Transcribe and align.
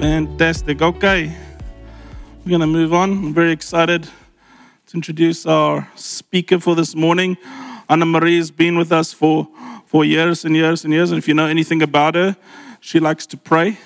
Fantastic. 0.00 0.80
Okay. 0.80 1.36
We're 2.44 2.50
going 2.50 2.60
to 2.60 2.68
move 2.68 2.94
on. 2.94 3.10
I'm 3.10 3.34
very 3.34 3.50
excited 3.50 4.04
to 4.04 4.94
introduce 4.94 5.44
our 5.44 5.90
speaker 5.96 6.60
for 6.60 6.76
this 6.76 6.94
morning. 6.94 7.36
Anna 7.88 8.06
Marie 8.06 8.36
has 8.36 8.52
been 8.52 8.78
with 8.78 8.92
us 8.92 9.12
for, 9.12 9.48
for 9.86 10.04
years 10.04 10.44
and 10.44 10.54
years 10.54 10.84
and 10.84 10.94
years. 10.94 11.10
And 11.10 11.18
if 11.18 11.26
you 11.26 11.34
know 11.34 11.46
anything 11.46 11.82
about 11.82 12.14
her, 12.14 12.36
she 12.78 13.00
likes 13.00 13.26
to 13.26 13.36
pray. 13.36 13.76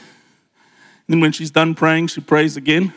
And 1.09 1.23
when 1.23 1.33
she's 1.33 1.51
done 1.51 1.75
praying, 1.75 2.09
she 2.09 2.21
prays 2.21 2.59
again. 2.59 2.93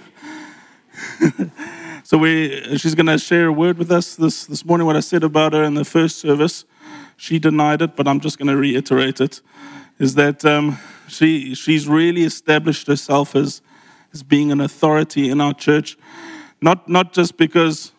so 2.04 2.18
we, 2.18 2.77
she's 2.77 2.95
going 2.95 3.07
to 3.07 3.18
share 3.18 3.47
a 3.47 3.54
word 3.54 3.77
with 3.77 3.93
us 3.93 4.18
this, 4.18 4.45
this 4.45 4.66
morning. 4.66 4.86
What 4.86 4.97
I 4.97 5.00
said 5.00 5.23
about 5.23 5.54
her 5.54 5.63
in 5.63 5.75
the 5.75 5.86
first 5.86 6.20
service, 6.20 6.66
she 7.16 7.39
denied 7.39 7.82
it, 7.82 7.95
but 7.95 8.09
I'm 8.09 8.20
just 8.20 8.38
going 8.38 8.50
to 8.50 8.57
reiterate 8.57 9.21
it. 9.21 9.39
Is 9.98 10.16
that 10.16 10.44
um, 10.44 10.77
she, 11.08 11.55
she's 11.55 11.88
really 11.88 12.23
established 12.23 12.88
herself 12.88 13.35
as, 13.35 13.62
as 14.13 14.23
being 14.23 14.52
an 14.52 14.59
authority 14.62 15.30
in 15.30 15.40
our 15.40 15.54
church, 15.54 15.98
not, 16.62 16.90
not 16.90 17.13
just 17.13 17.38
because 17.38 17.91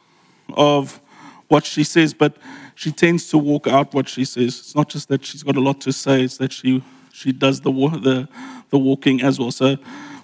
of 0.54 1.00
what 1.48 1.64
she 1.64 1.84
says, 1.84 2.12
but 2.12 2.36
she 2.74 2.92
tends 2.92 3.28
to 3.30 3.38
walk 3.38 3.66
out 3.66 3.94
what 3.94 4.08
she 4.08 4.24
says. 4.24 4.58
It's 4.58 4.74
not 4.74 4.88
just 4.88 5.08
that 5.08 5.24
she's 5.24 5.42
got 5.42 5.56
a 5.56 5.60
lot 5.60 5.80
to 5.82 5.92
say, 5.92 6.22
it's 6.22 6.36
that 6.38 6.52
she, 6.52 6.82
she 7.12 7.32
does 7.32 7.60
the, 7.60 7.72
the, 7.72 8.28
the 8.70 8.78
walking 8.78 9.22
as 9.22 9.38
well. 9.38 9.50
So 9.50 9.76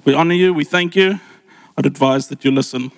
we 0.05 0.15
honor 0.15 0.35
you, 0.35 0.53
we 0.53 0.65
thank 0.65 0.95
you. 0.95 1.21
I'd 1.77 1.87
advise 1.87 2.29
that 2.29 2.45
you 2.45 2.51
listen. 2.51 2.93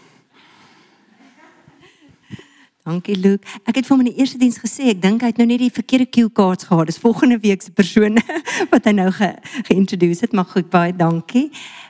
Dankie 2.84 3.16
Luke. 3.16 3.48
Ek 3.64 3.78
het 3.78 3.86
vir 3.88 3.94
hom 3.94 4.02
in 4.04 4.10
die 4.10 4.20
eerste 4.20 4.36
diens 4.36 4.58
gesê, 4.60 4.90
ek 4.92 4.98
dink 5.00 5.22
hy 5.24 5.30
het 5.30 5.38
nou 5.40 5.46
net 5.48 5.62
die 5.62 5.72
verkeerde 5.72 6.04
cue 6.12 6.28
cards 6.28 6.66
gehad. 6.68 6.90
Dis 6.90 7.00
volgende 7.00 7.38
week 7.40 7.64
se 7.64 7.72
persoon 7.72 8.20
wat 8.72 8.84
hy 8.84 8.92
nou 8.92 9.08
ge 9.16 9.30
geïntroduce 9.70 10.26
het, 10.26 10.36
maar 10.36 10.50
goed, 10.50 10.68
baie 10.68 10.92
dankie. 10.92 11.46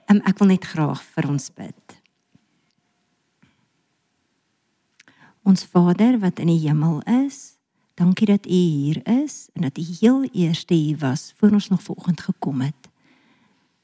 Um, 0.06 0.20
ek 0.22 0.38
wil 0.38 0.52
net 0.52 0.68
graag 0.70 1.02
vir 1.16 1.26
ons 1.32 1.48
bid. 1.58 1.96
Ons 5.42 5.66
Vader 5.66 6.20
wat 6.22 6.38
in 6.38 6.52
die 6.52 6.60
hemel 6.62 7.02
is, 7.26 7.56
dankie 7.98 8.30
dat 8.30 8.46
U 8.46 8.54
hier 8.54 9.02
is 9.10 9.48
en 9.58 9.66
dat 9.66 9.82
U 9.82 9.88
heel 9.98 10.22
eerste 10.30 10.78
hier 10.78 11.02
was 11.02 11.32
voor 11.40 11.58
ons 11.58 11.72
nog 11.74 11.82
vanoggend 11.82 12.22
gekom 12.30 12.62
het. 12.68 12.90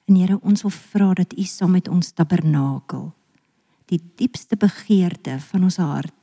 En 0.06 0.14
Here, 0.14 0.38
ons 0.46 0.62
wil 0.62 0.76
vra 0.78 1.10
dat 1.18 1.34
U 1.34 1.42
saam 1.42 1.74
met 1.74 1.90
ons 1.90 2.14
tabernakel 2.14 3.10
die 3.90 3.98
diepste 4.14 4.54
begeerte 4.54 5.40
van 5.50 5.66
ons 5.66 5.82
hart 5.82 6.19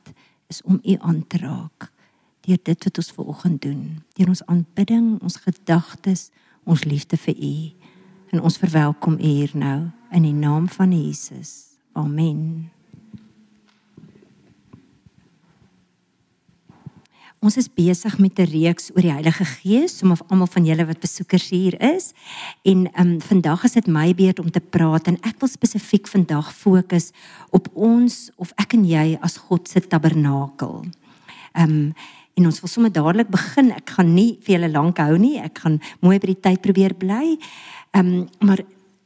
is 0.48 0.62
om 0.62 0.80
U 0.82 0.96
aan 0.98 1.26
te 1.26 1.38
raak 1.38 1.92
deur 2.48 2.58
dit 2.62 2.84
wat 2.84 2.98
ons 2.98 3.12
vanoggend 3.12 3.62
doen, 3.62 3.82
deur 4.16 4.30
ons 4.32 4.44
aanbidding, 4.48 5.18
ons 5.20 5.36
gedagtes, 5.44 6.30
ons 6.64 6.84
liefde 6.88 7.20
vir 7.20 7.36
U. 7.36 7.54
En 8.32 8.40
ons 8.40 8.60
verwelkom 8.60 9.18
U 9.20 9.28
hier 9.28 9.52
nou 9.52 9.90
in 10.16 10.24
die 10.24 10.36
naam 10.36 10.68
van 10.72 10.92
Jesus. 10.96 11.76
Amen. 11.92 12.70
Ons 17.38 17.54
is 17.54 17.68
besig 17.70 18.18
met 18.18 18.38
'n 18.38 18.50
reeks 18.50 18.90
oor 18.90 19.02
die 19.02 19.12
Heilige 19.14 19.44
Gees, 19.44 20.02
om 20.02 20.10
of 20.10 20.22
almal 20.26 20.46
van 20.46 20.64
julle 20.64 20.86
wat 20.86 21.00
besoekers 21.00 21.48
hier 21.50 21.80
is. 21.80 22.12
En 22.64 22.90
ehm 22.92 23.06
um, 23.06 23.20
vandag 23.20 23.64
is 23.64 23.72
dit 23.72 23.86
my 23.86 24.14
beurt 24.14 24.38
om 24.38 24.50
te 24.50 24.60
praat 24.60 25.06
en 25.06 25.18
ek 25.22 25.38
wil 25.38 25.48
spesifiek 25.48 26.08
vandag 26.08 26.54
fokus 26.54 27.10
op 27.50 27.68
ons 27.74 28.30
of 28.36 28.52
ek 28.56 28.72
en 28.72 28.84
jy 28.84 29.18
as 29.20 29.36
God 29.36 29.68
se 29.68 29.80
tabernakel. 29.80 30.84
Ehm 31.54 31.70
um, 31.70 31.94
en 32.34 32.46
ons 32.46 32.60
wil 32.60 32.68
sommer 32.68 32.92
dadelik 32.92 33.28
begin. 33.28 33.70
Ek 33.70 33.90
gaan 33.90 34.14
nie 34.14 34.38
vir 34.42 34.58
julle 34.58 34.70
lank 34.70 34.98
hou 34.98 35.18
nie. 35.18 35.38
Ek 35.38 35.58
gaan 35.58 35.80
mooi 36.00 36.18
by 36.18 36.26
die 36.26 36.40
tyd 36.40 36.60
probeer 36.60 36.94
bly. 36.94 37.38
Ehm 37.90 38.06
um, 38.06 38.28
maar 38.40 38.58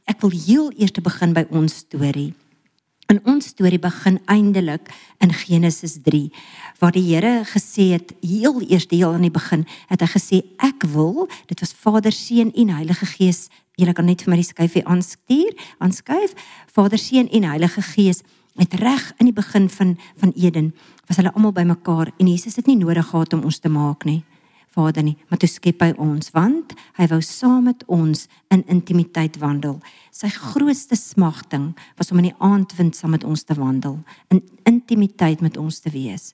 ek 0.05 0.21
wil 0.21 0.31
heel 0.31 0.71
eers 0.77 0.91
begin 0.91 1.33
by 1.33 1.45
ons 1.49 1.73
storie. 1.75 2.33
In 3.11 3.19
ons 3.27 3.49
storie 3.51 3.79
begin 3.79 4.19
eindelik 4.31 4.87
in 5.19 5.33
Genesis 5.33 5.97
3 6.03 6.31
waar 6.79 6.93
die 6.95 7.03
Here 7.03 7.43
gesê 7.47 7.91
het 7.91 8.13
heel 8.21 8.61
eers 8.63 8.87
deel 8.87 9.11
aan 9.13 9.25
die 9.25 9.33
begin 9.33 9.65
het 9.89 10.01
hy 10.03 10.07
gesê 10.13 10.39
ek 10.63 10.85
wil 10.93 11.27
dit 11.49 11.59
was 11.59 11.75
Vader 11.75 12.15
Seun 12.15 12.53
en 12.55 12.71
Heilige 12.71 13.05
Gees. 13.05 13.49
Julle 13.75 13.93
kan 13.93 14.07
net 14.07 14.23
vir 14.23 14.31
my 14.31 14.39
die 14.39 14.47
skyfie 14.47 14.85
aanstuur 14.87 15.51
aanskuif. 15.83 16.35
Vader 16.71 17.01
Seun 17.01 17.27
en 17.27 17.49
Heilige 17.51 17.83
Gees 17.93 18.23
het 18.55 18.73
reg 18.79 19.11
in 19.19 19.31
die 19.31 19.35
begin 19.35 19.67
van 19.69 19.97
van 20.21 20.31
Eden 20.37 20.73
was 21.07 21.19
hulle 21.19 21.33
almal 21.33 21.51
bymekaar 21.51 22.13
en 22.17 22.27
Jesus 22.27 22.55
het 22.55 22.67
nie 22.71 22.79
nodig 22.79 23.09
gehad 23.09 23.33
om 23.33 23.43
ons 23.43 23.59
te 23.59 23.69
maak 23.69 24.05
nie 24.07 24.23
Vader 24.73 25.03
nie, 25.03 25.17
maar 25.29 25.39
toe 25.39 25.49
skep 25.49 25.81
hy 25.81 25.91
ons 26.01 26.31
want 26.33 26.73
hy 26.97 27.07
wou 27.11 27.21
saam 27.21 27.67
met 27.69 27.83
ons 27.85 28.27
in 28.53 28.63
intimiteit 28.71 29.37
wandel. 29.41 29.79
Sy 30.11 30.31
grootste 30.33 30.97
smagting 30.97 31.73
was 31.99 32.11
om 32.11 32.21
in 32.21 32.31
die 32.31 32.39
aandwind 32.39 32.97
saam 32.97 33.13
met 33.13 33.23
ons 33.23 33.45
te 33.45 33.53
wandel, 33.57 33.99
in 34.33 34.41
intimiteit 34.69 35.41
met 35.45 35.57
ons 35.57 35.79
te 35.79 35.93
wees. 35.93 36.33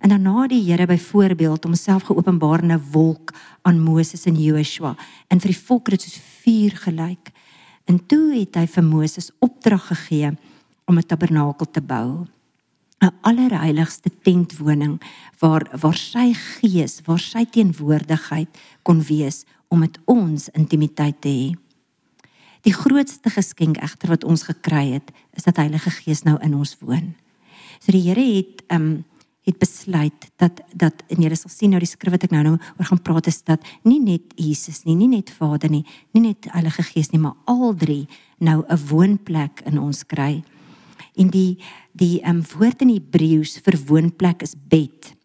En 0.00 0.12
daarna 0.12 0.46
die 0.50 0.62
Here 0.66 0.86
byvoorbeeld 0.86 1.64
homself 1.64 2.02
geopenbaar 2.02 2.62
in 2.62 2.72
'n 2.72 2.90
wolk 2.92 3.34
aan 3.62 3.80
Moses 3.80 4.24
en 4.24 4.34
Joshua 4.34 4.96
en 5.28 5.40
vir 5.40 5.50
die 5.50 5.64
volk 5.66 5.90
het 5.90 6.02
soos 6.02 6.20
vuur 6.42 6.76
gelyk. 6.76 7.32
En 7.84 8.06
toe 8.06 8.34
het 8.34 8.54
hy 8.54 8.66
vir 8.66 8.84
Moses 8.84 9.30
opdrag 9.38 9.86
gegee 9.86 10.36
om 10.84 10.98
'n 10.98 11.06
tabernakel 11.06 11.70
te 11.70 11.80
bou. 11.80 12.26
'n 13.06 13.14
allerheiligste 13.22 14.10
tentwoning 14.22 15.00
waar 15.38 15.64
waar 15.80 15.96
sy 15.96 16.32
gees, 16.34 17.00
waar 17.06 17.22
sy 17.22 17.44
teenwoordigheid 17.44 18.48
kon 18.82 19.02
wees 19.02 19.44
om 19.68 19.78
met 19.78 19.98
ons 20.04 20.48
intimiteit 20.48 21.20
te 21.20 21.28
hê. 21.28 21.54
Die 22.66 22.74
grootste 22.74 23.30
geskenk 23.30 23.78
egter 23.78 24.10
wat 24.10 24.24
ons 24.24 24.42
gekry 24.42 24.96
het, 24.96 25.12
is 25.38 25.46
dat 25.46 25.56
Heilige 25.56 25.90
Gees 25.90 26.24
nou 26.26 26.34
in 26.42 26.54
ons 26.54 26.76
woon. 26.80 27.14
So 27.78 27.92
die 27.92 28.02
Here 28.02 28.24
het 28.36 28.64
um 28.72 29.04
het 29.46 29.58
besluit 29.62 30.26
dat 30.42 30.58
dat 30.74 31.04
en 31.06 31.22
jy 31.22 31.36
sal 31.38 31.52
sien 31.52 31.70
nou 31.70 31.78
die 31.78 31.86
skrif 31.86 32.10
wat 32.16 32.24
ek 32.26 32.32
nou 32.34 32.42
nou 32.42 32.56
oor 32.56 32.88
gaan 32.88 33.02
praat 33.06 33.28
is 33.30 33.38
dat 33.46 33.62
nie 33.86 34.00
net 34.02 34.34
Jesus 34.34 34.82
nie, 34.88 34.96
nie 34.98 35.06
net 35.06 35.30
Vader 35.30 35.70
nie, 35.70 35.84
nie 36.10 36.24
net 36.24 36.48
Heilige 36.50 36.82
Gees 36.82 37.12
nie, 37.12 37.22
maar 37.22 37.36
al 37.46 37.74
drie 37.78 38.08
nou 38.38 38.64
'n 38.66 38.80
woonplek 38.90 39.62
in 39.64 39.78
ons 39.78 40.02
kry. 40.02 40.42
En 41.16 41.30
die 41.32 41.58
die 41.96 42.20
um, 42.28 42.42
woord 42.44 42.82
in 42.84 42.92
Hebreëus 42.92 43.56
vir 43.64 43.78
woonplek 43.88 44.42
is 44.44 44.52
bed. 44.68 45.16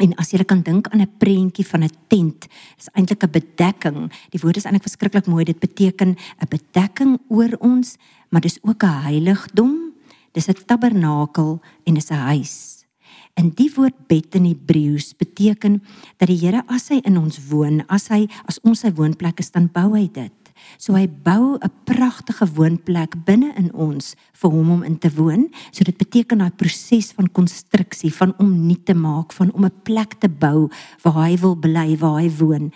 En 0.00 0.14
as 0.16 0.30
jy 0.32 0.40
kan 0.48 0.62
dink 0.64 0.88
aan 0.88 1.02
'n 1.04 1.16
prentjie 1.20 1.66
van 1.66 1.84
'n 1.84 1.92
tent, 2.08 2.48
is 2.78 2.88
eintlik 2.96 3.22
'n 3.24 3.30
bedekking. 3.30 4.10
Die 4.30 4.40
woord 4.40 4.56
is 4.56 4.64
eintlik 4.64 4.88
verskriklik 4.88 5.26
mooi. 5.26 5.44
Dit 5.44 5.60
beteken 5.60 6.16
'n 6.16 6.48
bedekking 6.48 7.18
oor 7.28 7.52
ons, 7.60 7.96
maar 8.30 8.40
dis 8.40 8.58
ook 8.62 8.82
'n 8.82 9.02
heiligdom. 9.04 9.92
Dis 10.32 10.48
'n 10.48 10.64
tabernakel 10.66 11.60
en 11.84 11.94
dis 11.94 12.10
'n 12.10 12.14
huis. 12.14 12.86
En 13.34 13.50
die 13.54 13.70
woord 13.74 14.06
bed 14.06 14.34
in 14.34 14.44
Hebreëus 14.44 15.14
beteken 15.16 15.82
dat 16.16 16.28
die 16.28 16.38
Here 16.38 16.62
as 16.66 16.88
hy 16.88 17.00
in 17.04 17.18
ons 17.18 17.38
woon, 17.48 17.84
as 17.88 18.08
hy 18.08 18.26
as 18.44 18.60
ons 18.66 18.80
sy 18.80 18.92
woonplek 18.92 19.38
is, 19.38 19.50
dan 19.50 19.70
bou 19.72 19.94
hy 19.96 20.08
dit. 20.12 20.39
So 20.78 20.94
hy 20.94 21.08
bou 21.08 21.58
'n 21.58 21.72
pragtige 21.84 22.46
woonplek 22.54 23.24
binne 23.24 23.52
in 23.56 23.72
ons 23.74 24.14
vir 24.32 24.50
hom 24.50 24.70
om 24.70 24.82
in 24.82 24.98
te 24.98 25.10
woon. 25.14 25.50
So 25.70 25.84
dit 25.84 25.96
beteken 25.96 26.38
daai 26.38 26.50
proses 26.50 27.12
van 27.12 27.32
konstruksie, 27.32 28.14
van 28.14 28.34
om 28.38 28.66
nuut 28.66 28.84
te 28.86 28.94
maak, 28.94 29.32
van 29.32 29.52
om 29.52 29.64
'n 29.64 29.80
plek 29.82 30.14
te 30.20 30.28
bou 30.28 30.68
waar 31.02 31.26
hy 31.26 31.36
wil 31.36 31.56
bly, 31.56 31.96
waar 31.98 32.20
hy 32.20 32.30
woon. 32.30 32.72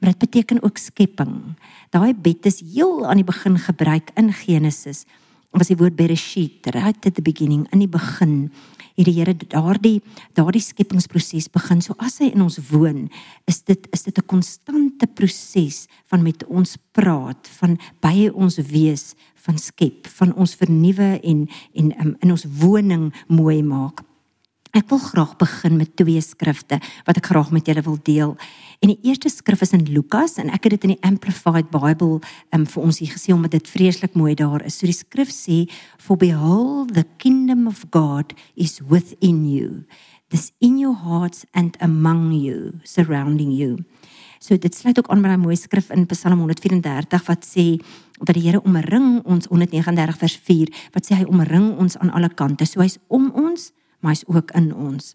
Maar 0.00 0.10
dit 0.10 0.18
beteken 0.18 0.62
ook 0.62 0.78
skepping. 0.78 1.56
Daai 1.90 2.14
bed 2.14 2.46
is 2.46 2.60
heel 2.60 3.06
aan 3.06 3.16
die 3.16 3.24
begin 3.24 3.58
gebruik 3.58 4.10
in 4.14 4.32
Genesis. 4.32 5.04
Was 5.50 5.68
die 5.68 5.76
woord 5.76 5.96
Bereshit, 5.96 6.66
right 6.74 7.06
at 7.06 7.14
the 7.14 7.22
beginning, 7.22 7.66
in 7.72 7.80
die 7.80 7.88
begin 7.88 8.50
het 8.98 9.06
die 9.06 9.14
Here 9.14 9.34
daardie 9.34 10.00
daardie 10.34 10.62
skepingsproses 10.62 11.48
begin. 11.54 11.80
So 11.82 11.94
as 12.02 12.18
hy 12.22 12.32
in 12.34 12.42
ons 12.42 12.58
woon, 12.70 13.06
is 13.46 13.62
dit 13.62 13.86
is 13.94 14.02
dit 14.02 14.18
'n 14.18 14.26
konstante 14.26 15.06
proses 15.06 15.86
van 16.10 16.22
met 16.22 16.44
ons 16.46 16.76
praat, 16.92 17.48
van 17.60 17.78
by 18.00 18.30
ons 18.34 18.56
wees, 18.56 19.14
van 19.34 19.58
skep, 19.58 20.06
van 20.06 20.34
ons 20.34 20.54
vernuwe 20.54 21.20
en 21.22 21.48
en 21.74 22.00
um, 22.00 22.16
in 22.20 22.30
ons 22.30 22.46
woning 22.58 23.12
mooi 23.28 23.62
maak. 23.62 24.07
Ek 24.76 24.90
wil 24.90 24.98
graag 25.00 25.36
begin 25.40 25.78
met 25.80 25.94
twee 25.96 26.20
skrifte 26.20 26.76
wat 27.06 27.16
ek 27.16 27.30
graag 27.30 27.48
met 27.56 27.68
julle 27.68 27.80
wil 27.86 27.96
deel. 28.04 28.34
En 28.84 28.90
die 28.92 28.98
eerste 29.08 29.30
skrif 29.32 29.62
is 29.64 29.72
in 29.72 29.86
Lukas 29.88 30.36
en 30.36 30.52
ek 30.52 30.68
het 30.68 30.76
dit 30.76 30.84
in 30.88 30.92
die 30.92 31.04
Amplified 31.08 31.70
Bible 31.72 32.20
um, 32.52 32.66
vir 32.68 32.82
ons 32.82 32.98
hier 33.00 33.14
gesien 33.14 33.38
omdat 33.38 33.56
dit 33.56 33.70
vreeslik 33.70 34.12
mooi 34.18 34.34
daar 34.36 34.66
is. 34.68 34.76
So 34.76 34.86
die 34.86 34.96
skrif 34.96 35.32
sê 35.32 35.64
for 35.96 36.20
behold 36.20 36.92
the 36.98 37.06
kingdom 37.16 37.66
of 37.70 37.86
God 37.96 38.36
is 38.56 38.82
within 38.84 39.46
you. 39.48 39.86
This 40.28 40.52
in 40.60 40.76
your 40.76 40.92
hearts 41.00 41.46
and 41.56 41.78
among 41.80 42.36
you, 42.36 42.76
surrounding 42.84 43.48
you. 43.56 43.78
So 44.38 44.60
dit 44.60 44.74
sluit 44.74 44.98
ook 45.00 45.08
aan 45.08 45.24
by 45.24 45.32
'n 45.32 45.40
mooi 45.40 45.56
skrif 45.56 45.90
in 45.90 46.06
Psalm 46.06 46.38
134 46.44 47.24
wat 47.26 47.46
sê 47.46 47.80
dat 48.20 48.34
die 48.34 48.44
Here 48.44 48.60
omring 48.62 49.24
ons 49.24 49.46
139 49.48 50.18
vers 50.18 50.36
4 50.36 50.68
wat 50.92 51.06
sê 51.06 51.16
hy 51.16 51.24
omring 51.24 51.78
ons 51.78 51.96
aan 51.96 52.10
alle 52.10 52.28
kante. 52.28 52.66
So 52.66 52.80
hy's 52.80 52.98
om 53.08 53.32
ons 53.34 53.72
maar 54.00 54.14
hy's 54.14 54.26
ook 54.26 54.50
in 54.58 54.74
ons. 54.74 55.14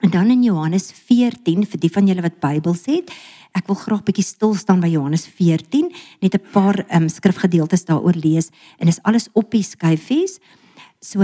En 0.00 0.10
dan 0.10 0.30
in 0.30 0.42
Johannes 0.42 0.92
14 0.94 1.64
vir 1.66 1.80
die 1.82 1.90
van 1.90 2.06
julle 2.06 2.22
wat 2.22 2.38
Bybels 2.42 2.84
het, 2.86 3.10
ek 3.58 3.66
wil 3.66 3.78
graag 3.80 4.04
bietjie 4.06 4.26
stil 4.26 4.54
staan 4.54 4.82
by 4.84 4.90
Johannes 4.92 5.26
14, 5.26 5.90
net 6.22 6.34
'n 6.34 6.50
paar 6.52 6.84
um, 6.94 7.08
skrifgedeeltes 7.08 7.84
daaroor 7.84 8.14
lees 8.14 8.50
en 8.78 8.86
dis 8.86 9.02
alles 9.02 9.28
op 9.32 9.50
die 9.50 9.62
skyfies. 9.62 10.38
So 11.00 11.22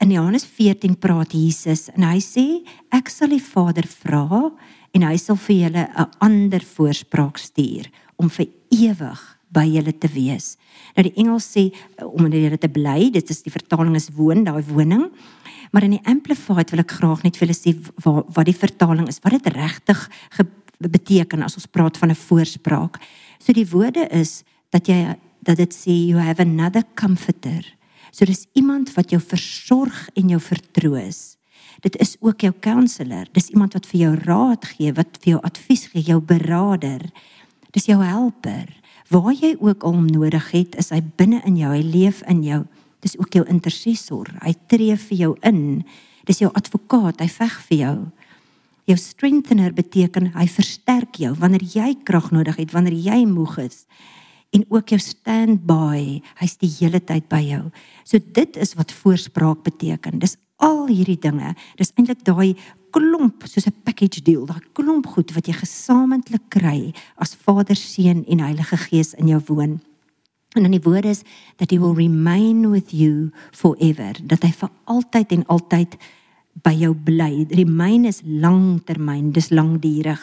in 0.00 0.10
Johannes 0.10 0.44
14 0.44 0.98
praat 0.98 1.32
Jesus 1.32 1.88
en 1.94 2.02
hy 2.02 2.18
sê 2.18 2.64
ek 2.90 3.08
sal 3.08 3.28
die 3.28 3.42
Vader 3.42 3.86
vra 3.86 4.50
en 4.94 5.02
hy 5.02 5.16
sal 5.16 5.36
vir 5.36 5.56
julle 5.56 5.88
'n 5.94 6.10
ander 6.18 6.60
voorspraak 6.60 7.38
stuur 7.38 7.86
om 8.16 8.28
vir 8.28 8.48
ewig 8.70 9.20
by 9.52 9.66
julle 9.66 9.92
te 9.92 10.08
wees. 10.08 10.56
Nou 10.96 11.04
die 11.08 11.16
Engels 11.16 11.46
sê 11.56 11.70
om 12.02 12.26
in 12.26 12.32
julle 12.32 12.58
te 12.58 12.68
bly, 12.68 13.10
dit 13.10 13.30
is 13.30 13.42
die 13.42 13.52
vertaling 13.52 13.96
is 13.96 14.10
woon, 14.14 14.44
daai 14.44 14.62
woning. 14.62 15.10
Maar 15.70 15.86
in 15.86 15.96
die 15.98 16.06
amplified 16.08 16.70
wil 16.70 16.82
ek 16.82 16.96
graag 16.98 17.22
net 17.22 17.36
vir 17.36 17.46
julle 17.46 17.58
sê 17.58 17.74
wat 18.04 18.26
wat 18.34 18.46
die 18.46 18.56
vertaling 18.56 19.08
is, 19.08 19.20
wat 19.22 19.36
dit 19.38 19.52
regtig 19.54 20.08
beteken 20.80 21.42
as 21.44 21.56
ons 21.56 21.68
praat 21.68 21.98
van 21.98 22.10
'n 22.10 22.14
voorspraak. 22.16 23.00
So 23.38 23.52
die 23.52 23.68
woorde 23.68 24.08
is 24.10 24.42
dat 24.70 24.86
jy 24.86 25.16
dat 25.42 25.56
dit 25.56 25.72
sê 25.74 25.92
you 25.92 26.18
have 26.18 26.42
another 26.42 26.82
comforter. 26.94 27.64
So 28.10 28.24
dis 28.24 28.46
iemand 28.52 28.94
wat 28.94 29.10
jou 29.10 29.20
versorg 29.20 30.08
en 30.14 30.28
jou 30.28 30.40
vertroos. 30.40 31.36
Dit 31.80 31.96
is 31.96 32.16
ook 32.20 32.40
jou 32.40 32.52
counselor. 32.60 33.26
Dis 33.32 33.48
iemand 33.48 33.72
wat 33.72 33.86
vir 33.86 34.00
jou 34.00 34.14
raad 34.14 34.64
gee, 34.64 34.92
wat 34.92 35.18
vir 35.22 35.32
jou 35.32 35.40
advies 35.42 35.86
gee, 35.86 36.02
jou 36.02 36.20
beraader. 36.20 37.10
Dis 37.70 37.86
jou 37.86 38.02
helper. 38.02 38.68
Waar 39.08 39.32
jy 39.32 39.56
ook 39.60 39.82
al 39.82 40.00
nodig 40.00 40.50
het, 40.50 40.76
is 40.76 40.90
hy 40.90 41.00
binne 41.16 41.40
in 41.44 41.56
jou. 41.56 41.70
Hy 41.72 41.82
leef 41.82 42.22
in 42.28 42.42
jou. 42.42 42.64
Dis 43.00 43.16
ook 43.18 43.32
jou 43.32 43.44
intercessor. 43.48 44.28
Hy 44.44 44.54
tree 44.68 44.96
vir 44.96 45.18
jou 45.18 45.34
in. 45.46 45.82
Dis 46.28 46.42
jou 46.42 46.50
advokaat. 46.52 47.20
Hy 47.20 47.28
veg 47.28 47.60
vir 47.68 47.78
jou. 47.78 47.96
Jou 48.90 48.96
strengthener 48.98 49.72
beteken 49.76 50.32
hy 50.34 50.46
versterk 50.50 51.20
jou 51.22 51.34
wanneer 51.38 51.62
jy 51.62 51.94
krag 52.04 52.30
nodig 52.34 52.56
het, 52.58 52.72
wanneer 52.74 52.96
jy 52.96 53.22
moeg 53.28 53.58
is. 53.66 53.84
En 54.50 54.64
ook 54.68 54.90
jou 54.90 54.98
standby. 54.98 56.20
Hy's 56.40 56.56
die 56.58 56.70
hele 56.80 57.00
tyd 57.00 57.28
by 57.30 57.42
jou. 57.44 57.64
So 58.04 58.18
dit 58.18 58.56
is 58.56 58.74
wat 58.74 58.92
voorspraak 58.92 59.62
beteken. 59.64 60.18
Dis 60.18 60.36
al 60.60 60.88
hierdie 60.90 61.18
dinge. 61.20 61.54
Dis 61.78 61.94
eintlik 61.96 62.24
daai 62.26 62.56
klomp 62.90 63.46
soos 63.46 63.66
'n 63.66 63.82
package 63.84 64.20
deal, 64.22 64.46
daai 64.46 64.60
klomp 64.74 65.06
goed 65.06 65.30
wat 65.34 65.46
jy 65.46 65.54
gesamentlik 65.54 66.42
kry 66.50 66.92
as 67.16 67.34
Vader, 67.34 67.76
Seun 67.76 68.24
en 68.26 68.40
Heilige 68.40 68.76
Gees 68.76 69.14
in 69.14 69.28
jou 69.28 69.40
woon. 69.46 69.80
En 70.58 70.62
dan 70.66 70.74
die 70.74 70.82
woord 70.82 71.06
is 71.06 71.22
that 71.56 71.70
he 71.70 71.78
will 71.78 71.94
remain 71.94 72.70
with 72.70 72.90
you 72.90 73.30
forever. 73.54 74.16
Dat 74.22 74.42
hy 74.42 74.50
vir 74.50 74.70
altyd 74.90 75.36
en 75.36 75.46
altyd 75.46 75.94
by 76.64 76.72
jou 76.74 76.94
bly. 76.94 77.46
Remain 77.54 78.08
is 78.10 78.22
langtermyn, 78.26 79.30
dis 79.32 79.52
langdurig. 79.54 80.20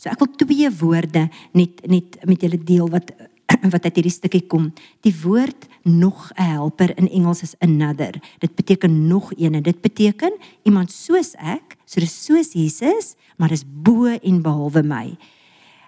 So 0.00 0.08
ek 0.12 0.20
wil 0.22 0.32
twee 0.40 0.70
woorde 0.80 1.28
net 1.56 1.84
net 1.88 2.18
met 2.28 2.42
julle 2.44 2.60
deel 2.60 2.88
wat 2.92 3.12
wat 3.72 3.84
uit 3.84 4.00
hierdie 4.00 4.12
stukkie 4.12 4.44
kom. 4.48 4.70
Die 5.04 5.14
woord 5.22 5.68
nog 5.84 6.32
'n 6.32 6.56
helper 6.56 6.96
in 6.96 7.08
Engels 7.08 7.42
is 7.42 7.54
another. 7.60 8.16
Dit 8.38 8.54
beteken 8.54 9.06
nog 9.06 9.32
een 9.36 9.54
en 9.54 9.62
dit 9.62 9.80
beteken 9.80 10.32
iemand 10.62 10.92
soos 10.92 11.34
ek, 11.36 11.76
so 11.84 12.00
dis 12.00 12.24
soos 12.24 12.52
Jesus, 12.52 13.14
maar 13.36 13.48
dis 13.48 13.64
bo 13.64 14.06
en 14.06 14.42
behalwe 14.42 14.82
my. 14.82 15.16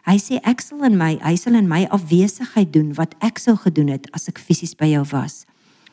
Hy 0.07 0.21
sê 0.23 0.39
ek 0.47 0.63
sal 0.63 0.85
in 0.87 0.95
my, 0.95 1.17
hy 1.19 1.35
sal 1.35 1.57
in 1.59 1.67
my 1.67 1.83
afwesigheid 1.91 2.71
doen 2.71 2.93
wat 2.95 3.17
ek 3.27 3.41
sou 3.43 3.57
gedoen 3.59 3.91
het 3.91 4.07
as 4.15 4.29
ek 4.31 4.39
fisies 4.39 4.77
by 4.79 4.87
jou 4.93 5.03
was. 5.11 5.43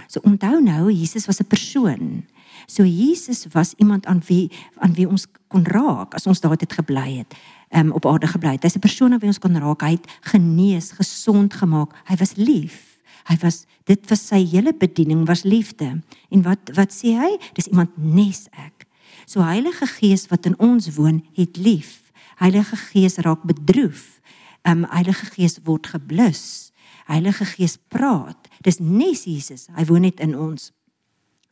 So 0.06 0.21
onthou 0.21 0.60
nou, 0.62 0.92
Jesus 0.94 1.25
was 1.25 1.42
'n 1.42 1.50
persoon. 1.50 2.24
So 2.68 2.83
Jesus 2.86 3.48
was 3.54 3.74
iemand 3.77 4.06
aan 4.06 4.21
wie 4.27 4.51
aan 4.77 4.94
wie 4.94 5.10
ons 5.10 5.25
kon 5.48 5.65
raak 5.65 6.13
as 6.13 6.27
ons 6.27 6.39
daar 6.39 6.54
het 6.54 6.74
gebly 6.74 7.18
het. 7.18 7.33
Um, 7.74 7.92
op 7.92 8.06
aarde 8.06 8.27
gebly 8.27 8.51
het. 8.51 8.63
Hy's 8.63 8.75
'n 8.75 8.86
persoon 8.86 9.13
aan 9.13 9.19
wie 9.19 9.33
ons 9.33 9.39
kon 9.39 9.57
raak. 9.57 9.81
Hy 9.81 9.98
het 9.98 10.07
genees, 10.21 10.92
gesond 10.92 11.54
gemaak. 11.54 11.92
Hy 12.06 12.16
was 12.16 12.36
lief. 12.36 13.00
Hy 13.25 13.38
was 13.42 13.66
dit 13.83 14.09
was 14.09 14.27
sy 14.27 14.45
hele 14.45 14.74
bediening 14.74 15.25
was 15.25 15.44
liefde. 15.44 16.01
En 16.30 16.42
wat 16.42 16.69
wat 16.75 16.94
sê 16.94 17.18
hy? 17.18 17.38
Dis 17.54 17.68
iemand 17.68 17.89
nes 17.98 18.48
ek. 18.51 18.86
So 19.25 19.42
Heilige 19.42 19.88
Gees 19.88 20.27
wat 20.27 20.45
in 20.45 20.59
ons 20.59 20.95
woon, 20.95 21.24
het 21.33 21.57
lief. 21.57 22.03
Heilige 22.44 22.75
Gees 22.75 23.18
raak 23.24 23.45
bedroef. 23.48 24.19
Um 24.68 24.84
Heilige 24.92 25.30
Gees 25.31 25.62
word 25.63 25.88
geblus. 25.88 26.74
Heilige 27.07 27.45
Gees 27.48 27.78
praat. 27.88 28.50
Dis 28.63 28.81
nes 28.84 29.24
Jesus. 29.24 29.69
Hy 29.72 29.86
woon 29.88 30.04
net 30.04 30.19
in 30.24 30.36
ons. 30.36 30.72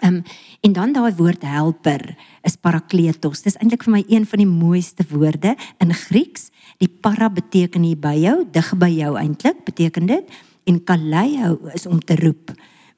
Um 0.03 0.19
en 0.65 0.73
dan 0.75 0.95
daai 0.95 1.13
woord 1.15 1.45
helper 1.47 2.03
is 2.47 2.57
parakletos. 2.59 3.45
Dis 3.45 3.55
eintlik 3.61 3.85
vir 3.87 3.95
my 3.95 4.03
een 4.09 4.27
van 4.27 4.43
die 4.43 4.49
mooiste 4.49 5.05
woorde 5.13 5.55
in 5.79 5.95
Grieks. 5.95 6.49
Die 6.83 6.89
para 6.89 7.29
beteken 7.29 7.85
hier 7.87 7.99
by 8.01 8.15
jou, 8.17 8.41
dig 8.51 8.73
by 8.81 8.89
jou 8.91 9.15
eintlik 9.21 9.63
beteken 9.67 10.11
dit 10.11 10.37
en 10.67 10.83
kaleo 10.83 11.55
is 11.75 11.85
om 11.85 12.01
te 12.01 12.17
roep. 12.19 12.51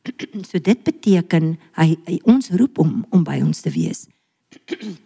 so 0.49 0.59
dit 0.59 0.83
beteken 0.83 1.57
hy, 1.77 1.93
hy 2.07 2.19
ons 2.25 2.49
roep 2.57 2.79
om 2.81 3.03
om 3.11 3.23
by 3.27 3.41
ons 3.43 3.61
te 3.61 3.71
wees. 3.75 4.07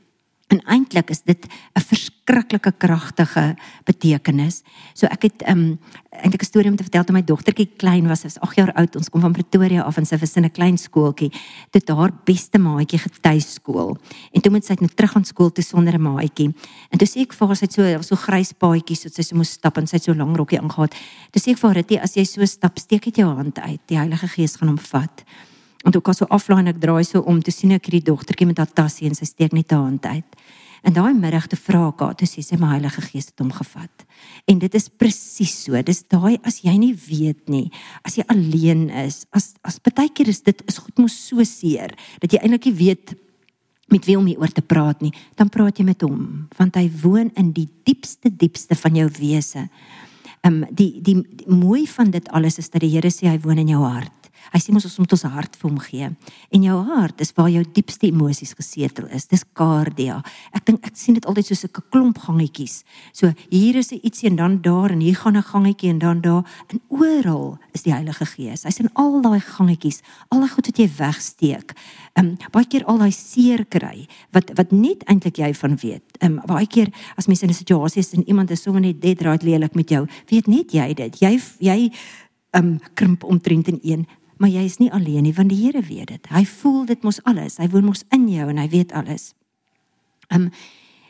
En 0.48 0.62
eintlik 0.64 1.10
is 1.12 1.22
dit 1.28 1.48
'n 1.76 1.82
verskriklike 1.82 2.72
kragtige 2.78 3.56
betekenis. 3.84 4.64
So 4.94 5.06
ek 5.06 5.22
het 5.22 5.48
um 5.48 5.80
eintlik 6.10 6.42
'n 6.42 6.46
storie 6.46 6.70
om 6.70 6.76
te 6.76 6.84
vertel 6.84 7.04
toe 7.04 7.16
my 7.16 7.24
dogtertjie 7.24 7.70
klein 7.78 8.08
was, 8.08 8.20
sy 8.20 8.28
was 8.28 8.40
8 8.40 8.56
jaar 8.56 8.74
oud. 8.74 8.96
Ons 8.96 9.10
kom 9.10 9.22
van 9.22 9.32
Pretoria 9.32 9.82
af 9.82 9.98
en 9.98 10.06
sy 10.06 10.18
was 10.18 10.36
in 10.36 10.46
'n 10.46 10.52
klein 10.52 10.78
skooltjie. 10.78 11.32
Dit 11.72 11.90
haar 11.90 12.12
beste 12.24 12.60
maatjie 12.60 13.00
getuiskool. 13.00 13.98
En 14.32 14.42
toe 14.42 14.52
moet 14.52 14.66
sy 14.66 14.76
net 14.80 14.96
terug 14.96 15.16
aan 15.16 15.26
skool 15.26 15.52
toe 15.52 15.64
sonder 15.64 15.94
'n 15.94 16.02
maatjie. 16.02 16.56
En 16.90 16.98
toe 16.98 17.08
sê 17.08 17.22
ek 17.22 17.34
vir 17.34 17.48
haar 17.48 17.56
sy 17.56 17.66
het 17.66 17.74
so 17.74 18.02
so 18.02 18.16
grys 18.16 18.54
paadjies 18.54 19.04
wat 19.04 19.14
sy 19.14 19.22
so 19.22 19.36
moes 19.36 19.52
stap 19.52 19.78
en 19.78 19.88
sy 19.88 19.96
het 19.96 20.04
so 20.04 20.14
lank 20.14 20.38
rokkie 20.38 20.60
aangetree. 20.60 21.00
Toe 21.32 21.42
sê 21.42 21.52
ek 21.52 21.58
vir 21.58 21.74
haar 21.74 21.84
dit 21.84 22.00
as 22.00 22.14
jy 22.14 22.24
so 22.24 22.46
stap, 22.46 22.80
steek 22.80 23.04
dit 23.04 23.16
jou 23.18 23.36
hand 23.36 23.60
uit. 23.60 23.80
Die 23.88 23.98
Heilige 23.98 24.28
Gees 24.28 24.56
gaan 24.56 24.70
hom 24.70 24.78
vat. 24.78 25.24
En 25.86 25.92
toe 25.92 26.02
kom 26.02 26.14
so 26.14 26.26
aflaai 26.34 26.64
en 26.64 26.72
ek 26.74 26.80
draai 26.82 27.04
so 27.06 27.22
om 27.22 27.42
te 27.42 27.54
sien 27.54 27.76
ek 27.76 27.90
hierdie 27.90 28.08
dogtertjie 28.10 28.48
met 28.50 28.58
haar 28.62 28.72
tassie 28.74 29.10
en 29.10 29.18
sy 29.18 29.28
steek 29.30 29.54
net 29.54 29.72
haar 29.72 29.86
hand 29.86 30.06
uit. 30.06 30.40
En 30.88 30.94
daai 30.94 31.14
middag 31.18 31.48
te 31.50 31.58
vra 31.60 31.88
ek 31.90 32.02
haar, 32.04 32.16
toe 32.18 32.28
sê 32.30 32.44
sy 32.46 32.58
my 32.60 32.70
Heilige 32.76 33.02
Gees 33.04 33.30
het 33.32 33.42
hom 33.42 33.52
gevat. 33.52 34.06
En 34.48 34.60
dit 34.62 34.76
is 34.78 34.90
presies 34.90 35.54
so. 35.66 35.78
Dis 35.84 36.04
daai 36.10 36.38
as 36.48 36.62
jy 36.64 36.76
nie 36.80 36.94
weet 36.96 37.50
nie, 37.52 37.68
as 38.08 38.18
jy 38.20 38.26
alleen 38.32 38.88
is, 39.06 39.26
as 39.36 39.56
as 39.68 39.80
baie 39.84 40.10
keer 40.14 40.30
is 40.32 40.44
dit 40.46 40.62
is 40.70 40.80
goed 40.82 41.02
mos 41.02 41.16
so 41.18 41.44
seer 41.48 41.96
dat 42.22 42.34
jy 42.34 42.42
eintlik 42.42 42.70
nie 42.70 42.78
weet 42.78 43.16
met 43.92 44.04
wie 44.08 44.18
om 44.20 44.28
hieroor 44.28 44.52
te 44.52 44.64
praat 44.64 45.02
nie, 45.04 45.14
dan 45.40 45.52
praat 45.52 45.80
jy 45.80 45.86
met 45.88 46.04
hom 46.04 46.48
want 46.60 46.76
hy 46.80 46.88
woon 47.02 47.32
in 47.40 47.54
die 47.56 47.68
diepste 47.88 48.32
diepste 48.32 48.76
van 48.76 48.96
jou 49.02 49.10
wese. 49.20 49.68
Ehm 50.44 50.62
um, 50.62 50.66
die, 50.72 51.02
die 51.02 51.18
die 51.20 51.52
mooi 51.52 51.88
van 51.90 52.12
dit 52.14 52.28
alles 52.30 52.60
is 52.62 52.70
dat 52.70 52.84
die 52.86 52.94
Here 52.94 53.12
sê 53.12 53.28
hy 53.32 53.40
woon 53.44 53.60
in 53.64 53.74
jou 53.74 53.84
hart. 53.84 54.27
Hy 54.54 54.60
sê 54.60 54.74
ons 54.74 55.00
moet 55.00 55.14
ons 55.14 55.24
hart 55.24 55.56
vir 55.56 55.70
hom 55.70 55.80
gee. 55.80 56.10
En 56.52 56.64
jou 56.64 56.78
hart 56.92 57.22
is 57.22 57.34
waar 57.36 57.50
jou 57.50 57.64
diepste 57.64 58.08
emosies 58.08 58.54
gesetel 58.58 59.08
is. 59.14 59.28
Dis 59.28 59.44
cardia. 59.54 60.22
Ek 60.56 60.66
dink 60.66 60.86
ek 60.88 60.96
sien 60.96 61.18
dit 61.18 61.26
altyd 61.26 61.46
soos 61.46 61.66
'n 61.66 61.84
klomp 61.92 62.18
gangetjies. 62.18 62.84
So 63.14 63.34
hier 63.50 63.76
is 63.76 63.92
'n 63.92 64.00
ietsie 64.04 64.30
en 64.30 64.36
dan 64.36 64.62
daar 64.62 64.92
en 64.92 65.00
hier 65.00 65.16
gaan 65.16 65.38
'n 65.38 65.44
gangetjie 65.44 65.90
en 65.90 66.00
dan 66.00 66.22
daar 66.22 66.44
en 66.70 66.82
oral 66.90 67.58
is 67.74 67.84
die 67.84 67.94
Heilige 67.94 68.26
Gees. 68.26 68.64
Hy's 68.64 68.80
in 68.80 68.90
al 68.94 69.22
daai 69.22 69.40
gangetjies, 69.40 70.02
al 70.30 70.42
die 70.42 70.50
goed 70.50 70.66
wat 70.68 70.78
jy 70.78 70.90
wegsteek. 70.98 71.76
Ehm 72.16 72.26
um, 72.26 72.38
baie 72.52 72.66
keer 72.66 72.86
al 72.86 72.98
daai 72.98 73.12
seer 73.12 73.66
kry 73.66 74.08
wat 74.32 74.52
wat 74.58 74.72
net 74.72 75.04
eintlik 75.06 75.38
jy 75.38 75.54
van 75.54 75.76
weet. 75.76 76.18
Ehm 76.20 76.40
um, 76.40 76.42
baie 76.46 76.68
keer 76.68 76.90
as 77.18 77.28
mense 77.28 77.44
in 77.44 77.50
'n 77.50 77.54
situasie 77.54 78.00
is 78.00 78.14
en 78.14 78.28
iemand 78.28 78.52
is 78.52 78.62
sommer 78.62 78.82
net 78.82 79.02
dead 79.02 79.22
right 79.22 79.44
lelik 79.44 79.76
met 79.76 79.90
jou, 79.90 80.08
weet 80.30 80.48
net 80.48 80.72
jy 80.72 80.94
dit. 80.94 81.20
Jy 81.20 81.40
jy 81.60 81.92
ehm 82.52 82.66
um, 82.66 82.80
krimp 82.94 83.24
omtrent 83.24 83.68
in 83.68 83.80
een 83.84 84.08
maar 84.38 84.50
jy 84.50 84.64
is 84.66 84.78
nie 84.82 84.92
alleen 84.94 85.26
nie 85.26 85.34
want 85.34 85.50
die 85.50 85.60
Here 85.60 85.82
weet 85.82 86.12
dit. 86.14 86.30
Hy 86.32 86.44
voel 86.46 86.86
dit 86.86 87.04
mos 87.04 87.20
alles. 87.24 87.58
Hy 87.62 87.68
woon 87.74 87.90
mos 87.90 88.04
in 88.16 88.28
jou 88.30 88.50
en 88.50 88.60
hy 88.62 88.68
weet 88.72 88.94
alles. 88.98 89.32
Um 90.34 90.50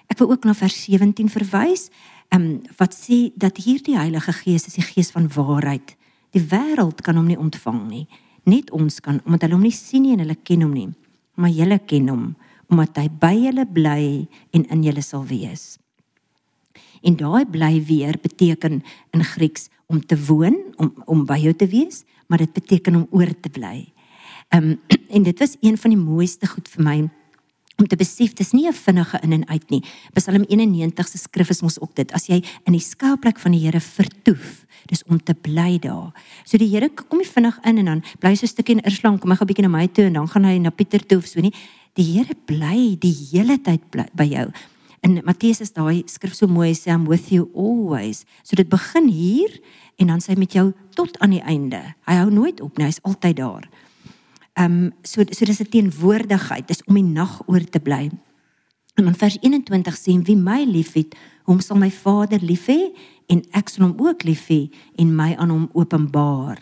ek 0.08 0.22
wil 0.22 0.32
ook 0.32 0.46
na 0.48 0.56
vers 0.56 0.76
17 0.88 1.30
verwys. 1.30 1.90
Um 2.36 2.64
wat 2.80 2.96
sê 2.96 3.32
dat 3.36 3.60
hierdie 3.64 3.98
Heilige 3.98 4.34
Gees 4.44 4.68
is 4.70 4.78
die 4.80 4.86
Gees 4.86 5.12
van 5.12 5.28
waarheid. 5.34 5.96
Die 6.36 6.44
wêreld 6.44 7.04
kan 7.04 7.20
hom 7.20 7.28
nie 7.28 7.40
ontvang 7.40 7.84
nie. 7.90 8.06
Net 8.48 8.72
ons 8.72 9.02
kan 9.04 9.22
omdat 9.26 9.48
hulle 9.48 9.60
hom 9.60 9.68
nie 9.68 9.76
sien 9.76 10.06
nie 10.06 10.16
en 10.16 10.24
hulle 10.24 10.38
ken 10.44 10.64
hom 10.64 10.76
nie. 10.76 10.90
Maar 11.36 11.54
julle 11.56 11.80
ken 11.86 12.12
hom 12.14 12.28
omdat 12.68 13.00
hy 13.00 13.08
by 13.08 13.32
julle 13.36 13.64
bly 13.64 14.04
en 14.56 14.66
in 14.76 14.84
julle 14.84 15.04
sal 15.04 15.24
wees. 15.28 15.78
En 17.00 17.16
daai 17.16 17.46
bly 17.48 17.78
weer 17.88 18.18
beteken 18.20 18.82
in 19.16 19.24
Grieks 19.24 19.70
om 19.88 20.02
te 20.04 20.18
woon, 20.28 20.58
om 20.76 20.92
om 21.06 21.24
by 21.26 21.38
jou 21.40 21.54
te 21.56 21.68
wees, 21.72 22.04
maar 22.28 22.38
dit 22.38 22.54
beteken 22.54 22.96
om 22.96 23.08
oor 23.12 23.32
te 23.40 23.50
bly. 23.50 23.94
Ehm 24.50 24.64
um, 24.64 24.80
en 25.16 25.24
dit 25.24 25.40
was 25.40 25.56
een 25.62 25.78
van 25.78 25.90
die 25.90 26.00
mooiste 26.00 26.48
goed 26.48 26.68
vir 26.68 26.84
my 26.84 27.10
om 27.78 27.86
te 27.88 27.96
besef 27.96 28.34
dis 28.34 28.52
nie 28.52 28.68
'n 28.68 28.74
vinnige 28.74 29.20
in 29.22 29.32
en 29.32 29.48
uit 29.48 29.70
nie. 29.70 29.84
Psalm 30.14 30.44
91 30.48 31.08
se 31.08 31.18
skrif 31.18 31.50
is 31.50 31.62
mos 31.62 31.80
ook 31.80 31.96
dit. 31.96 32.12
As 32.12 32.26
jy 32.28 32.44
in 32.66 32.74
die 32.74 32.82
skuilplek 32.82 33.40
van 33.40 33.52
die 33.52 33.60
Here 33.60 33.80
vertoef, 33.80 34.66
dis 34.86 35.04
om 35.04 35.24
te 35.24 35.34
bly 35.34 35.80
daar. 35.80 36.12
So 36.44 36.58
die 36.58 36.70
Here 36.70 36.90
kom 36.90 37.20
nie 37.20 37.28
vinnig 37.28 37.60
in 37.64 37.78
en 37.78 37.86
dan 37.86 38.04
bly 38.20 38.36
so 38.36 38.46
'n 38.46 38.48
stukkie 38.48 38.76
in 38.76 38.82
Irslang, 38.82 39.20
kom 39.20 39.32
hy 39.32 39.38
gou 39.38 39.46
bietjie 39.46 39.68
na 39.68 39.78
my 39.78 39.88
toe 39.88 40.06
en 40.06 40.14
dan 40.14 40.28
gaan 40.28 40.44
hy 40.44 40.58
na 40.58 40.70
Pieter 40.70 41.06
toe 41.06 41.18
of 41.18 41.26
so 41.26 41.40
nie. 41.40 41.54
Die 41.94 42.04
Here 42.04 42.36
bly 42.46 42.98
die 43.00 43.14
hele 43.32 43.58
tyd 43.62 43.90
bly 43.90 44.06
by 44.14 44.26
jou. 44.26 44.52
In 45.06 45.22
Matteus 45.26 45.62
is 45.62 45.74
daai 45.76 46.04
skrif 46.10 46.34
so 46.36 46.48
mooi 46.48 46.74
sê 46.74 46.92
I'm 46.92 47.06
with 47.06 47.32
you 47.32 47.50
always. 47.54 48.26
So 48.44 48.56
dit 48.56 48.70
begin 48.70 49.08
hier 49.08 49.52
en 49.98 50.08
dan 50.08 50.22
sê 50.24 50.34
hy 50.34 50.40
met 50.40 50.54
jou 50.54 50.72
tot 50.98 51.18
aan 51.20 51.36
die 51.36 51.44
einde. 51.44 51.82
Hy 52.08 52.16
hou 52.22 52.30
nooit 52.34 52.62
op 52.62 52.78
nie, 52.78 52.88
hy's 52.90 53.02
altyd 53.04 53.38
daar. 53.42 53.68
Ehm 54.58 54.88
um, 54.88 54.94
so 55.04 55.22
so 55.32 55.46
dis 55.46 55.62
'n 55.62 55.70
teenwoordigheid, 55.70 56.68
dis 56.68 56.84
om 56.88 56.96
die 56.96 57.04
nag 57.04 57.42
oor 57.48 57.64
te 57.64 57.80
bly. 57.80 58.10
En 58.98 59.06
in 59.06 59.16
vers 59.16 59.38
21 59.42 59.98
sê 59.98 60.18
wie 60.26 60.36
my 60.36 60.64
liefhet, 60.66 61.16
hom 61.46 61.60
sal 61.60 61.78
my 61.78 61.92
Vader 61.92 62.42
lief 62.42 62.66
hê 62.68 62.92
en 63.30 63.44
ek 63.52 63.70
sal 63.70 63.86
hom 63.86 64.08
ook 64.08 64.24
lief 64.24 64.48
hê 64.50 64.70
en 64.98 65.16
my 65.16 65.36
aan 65.36 65.50
hom 65.50 65.70
openbaar. 65.74 66.58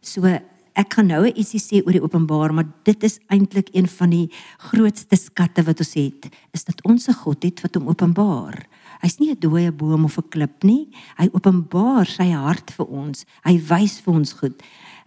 So 0.00 0.26
ek 0.74 0.94
gaan 0.94 1.08
nou 1.12 1.24
ietsie 1.26 1.60
sê 1.60 1.82
oor 1.82 1.92
die 1.92 2.02
openbaar, 2.02 2.52
maar 2.54 2.68
dit 2.84 3.04
is 3.04 3.18
eintlik 3.28 3.68
een 3.74 3.88
van 3.88 4.10
die 4.10 4.28
grootste 4.70 5.16
skatte 5.16 5.64
wat 5.66 5.82
ons 5.84 5.94
het, 5.94 6.28
is 6.52 6.64
dat 6.64 6.80
ons 6.84 7.08
'n 7.08 7.20
God 7.24 7.42
het 7.42 7.62
wat 7.62 7.74
hom 7.74 7.88
openbaar. 7.88 8.66
Hy's 9.02 9.18
nie 9.18 9.30
'n 9.30 9.40
dooie 9.40 9.72
boom 9.72 10.04
of 10.04 10.18
'n 10.18 10.28
klip 10.28 10.64
nie. 10.64 10.88
Hy 11.18 11.28
openbaar 11.32 12.06
sy 12.06 12.30
hart 12.30 12.70
vir 12.70 12.86
ons. 12.86 13.24
Hy 13.44 13.58
wys 13.58 14.00
vir 14.00 14.14
ons 14.14 14.32
goed. 14.32 14.62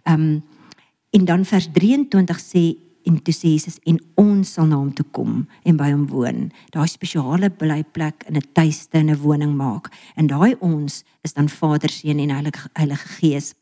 Ehm 0.06 0.20
um, 0.20 0.42
en 1.10 1.24
dan 1.24 1.44
vers 1.44 1.68
23 1.72 2.40
sê 2.40 2.76
en 3.06 3.22
toe 3.22 3.34
sê 3.34 3.54
Jesus 3.54 3.78
en 3.86 3.98
ons 4.16 4.52
sal 4.52 4.66
na 4.66 4.76
hom 4.76 4.92
toe 4.92 5.06
kom 5.12 5.46
en 5.64 5.76
by 5.76 5.90
hom 5.92 6.06
woon. 6.10 6.50
Daai 6.74 6.88
spesiale 6.90 7.50
blyplek 7.50 8.26
in 8.28 8.36
'n 8.36 8.48
tuiste 8.52 8.98
en 8.98 9.10
'n 9.10 9.22
woning 9.22 9.54
maak. 9.56 9.88
En 10.16 10.26
daai 10.26 10.56
ons 10.60 11.04
is 11.22 11.32
dan 11.32 11.48
Vader, 11.48 11.90
Seun 11.90 12.18
en 12.18 12.30
Heilige 12.30 12.68
Heilige 12.74 13.08
Gees. 13.08 13.54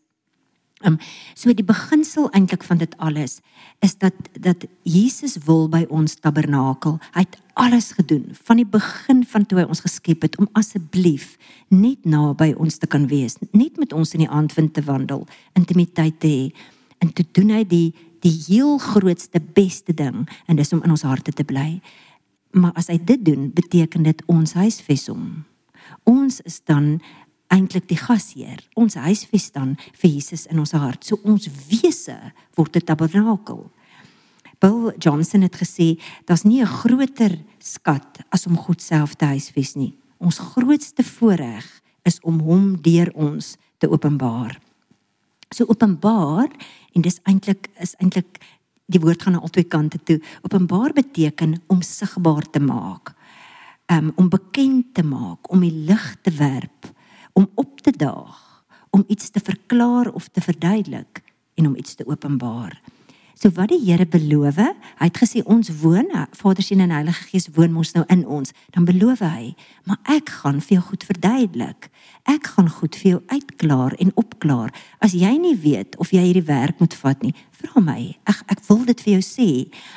Um, 0.85 0.99
so 1.33 1.53
die 1.57 1.65
beginsel 1.65 2.27
eintlik 2.37 2.65
van 2.69 2.79
dit 2.79 2.93
alles 3.01 3.39
is 3.85 3.97
dat 3.97 4.13
dat 4.41 4.67
Jesus 4.85 5.39
wil 5.47 5.69
by 5.73 5.85
ons 5.89 6.19
tabernakel. 6.21 6.99
Hy 7.17 7.25
het 7.25 7.39
alles 7.57 7.93
gedoen 7.97 8.27
van 8.45 8.61
die 8.61 8.69
begin 8.69 9.23
van 9.25 9.47
toe 9.49 9.63
hy 9.63 9.65
ons 9.69 9.81
geskep 9.85 10.27
het 10.27 10.37
om 10.41 10.49
asseblief 10.53 11.39
net 11.73 12.05
naby 12.05 12.53
ons 12.61 12.77
te 12.79 12.89
kan 12.91 13.07
wees, 13.09 13.39
net 13.53 13.81
met 13.81 13.93
ons 13.97 14.13
in 14.13 14.27
die 14.27 14.31
aandwind 14.31 14.75
te 14.77 14.85
wandel, 14.85 15.25
intimiteit 15.57 16.21
te 16.21 16.29
hê. 16.29 16.45
En 17.01 17.13
toe 17.13 17.25
doen 17.33 17.55
hy 17.57 17.65
die 17.69 17.89
die 18.25 18.33
heel 18.47 18.79
grootste 18.81 19.41
beste 19.53 19.93
ding 19.93 20.23
en 20.49 20.57
dis 20.57 20.73
om 20.73 20.81
in 20.85 20.93
ons 20.95 21.05
harte 21.05 21.33
te 21.33 21.45
bly. 21.45 21.81
Maar 22.57 22.73
as 22.81 22.89
hy 22.89 22.97
dit 22.97 23.21
doen, 23.25 23.51
beteken 23.53 24.07
dit 24.07 24.23
ons 24.33 24.55
huisves 24.57 25.09
hom. 25.13 25.45
Ons 26.09 26.41
is 26.49 26.63
dan 26.65 27.03
eintlik 27.53 27.89
die 27.89 27.99
gasheer. 27.99 28.61
Ons 28.75 28.95
huisves 28.95 29.51
dan 29.55 29.77
vir 30.01 30.11
Jesus 30.11 30.47
in 30.51 30.59
ons 30.63 30.75
hart. 30.77 31.05
So 31.05 31.19
ons 31.25 31.49
wese 31.69 32.17
word 32.57 32.77
'n 32.77 32.87
tabernakel. 32.87 33.71
Bill 34.61 34.95
Johnson 34.99 35.43
het 35.43 35.57
gesê, 35.57 36.01
daar's 36.27 36.45
nie 36.45 36.63
'n 36.63 36.67
groter 36.67 37.39
skat 37.59 38.21
as 38.31 38.47
om 38.47 38.57
God 38.57 38.81
self 38.81 39.15
te 39.15 39.25
huisves 39.25 39.75
nie. 39.75 39.95
Ons 40.19 40.39
grootste 40.39 41.03
voorreg 41.03 41.83
is 42.03 42.21
om 42.23 42.41
hom 42.41 42.81
deur 42.81 43.11
ons 43.15 43.57
te 43.79 43.91
openbaar. 43.91 44.61
So 45.51 45.65
openbaar 45.67 46.49
en 46.93 47.03
dis 47.03 47.21
eintlik 47.23 47.69
is 47.81 47.95
eintlik 47.99 48.41
die 48.87 49.01
woord 49.01 49.23
gaan 49.23 49.33
na 49.33 49.41
albei 49.41 49.65
kante 49.65 49.99
toe. 50.03 50.21
Openbaar 50.43 50.93
beteken 50.93 51.63
om 51.67 51.83
sigbaar 51.83 52.51
te 52.51 52.61
maak. 52.61 53.15
Um, 53.87 54.13
om 54.17 54.29
bekend 54.29 54.95
te 54.95 55.03
maak, 55.03 55.51
om 55.53 55.61
die 55.61 55.85
lig 55.85 56.17
te 56.23 56.31
werp 56.31 56.94
om 57.35 57.51
op 57.55 57.81
te 57.81 57.91
daag, 57.91 58.65
om 58.91 59.05
iets 59.07 59.31
te 59.31 59.41
verklaar 59.43 60.13
of 60.13 60.29
te 60.29 60.41
verduidelik 60.41 61.23
en 61.55 61.67
om 61.67 61.77
iets 61.77 61.95
te 61.95 62.07
openbaar. 62.07 62.81
So 63.35 63.51
wat 63.59 63.73
die 63.73 63.81
Here 63.83 64.07
beloof, 64.07 64.61
hy 64.63 65.07
het 65.09 65.19
gesê 65.19 65.43
ons 65.51 65.69
woon, 65.83 66.07
Vader, 66.39 66.63
Seun 66.63 66.85
en 66.85 66.93
Heilige 66.95 67.27
Gees 67.33 67.49
woon 67.57 67.75
mos 67.75 67.91
nou 67.97 68.05
in 68.09 68.23
ons, 68.31 68.55
dan 68.73 68.87
beloof 68.87 69.25
hy, 69.27 69.51
maar 69.91 69.99
ek 70.15 70.31
gaan 70.39 70.63
vir 70.63 70.77
jou 70.77 70.85
goed 70.87 71.07
verduidelik. 71.09 71.91
Ek 72.31 72.47
gaan 72.55 72.71
goed 72.71 72.95
vir 72.97 73.11
jou 73.11 73.19
uitklaar 73.35 73.99
en 74.01 74.15
opklaar. 74.21 74.71
As 75.03 75.17
jy 75.19 75.35
nie 75.43 75.57
weet 75.61 75.99
of 76.01 76.15
jy 76.15 76.23
hierdie 76.29 76.47
werk 76.47 76.79
moet 76.81 76.95
vat 77.03 77.27
nie, 77.27 77.35
vra 77.59 77.83
my. 77.83 78.15
Ek 78.31 78.47
ek 78.55 78.63
wil 78.71 78.87
dit 78.87 79.05
vir 79.05 79.17
jou 79.19 79.27
sê. 79.27 79.51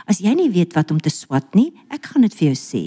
As 0.10 0.20
jy 0.24 0.34
nie 0.36 0.50
weet 0.52 0.74
wat 0.76 0.92
om 0.92 1.00
te 1.00 1.14
swat 1.14 1.54
nie, 1.56 1.70
ek 1.94 2.10
gaan 2.10 2.26
dit 2.26 2.36
vir 2.42 2.50
jou 2.50 2.58
sê. 2.58 2.84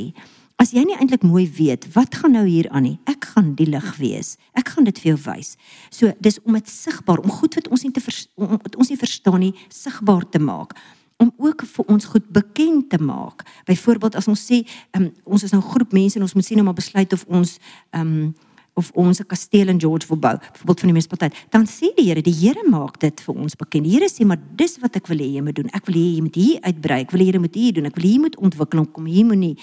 As 0.61 0.75
jy 0.77 0.83
nie 0.85 0.97
eintlik 1.01 1.23
mooi 1.25 1.47
weet 1.57 1.87
wat 1.95 2.19
gaan 2.21 2.35
nou 2.37 2.45
hier 2.45 2.67
aan 2.69 2.85
nie, 2.85 2.97
ek 3.09 3.31
gaan 3.33 3.55
die 3.57 3.65
lig 3.71 3.87
wees. 3.97 4.35
Ek 4.53 4.75
gaan 4.75 4.85
dit 4.85 4.99
vir 5.01 5.15
jou 5.15 5.21
wys. 5.25 5.55
So 5.89 6.13
dis 6.21 6.37
om 6.45 6.59
dit 6.59 6.69
sigbaar, 6.69 7.23
om 7.25 7.33
goed 7.33 7.57
wat 7.57 7.71
ons 7.73 7.87
nie 7.87 7.93
te 7.97 8.03
om 8.37 8.59
wat 8.59 8.77
ons 8.77 8.91
nie 8.93 9.01
verstaan 9.01 9.41
nie, 9.41 9.55
sigbaar 9.73 10.29
te 10.29 10.43
maak 10.43 10.77
om 11.21 11.29
ook 11.37 11.67
vir 11.69 11.89
ons 11.93 12.07
goed 12.09 12.29
bekend 12.33 12.87
te 12.93 12.97
maak. 12.97 13.45
Byvoorbeeld 13.69 14.15
as 14.17 14.29
ons 14.33 14.41
sê 14.41 14.63
um, 14.97 15.11
ons 15.25 15.43
is 15.45 15.53
nou 15.53 15.61
'n 15.61 15.71
groep 15.73 15.93
mense 15.93 16.17
en 16.17 16.23
ons 16.25 16.35
moet 16.35 16.45
sien 16.45 16.59
om 16.59 16.65
maar 16.65 16.75
besluit 16.75 17.13
of 17.13 17.25
ons 17.29 17.59
um, 17.93 18.35
of 18.75 18.91
ons 18.95 19.21
'n 19.21 19.27
kasteel 19.27 19.69
in 19.69 19.81
George 19.81 20.07
wil 20.09 20.17
bou, 20.17 20.37
byvoorbeeld 20.37 20.81
van 20.81 20.89
die 20.89 20.97
munisipaliteit, 20.97 21.47
dan 21.51 21.67
sê 21.67 21.93
die 21.97 22.07
Here, 22.09 22.23
die 22.23 22.33
Here 22.33 22.65
maak 22.69 23.01
dit 23.01 23.21
vir 23.21 23.35
ons 23.35 23.57
bekend. 23.57 23.85
Die 23.85 23.93
Here 23.93 24.09
sê 24.09 24.25
maar 24.25 24.41
dis 24.57 24.79
wat 24.81 24.97
ek 24.97 25.07
wil 25.09 25.19
hê 25.19 25.29
jy 25.37 25.43
moet 25.43 25.57
doen. 25.57 25.69
Ek 25.73 25.87
wil 25.87 25.95
hê 25.95 26.15
jy 26.17 26.21
moet 26.21 26.35
hier 26.35 26.61
uitbrei. 26.61 27.01
Ek 27.01 27.11
wil 27.11 27.21
hê 27.21 27.33
jy 27.33 27.39
moet 27.39 27.55
hier 27.55 27.73
doen. 27.73 27.87
Ek 27.87 27.97
wil 27.97 28.05
hê 28.05 28.13
jy 28.13 28.21
moet 28.21 28.37
ontwikkel 28.37 28.79
om 28.79 28.93
kom 28.93 29.07
hier 29.07 29.27
moenie 29.27 29.57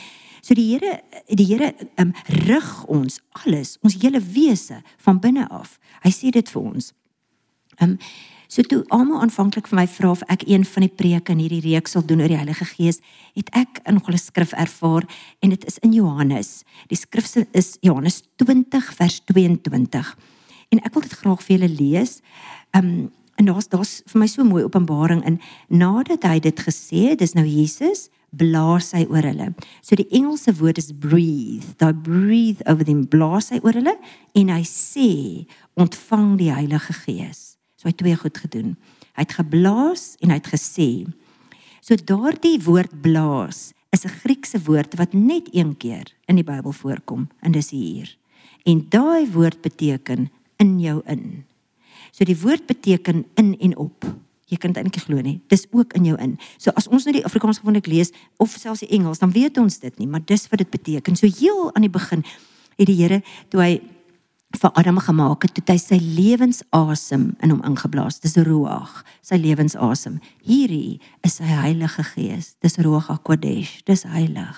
So 0.48 0.56
die 0.56 0.64
Here 0.64 1.02
die 1.28 1.44
Here 1.44 1.74
um, 2.00 2.14
rig 2.48 2.68
ons 2.88 3.20
alles, 3.44 3.76
ons 3.84 3.98
hele 4.00 4.22
wese 4.32 4.80
van 5.04 5.20
binne 5.20 5.44
af. 5.52 5.76
Hy 6.06 6.12
sê 6.16 6.32
dit 6.32 6.56
vir 6.56 6.62
ons. 6.64 6.94
Ehm 7.82 7.98
um, 7.98 8.00
so 8.48 8.64
toe 8.64 8.78
almal 8.96 9.26
aanvanklik 9.26 9.66
vir 9.68 9.76
my 9.76 9.84
vra 9.92 10.14
of 10.14 10.22
ek 10.32 10.46
een 10.48 10.64
van 10.64 10.86
die 10.86 10.94
preke 11.02 11.34
in 11.34 11.42
hierdie 11.44 11.66
reeks 11.66 11.98
sal 11.98 12.06
doen 12.08 12.22
oor 12.24 12.32
die 12.32 12.40
Heilige 12.40 12.64
Gees, 12.70 13.02
het 13.36 13.50
ek 13.52 13.82
'n 13.84 14.00
nogal 14.00 14.16
'n 14.16 14.24
skrif 14.24 14.54
ervaar 14.54 15.04
en 15.44 15.50
dit 15.50 15.66
is 15.68 15.78
in 15.84 15.92
Johannes. 15.92 16.64
Die 16.88 16.96
skrif 16.96 17.36
is 17.52 17.78
Johannes 17.82 18.24
20 18.38 18.96
vers 18.96 19.20
22. 19.26 20.16
En 20.72 20.80
ek 20.80 20.94
wil 20.94 21.02
dit 21.02 21.12
graag 21.12 21.44
vir 21.44 21.58
julle 21.58 21.76
lees. 21.76 22.22
Ehm 22.72 22.86
um, 22.86 23.12
en 23.36 23.46
daar's 23.46 23.68
daar's 23.68 24.02
vir 24.06 24.20
my 24.20 24.28
so 24.28 24.44
mooi 24.44 24.64
openbaring 24.64 25.26
in 25.26 25.42
nadat 25.68 26.24
hy 26.24 26.40
dit 26.40 26.60
gesê 26.60 27.10
het, 27.10 27.20
dis 27.20 27.34
nou 27.34 27.46
Jesus 27.46 28.10
blaas 28.38 28.92
hy 28.96 29.04
oor 29.10 29.26
hulle. 29.26 29.52
So 29.82 29.98
die 30.00 30.08
Engelse 30.16 30.54
woord 30.60 30.80
is 30.82 30.92
breathe. 30.94 31.76
Daai 31.82 31.94
breathe 31.94 32.62
over 32.70 32.86
them 32.86 33.06
blaas 33.10 33.52
hy 33.54 33.60
oor 33.64 33.78
hulle 33.78 33.96
en 34.38 34.52
hy 34.54 34.64
sê 34.68 35.10
ontvang 35.78 36.36
die 36.42 36.52
Heilige 36.54 36.96
Gees. 37.04 37.58
So 37.78 37.88
hy 37.88 37.94
het 37.94 38.02
twee 38.02 38.18
goed 38.18 38.38
gedoen. 38.42 38.76
Hy 39.18 39.26
het 39.26 39.38
geblaas 39.40 40.16
en 40.22 40.34
hy 40.34 40.40
het 40.40 40.52
gesê. 40.54 40.90
So 41.82 41.98
daardie 41.98 42.58
woord 42.66 42.94
blaas 43.02 43.72
is 43.96 44.06
'n 44.06 44.14
Griekse 44.22 44.60
woord 44.66 44.98
wat 44.98 45.14
net 45.14 45.50
een 45.54 45.78
keer 45.78 46.14
in 46.28 46.36
die 46.36 46.44
Bybel 46.44 46.72
voorkom 46.72 47.30
en 47.42 47.52
dis 47.52 47.70
hier. 47.70 48.18
En 48.66 48.86
daai 48.90 49.32
woord 49.32 49.62
beteken 49.62 50.30
in 50.58 50.80
jou 50.80 51.02
in. 51.06 51.46
So 52.12 52.26
die 52.26 52.38
woord 52.38 52.66
beteken 52.66 53.26
in 53.36 53.56
en 53.60 53.78
op. 53.78 54.06
Jy 54.48 54.58
kan 54.58 54.72
dit 54.72 54.80
eintlik 54.80 55.04
glo 55.04 55.20
nie. 55.24 55.42
Dis 55.52 55.66
ook 55.76 55.94
in 56.00 56.06
jou 56.08 56.16
in. 56.24 56.38
So 56.58 56.72
as 56.80 56.88
ons 56.88 57.04
nou 57.08 57.14
die 57.18 57.26
Afrikaans 57.28 57.60
gewoonlik 57.60 57.90
lees 57.92 58.14
of 58.40 58.56
selfs 58.56 58.86
die 58.86 58.92
Engels, 58.96 59.20
dan 59.20 59.34
weet 59.36 59.60
ons 59.60 59.80
dit 59.84 60.00
nie, 60.00 60.08
maar 60.08 60.24
dis 60.24 60.48
wat 60.52 60.64
dit 60.64 60.72
beteken. 60.72 61.20
So 61.20 61.28
heel 61.28 61.68
aan 61.76 61.84
die 61.84 61.92
begin 61.92 62.24
het 62.78 62.88
die 62.88 62.96
Here 62.96 63.22
toe 63.52 63.62
hy 63.62 63.72
vir 64.56 64.72
Adam 64.80 65.02
gemaak 65.04 65.44
het, 65.44 65.60
het 65.60 65.74
hy 65.74 65.78
sy 65.82 65.98
lewensasem 66.00 67.34
in 67.44 67.52
hom 67.52 67.60
ingeblaas. 67.68 68.22
Dis 68.24 68.38
ruach, 68.48 69.04
sy 69.26 69.36
lewensasem. 69.42 70.22
Hierdie 70.48 71.02
is 71.28 71.42
sy 71.42 71.50
Heilige 71.52 72.06
Gees. 72.14 72.56
Dis 72.64 72.80
ruach 72.80 73.12
hakodesh. 73.12 73.82
Dis 73.86 74.08
heilig. 74.08 74.56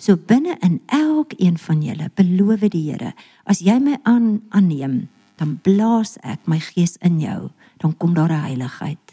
So 0.00 0.16
binne 0.16 0.56
in 0.64 0.80
elkeen 0.88 1.58
van 1.60 1.84
julle 1.84 2.08
beloof 2.16 2.64
die 2.72 2.86
Here, 2.88 3.12
as 3.44 3.60
jy 3.60 3.76
my 3.84 3.98
aan 4.08 4.40
aanneem, 4.56 5.10
dan 5.40 5.58
blaas 5.64 6.16
ek 6.24 6.48
my 6.48 6.60
gees 6.60 6.96
in 7.04 7.20
jou, 7.20 7.50
dan 7.80 7.96
kom 7.96 8.14
daar 8.14 8.32
'n 8.32 8.44
heiligheid. 8.48 9.09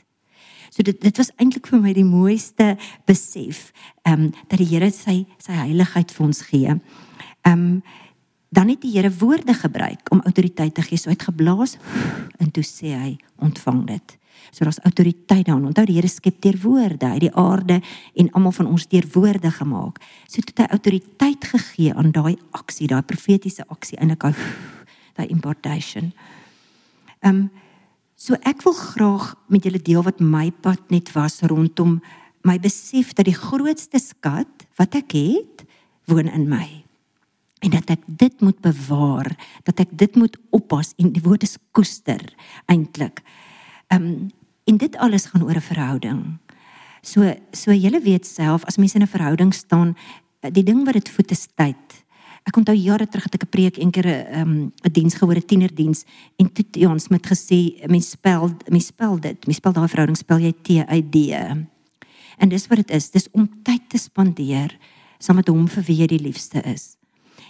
So 0.77 0.85
dit 0.85 0.99
dit 1.01 1.17
was 1.17 1.31
eintlik 1.41 1.65
vir 1.71 1.79
my 1.81 1.91
die 1.97 2.05
mooiste 2.05 2.75
besef, 3.09 3.71
ehm 4.05 4.27
um, 4.27 4.33
dat 4.45 4.59
die 4.61 4.67
Here 4.69 4.91
sy 4.93 5.23
sy 5.41 5.55
heiligheid 5.57 6.13
vir 6.13 6.25
ons 6.27 6.41
gee. 6.51 6.69
Ehm 6.69 7.63
um, 7.63 7.81
dan 8.53 8.69
het 8.69 8.83
die 8.85 8.93
Here 8.93 9.09
woorde 9.09 9.53
gebruik 9.57 10.11
om 10.13 10.21
autoriteit 10.21 10.75
te 10.77 10.85
gee. 10.85 10.97
So 11.01 11.09
uitgeblaas 11.09 11.79
en 12.37 12.53
toe 12.53 12.63
sê 12.63 12.93
hy 12.93 13.17
ontvang 13.41 13.87
dit. 13.89 14.17
So 14.51 14.63
daar's 14.63 14.79
autoriteit 14.85 15.45
daarin. 15.49 15.65
Onthou 15.65 15.85
die 15.89 15.97
Here 15.97 16.07
skep 16.07 16.41
deur 16.45 16.61
woorde, 16.61 17.09
hy 17.09 17.19
die 17.25 17.33
aarde 17.33 17.81
en 18.13 18.31
almal 18.31 18.53
van 18.61 18.69
ons 18.69 18.87
deur 18.87 19.09
woorde 19.17 19.51
gemaak. 19.51 19.97
So 20.29 20.45
het 20.45 20.61
hy 20.61 20.69
autoriteit 20.77 21.53
gegee 21.57 21.93
aan 21.93 22.13
daai 22.13 22.37
aksie, 22.51 22.87
daai 22.87 23.01
profetiese 23.01 23.65
aksie 23.67 23.97
in 23.97 24.13
'n 24.13 24.17
daai 25.17 25.27
impartation. 25.27 26.13
Ehm 27.25 27.35
um, 27.35 27.49
So 28.17 28.33
ek 28.49 28.63
wil 28.65 28.73
graag 28.73 29.35
met 29.45 29.67
julle 29.67 29.77
deel 29.77 30.01
wat 30.01 30.17
my 30.17 30.49
pad 30.49 30.81
net 30.89 31.11
was 31.13 31.43
rondom 31.45 31.99
my 32.47 32.55
besef 32.57 33.11
dat 33.13 33.27
die 33.29 33.37
grootste 33.37 33.99
skat 34.01 34.65
wat 34.79 34.95
ek 34.97 35.13
het, 35.13 35.65
woon 36.09 36.29
in 36.31 36.47
my. 36.49 36.65
En 37.61 37.73
dat 37.75 37.91
ek 37.93 38.05
dit 38.07 38.41
moet 38.41 38.57
bewaar, 38.63 39.29
dat 39.67 39.83
ek 39.83 39.93
dit 39.99 40.17
moet 40.17 40.37
oppas 40.55 40.93
en 40.97 41.11
die 41.13 41.21
woord 41.21 41.45
is 41.45 41.57
koester 41.77 42.23
eintlik. 42.65 43.21
Ehm 43.93 44.09
um, 44.09 44.17
en 44.67 44.75
dit 44.75 44.97
alles 44.99 45.29
gaan 45.31 45.45
oor 45.47 45.55
'n 45.55 45.63
verhouding. 45.63 46.21
So 47.01 47.23
so 47.53 47.71
julle 47.71 48.01
weet 48.03 48.25
self 48.25 48.65
as 48.65 48.77
mense 48.77 48.95
in 48.95 49.03
'n 49.03 49.07
verhouding 49.07 49.53
staan, 49.53 49.95
die 50.41 50.63
ding 50.63 50.83
wat 50.85 50.93
dit 50.93 51.09
voet 51.09 51.31
is 51.31 51.47
tyd. 51.55 51.86
Ek 52.47 52.55
onthou 52.55 52.75
jare 52.79 53.07
terug 53.11 53.27
het 53.27 53.35
ek 53.35 53.43
'n 53.43 53.51
preek 53.51 53.77
een 53.77 53.91
keer 53.91 54.07
'n 54.07 54.39
um, 54.39 54.71
'n 54.83 54.91
diens 54.91 55.15
gehoor, 55.15 55.35
'n 55.35 55.45
tienerdiens 55.45 56.05
en 56.37 56.51
toe 56.51 56.65
Jan 56.71 56.99
Smit 56.99 57.27
gesê, 57.27 57.87
mens 57.87 58.09
spel 58.09 58.55
mens 58.69 58.85
spel 58.85 59.19
dit, 59.19 59.45
mens 59.45 59.57
spel 59.57 59.73
daai 59.73 59.87
verhouding 59.87 60.17
spel 60.17 60.39
jy 60.39 60.53
T 60.63 60.69
U 60.69 61.01
D. 61.09 61.15
En 62.37 62.49
dis 62.49 62.67
wat 62.67 62.77
dit 62.77 62.91
is, 62.91 63.11
dis 63.11 63.27
om 63.31 63.49
tyd 63.63 63.89
te 63.89 63.97
spandeer 63.97 64.77
saam 65.19 65.35
met 65.35 65.47
hom 65.47 65.67
vir 65.67 65.83
wie 65.83 65.97
jy 65.97 66.07
die 66.07 66.21
liefste 66.21 66.61
is. 66.63 66.97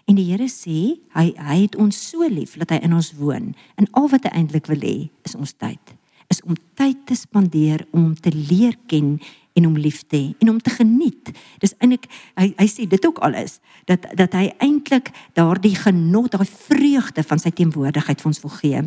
En 0.07 0.15
die 0.15 0.31
Here 0.31 0.47
sê, 0.47 0.95
hy 1.13 1.33
hy 1.35 1.61
het 1.61 1.75
ons 1.75 2.09
so 2.09 2.27
lief 2.27 2.55
dat 2.57 2.69
hy 2.69 2.79
in 2.87 2.93
ons 2.93 3.13
woon. 3.19 3.53
En 3.75 3.87
al 3.91 4.07
wat 4.07 4.23
hy 4.23 4.29
eintlik 4.29 4.67
wil 4.71 4.79
hê, 4.79 5.09
is 5.27 5.35
ons 5.35 5.53
tyd. 5.53 5.93
Is 6.31 6.41
om 6.43 6.55
tyd 6.75 7.05
te 7.05 7.15
spandeer 7.15 7.85
om 7.91 8.15
te 8.15 8.31
leer 8.31 8.75
ken 8.87 9.19
en 9.57 9.65
hom 9.65 9.77
lief 9.81 10.03
te 10.05 10.17
hê 10.17 10.35
en 10.43 10.51
hom 10.51 10.59
te 10.61 10.73
geniet. 10.73 11.33
Dis 11.63 11.73
eintlik 11.81 12.05
hy 12.37 12.51
hy 12.59 12.67
sê 12.69 12.85
dit 12.89 13.09
ook 13.09 13.19
alles 13.25 13.57
dat 13.89 14.05
dat 14.17 14.37
hy 14.37 14.51
eintlik 14.63 15.11
daardie 15.37 15.75
genot, 15.75 16.31
daai 16.31 16.47
vreugde 16.47 17.25
van 17.25 17.41
sy 17.41 17.51
teenwoordigheid 17.51 18.21
vir 18.21 18.31
ons 18.31 18.43
wil 18.45 18.55
gee. 18.61 18.85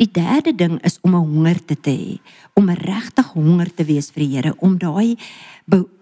Die 0.00 0.08
derde 0.10 0.52
ding 0.56 0.78
is 0.84 0.98
om 1.02 1.14
'n 1.14 1.24
honger 1.24 1.64
te 1.64 1.76
hê, 1.82 2.18
om 2.54 2.68
regtig 2.68 3.26
honger 3.32 3.74
te 3.74 3.84
wees 3.84 4.10
vir 4.10 4.24
die 4.24 4.36
Here, 4.36 4.54
om 4.58 4.78
daai 4.78 5.16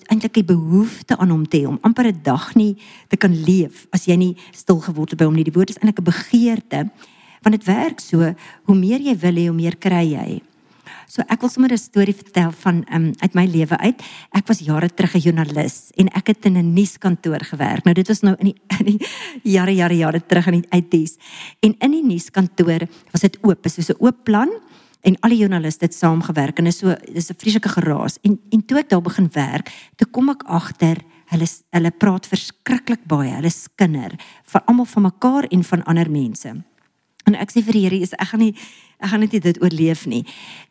eintlik 0.09 0.37
'n 0.37 0.45
behoefte 0.45 1.17
aan 1.17 1.31
hom 1.31 1.49
te 1.49 1.59
hê, 1.59 1.67
om 1.67 1.79
amper 1.83 2.07
'n 2.07 2.21
dag 2.23 2.55
nie 2.55 2.77
te 3.09 3.17
kan 3.17 3.35
leef 3.45 3.87
as 3.91 4.07
jy 4.07 4.17
nie 4.17 4.37
stil 4.53 4.81
geword 4.81 5.11
het 5.11 5.19
by 5.19 5.25
hom 5.25 5.35
nie. 5.35 5.45
Die 5.45 5.53
woord 5.53 5.71
is 5.71 5.79
eintlik 5.79 5.99
'n 5.99 6.11
begeerte. 6.11 6.91
Want 7.43 7.55
dit 7.57 7.65
werk 7.65 8.01
so, 8.01 8.35
hoe 8.65 8.77
meer 8.77 9.01
jy 9.01 9.17
wil 9.17 9.35
hê, 9.35 9.47
hoe 9.47 9.57
meer 9.57 9.77
kry 9.77 10.05
jy. 10.13 10.43
So 11.07 11.23
ek 11.29 11.41
wil 11.41 11.51
sommer 11.51 11.73
'n 11.73 11.79
storie 11.79 12.15
vertel 12.15 12.53
van 12.53 12.85
um, 12.93 13.13
uit 13.19 13.35
my 13.35 13.47
lewe 13.47 13.77
uit. 13.79 14.03
Ek 14.33 14.47
was 14.47 14.59
jare 14.59 14.89
terug 14.89 15.15
'n 15.15 15.21
joernalis 15.21 15.91
en 15.97 16.09
ek 16.09 16.27
het 16.27 16.45
in 16.47 16.57
'n 16.57 16.73
nuuskantoor 16.75 17.45
gewerk. 17.45 17.85
Nou 17.85 17.95
dit 17.95 18.09
was 18.09 18.21
nou 18.21 18.35
in 18.39 18.53
die, 18.53 18.61
in 18.79 18.99
die 18.99 19.07
jare 19.43 19.75
jare 19.75 19.97
jare 19.97 20.21
terug 20.27 20.47
in 20.47 20.61
die 20.61 20.69
80s. 20.71 21.17
En 21.61 21.75
in 21.79 21.91
die 21.91 22.05
nuuskantoor 22.05 22.89
was 23.11 23.21
dit 23.21 23.39
oop, 23.43 23.67
soos 23.67 23.91
'n 23.91 23.97
oop 23.99 24.25
plan 24.25 24.49
en 25.03 25.17
al 25.21 25.31
die 25.31 25.39
joernaliste 25.39 25.85
het 25.85 25.95
saamgewerk 25.95 26.59
en 26.59 26.67
is 26.67 26.79
so 26.79 26.95
dis 27.13 27.31
'n 27.31 27.39
vreeslike 27.39 27.69
geraas. 27.69 28.19
En 28.23 28.41
en 28.51 28.65
toe 28.67 28.79
ek 28.79 28.89
daar 28.89 29.03
begin 29.03 29.29
werk, 29.33 29.71
toe 29.97 30.07
kom 30.11 30.29
ek 30.29 30.43
agter 30.47 30.97
hulle 31.33 31.47
hulle 31.71 31.91
praat 31.91 32.27
verskriklik 32.27 33.05
baie. 33.07 33.35
Hulle 33.35 33.51
skinder 33.51 34.17
vir 34.45 34.63
almal 34.67 34.85
van 34.85 35.03
mekaar 35.03 35.45
en 35.51 35.65
van 35.65 35.85
ander 35.85 36.11
mense. 36.11 36.55
En 37.29 37.37
ek 37.39 37.53
sê 37.53 37.65
vir 37.65 37.77
die 37.77 37.87
Here, 37.87 38.13
ek 38.19 38.31
gaan 38.33 38.47
nie 38.47 38.55
ek 38.99 39.13
gaan 39.13 39.23
net 39.23 39.35
dit 39.43 39.59
oorleef 39.63 40.07
nie. 40.11 40.25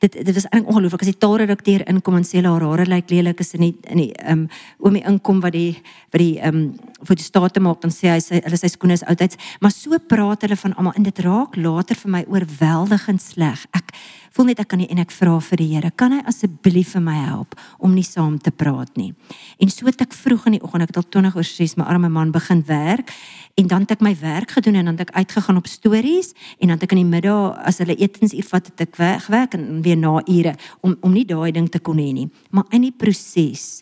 Dit 0.03 0.17
dit 0.19 0.33
was 0.35 0.47
eintlik 0.49 0.67
ongelooflik 0.73 1.05
as 1.05 1.11
die 1.13 1.21
taalredakteur 1.21 1.85
inkom 1.87 2.17
en 2.19 2.25
sê 2.27 2.41
haar 2.43 2.65
hare 2.65 2.85
lyk 2.89 3.11
lelik 3.13 3.39
is 3.39 3.53
in 3.55 3.63
die 3.63 3.75
in 3.87 4.01
die 4.01 4.09
um, 4.27 4.41
oomie 4.83 5.03
inkom 5.07 5.39
wat 5.45 5.55
die 5.55 5.77
wat 6.11 6.19
die 6.19 6.35
um, 6.43 6.73
vir 7.07 7.19
die 7.19 7.23
state 7.23 7.63
maak 7.63 7.79
dan 7.85 7.93
sê 7.95 8.11
hy 8.11 8.19
sy 8.23 8.41
hulle 8.43 8.59
sy 8.59 8.71
skoene 8.73 8.97
is 8.99 9.05
oudtyds, 9.07 9.39
maar 9.63 9.71
so 9.71 9.95
praat 10.11 10.43
hulle 10.43 10.59
van 10.59 10.75
almal 10.75 10.97
en 10.99 11.07
dit 11.07 11.23
raak 11.23 11.55
later 11.55 11.99
vir 12.03 12.15
my 12.17 12.23
oorweldigend 12.27 13.23
sleg. 13.23 13.63
Ek 13.77 13.95
voel 14.37 14.51
net 14.51 14.59
ek 14.61 14.69
kan 14.69 14.81
nie 14.81 14.89
en 14.93 15.01
ek 15.01 15.13
vra 15.15 15.39
vir 15.41 15.57
die 15.57 15.67
Here, 15.71 15.89
kan 15.97 16.13
hy 16.13 16.19
asseblief 16.29 16.91
vir 16.93 17.01
my 17.01 17.15
help 17.17 17.55
om 17.83 17.95
nie 17.95 18.05
saam 18.05 18.35
te 18.37 18.51
praat 18.53 18.91
nie. 18.99 19.09
En 19.57 19.71
so 19.73 19.87
het 19.89 20.03
ek 20.05 20.13
vroeg 20.13 20.45
in 20.51 20.57
die 20.57 20.61
oggend, 20.61 20.85
ek 20.85 20.91
het 20.93 20.99
al 21.01 21.07
20 21.15 21.39
oor 21.39 21.47
6 21.47 21.73
my 21.79 21.87
arme 21.89 22.11
man 22.13 22.29
begin 22.35 22.61
werk 22.67 23.09
en 23.57 23.71
dan 23.71 23.87
het 23.87 23.95
ek 23.95 24.03
my 24.05 24.13
werk 24.21 24.53
gedoen 24.53 24.77
en 24.77 24.91
dan 24.91 24.99
het 24.99 25.07
ek 25.07 25.15
uitgegaan 25.23 25.57
op 25.57 25.69
stories 25.71 26.35
en 26.61 26.69
dan 26.69 26.77
het 26.77 26.85
ek 26.85 26.93
in 26.93 27.01
die 27.01 27.09
middag 27.09 27.57
as 27.65 27.81
hulle 27.81 27.97
etensuur 27.97 28.45
vat 28.51 28.69
het 28.69 28.85
ek 28.85 28.99
wegwerk 29.01 29.57
en 29.57 29.81
weer 29.81 29.97
na 29.97 30.19
ure 30.21 30.53
om 30.85 30.93
om 31.01 31.17
nie 31.17 31.25
daai 31.25 31.49
ding 31.55 31.69
te 31.73 31.81
kon 31.81 31.97
hê 31.97 32.11
nie. 32.13 32.29
Maar 32.53 32.69
in 32.77 32.85
die 32.85 32.93
proses 32.93 33.81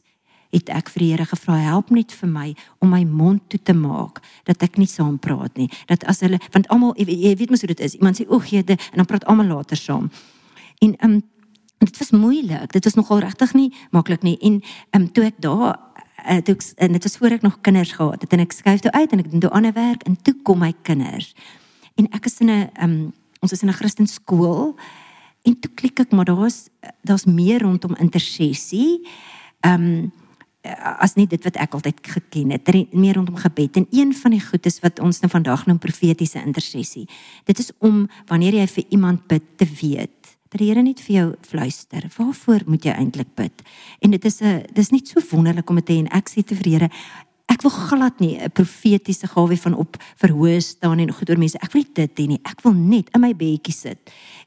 het 0.55 0.71
ek 0.71 0.93
vir 0.93 1.03
die 1.03 1.09
Here 1.12 1.25
gevra 1.27 1.57
help 1.65 1.91
net 1.91 2.15
vir 2.15 2.31
my 2.31 2.45
om 2.79 2.95
my 2.95 3.01
mond 3.03 3.43
toe 3.51 3.59
te 3.59 3.75
maak 3.75 4.21
dat 4.47 4.63
ek 4.63 4.79
nie 4.79 4.88
saam 4.88 5.17
praat 5.19 5.57
nie 5.59 5.67
dat 5.91 6.07
as 6.07 6.24
hulle 6.24 6.39
want 6.53 6.69
almal 6.71 6.95
jy 6.95 7.35
weet 7.35 7.51
mos 7.51 7.65
hoe 7.65 7.74
dit 7.74 7.83
is 7.83 7.97
iemand 8.00 8.21
sê 8.21 8.27
o 8.29 8.39
gee 8.39 8.63
en 8.63 8.79
dan 8.95 9.09
praat 9.09 9.27
almal 9.27 9.51
later 9.51 9.79
saam 9.79 10.07
En 10.77 10.95
ehm 10.97 11.11
um, 11.11 11.21
dit 11.77 11.97
was 11.97 12.11
moeilik. 12.11 12.71
Dit 12.71 12.83
was 12.83 12.93
nogal 12.93 13.19
regtig 13.19 13.53
nie 13.53 13.73
maklik 13.91 14.21
nie. 14.21 14.38
En 14.38 14.61
ehm 14.89 15.01
um, 15.01 15.11
toe 15.11 15.23
ek 15.23 15.35
daar 15.38 15.79
uh, 16.29 16.38
toe 16.38 16.55
ek, 16.55 16.63
en 16.75 16.91
dit 16.91 17.03
was 17.03 17.17
voor 17.17 17.29
ek 17.29 17.41
nog 17.41 17.61
kinders 17.61 17.91
gehad 17.91 18.21
het 18.21 18.33
en 18.33 18.39
ek 18.39 18.51
skuif 18.51 18.79
toe 18.79 18.91
uit 18.91 19.11
en 19.11 19.19
ek 19.19 19.31
doen 19.31 19.39
toe 19.39 19.49
ander 19.49 19.73
werk 19.73 20.03
en 20.03 20.17
toe 20.21 20.35
kom 20.43 20.59
my 20.59 20.73
kinders. 20.81 21.35
En 21.95 22.09
ek 22.11 22.25
is 22.25 22.39
in 22.39 22.49
'n 22.49 22.69
ehm 22.73 22.89
um, 22.89 23.13
ons 23.39 23.51
is 23.51 23.61
in 23.61 23.69
'n 23.69 23.79
Christen 23.79 24.07
skool 24.07 24.75
en 25.41 25.59
toe 25.59 25.71
klik 25.75 25.99
ek 25.99 26.11
maar 26.11 26.25
daar's 26.25 26.69
daar's 27.01 27.25
meer 27.25 27.61
rondom 27.61 27.95
intersessie. 27.95 29.07
Ehm 29.59 29.83
um, 29.83 30.11
as 30.99 31.15
nie 31.15 31.27
dit 31.29 31.43
wat 31.45 31.57
ek 31.61 31.75
altyd 31.77 31.99
geken 32.01 32.53
het 32.55 32.69
meer 32.93 33.17
rondom 33.19 33.38
gebed 33.38 33.77
en 33.77 33.88
een 33.91 34.13
van 34.17 34.33
die 34.33 34.41
goedes 34.41 34.79
wat 34.83 34.99
ons 35.03 35.21
nou 35.21 35.29
vandag 35.31 35.65
noem 35.69 35.79
profetiese 35.81 36.41
intersessie 36.41 37.05
dit 37.45 37.59
is 37.59 37.71
om 37.85 38.05
wanneer 38.31 38.57
jy 38.61 38.67
vir 38.77 38.85
iemand 38.97 39.27
bid 39.31 39.45
te 39.59 39.67
weet 39.81 40.24
dat 40.56 40.63
die 40.63 40.72
Here 40.72 40.84
net 40.86 41.02
vir 41.04 41.15
jou 41.15 41.28
fluister. 41.44 42.06
Waarvoor 42.15 42.63
moet 42.72 42.86
jy 42.88 42.94
eintlik 42.96 43.34
bid? 43.36 43.63
En 44.00 44.12
dit 44.12 44.26
is 44.26 44.41
'n 44.41 44.63
dis 44.74 44.91
net 44.91 45.08
so 45.08 45.20
wonderlik 45.32 45.70
om 45.70 45.76
dit 45.76 45.86
te 45.86 45.94
hê 45.94 46.00
en 46.00 46.08
ek 46.12 46.30
sê 46.30 46.44
te 46.44 46.56
vir 46.56 46.72
Here, 46.72 46.89
ek 47.48 47.62
wil 47.62 47.72
glad 47.72 48.20
nie 48.20 48.38
'n 48.39 48.52
profetiese 48.52 49.28
gawe 49.28 49.58
van 49.58 49.74
op 49.74 49.98
verhoog 50.15 50.62
staan 50.62 51.00
en 51.00 51.12
goed 51.12 51.30
oor 51.30 51.38
mense. 51.38 51.58
Ek 51.62 51.74
wil 51.74 51.84
dit 51.94 52.20
hê 52.20 52.28
nie. 52.28 52.39
Ek 52.46 52.62
wil 52.62 52.74
net 52.74 53.10
in 53.13 53.22
my 53.22 53.34
bedjie 53.34 53.74
sit. 53.74 54.00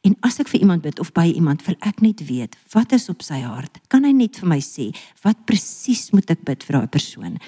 En 0.03 0.16
as 0.23 0.40
ek 0.40 0.49
vir 0.49 0.61
iemand 0.61 0.83
bid 0.83 0.99
of 0.99 1.12
by 1.12 1.33
iemand, 1.35 1.66
wil 1.66 1.77
ek 1.81 2.01
net 2.01 2.27
weet 2.27 2.57
wat 2.73 2.92
is 2.92 3.09
op 3.09 3.23
sy 3.23 3.40
hart. 3.40 3.79
Kan 3.88 4.05
hy 4.05 4.12
net 4.12 4.37
vir 4.38 4.49
my 4.49 4.61
sê 4.61 4.94
wat 5.23 5.44
presies 5.44 6.11
moet 6.12 6.31
ek 6.31 6.44
bid 6.44 6.64
vir 6.64 6.79
daai 6.79 6.88
persoon? 6.88 7.38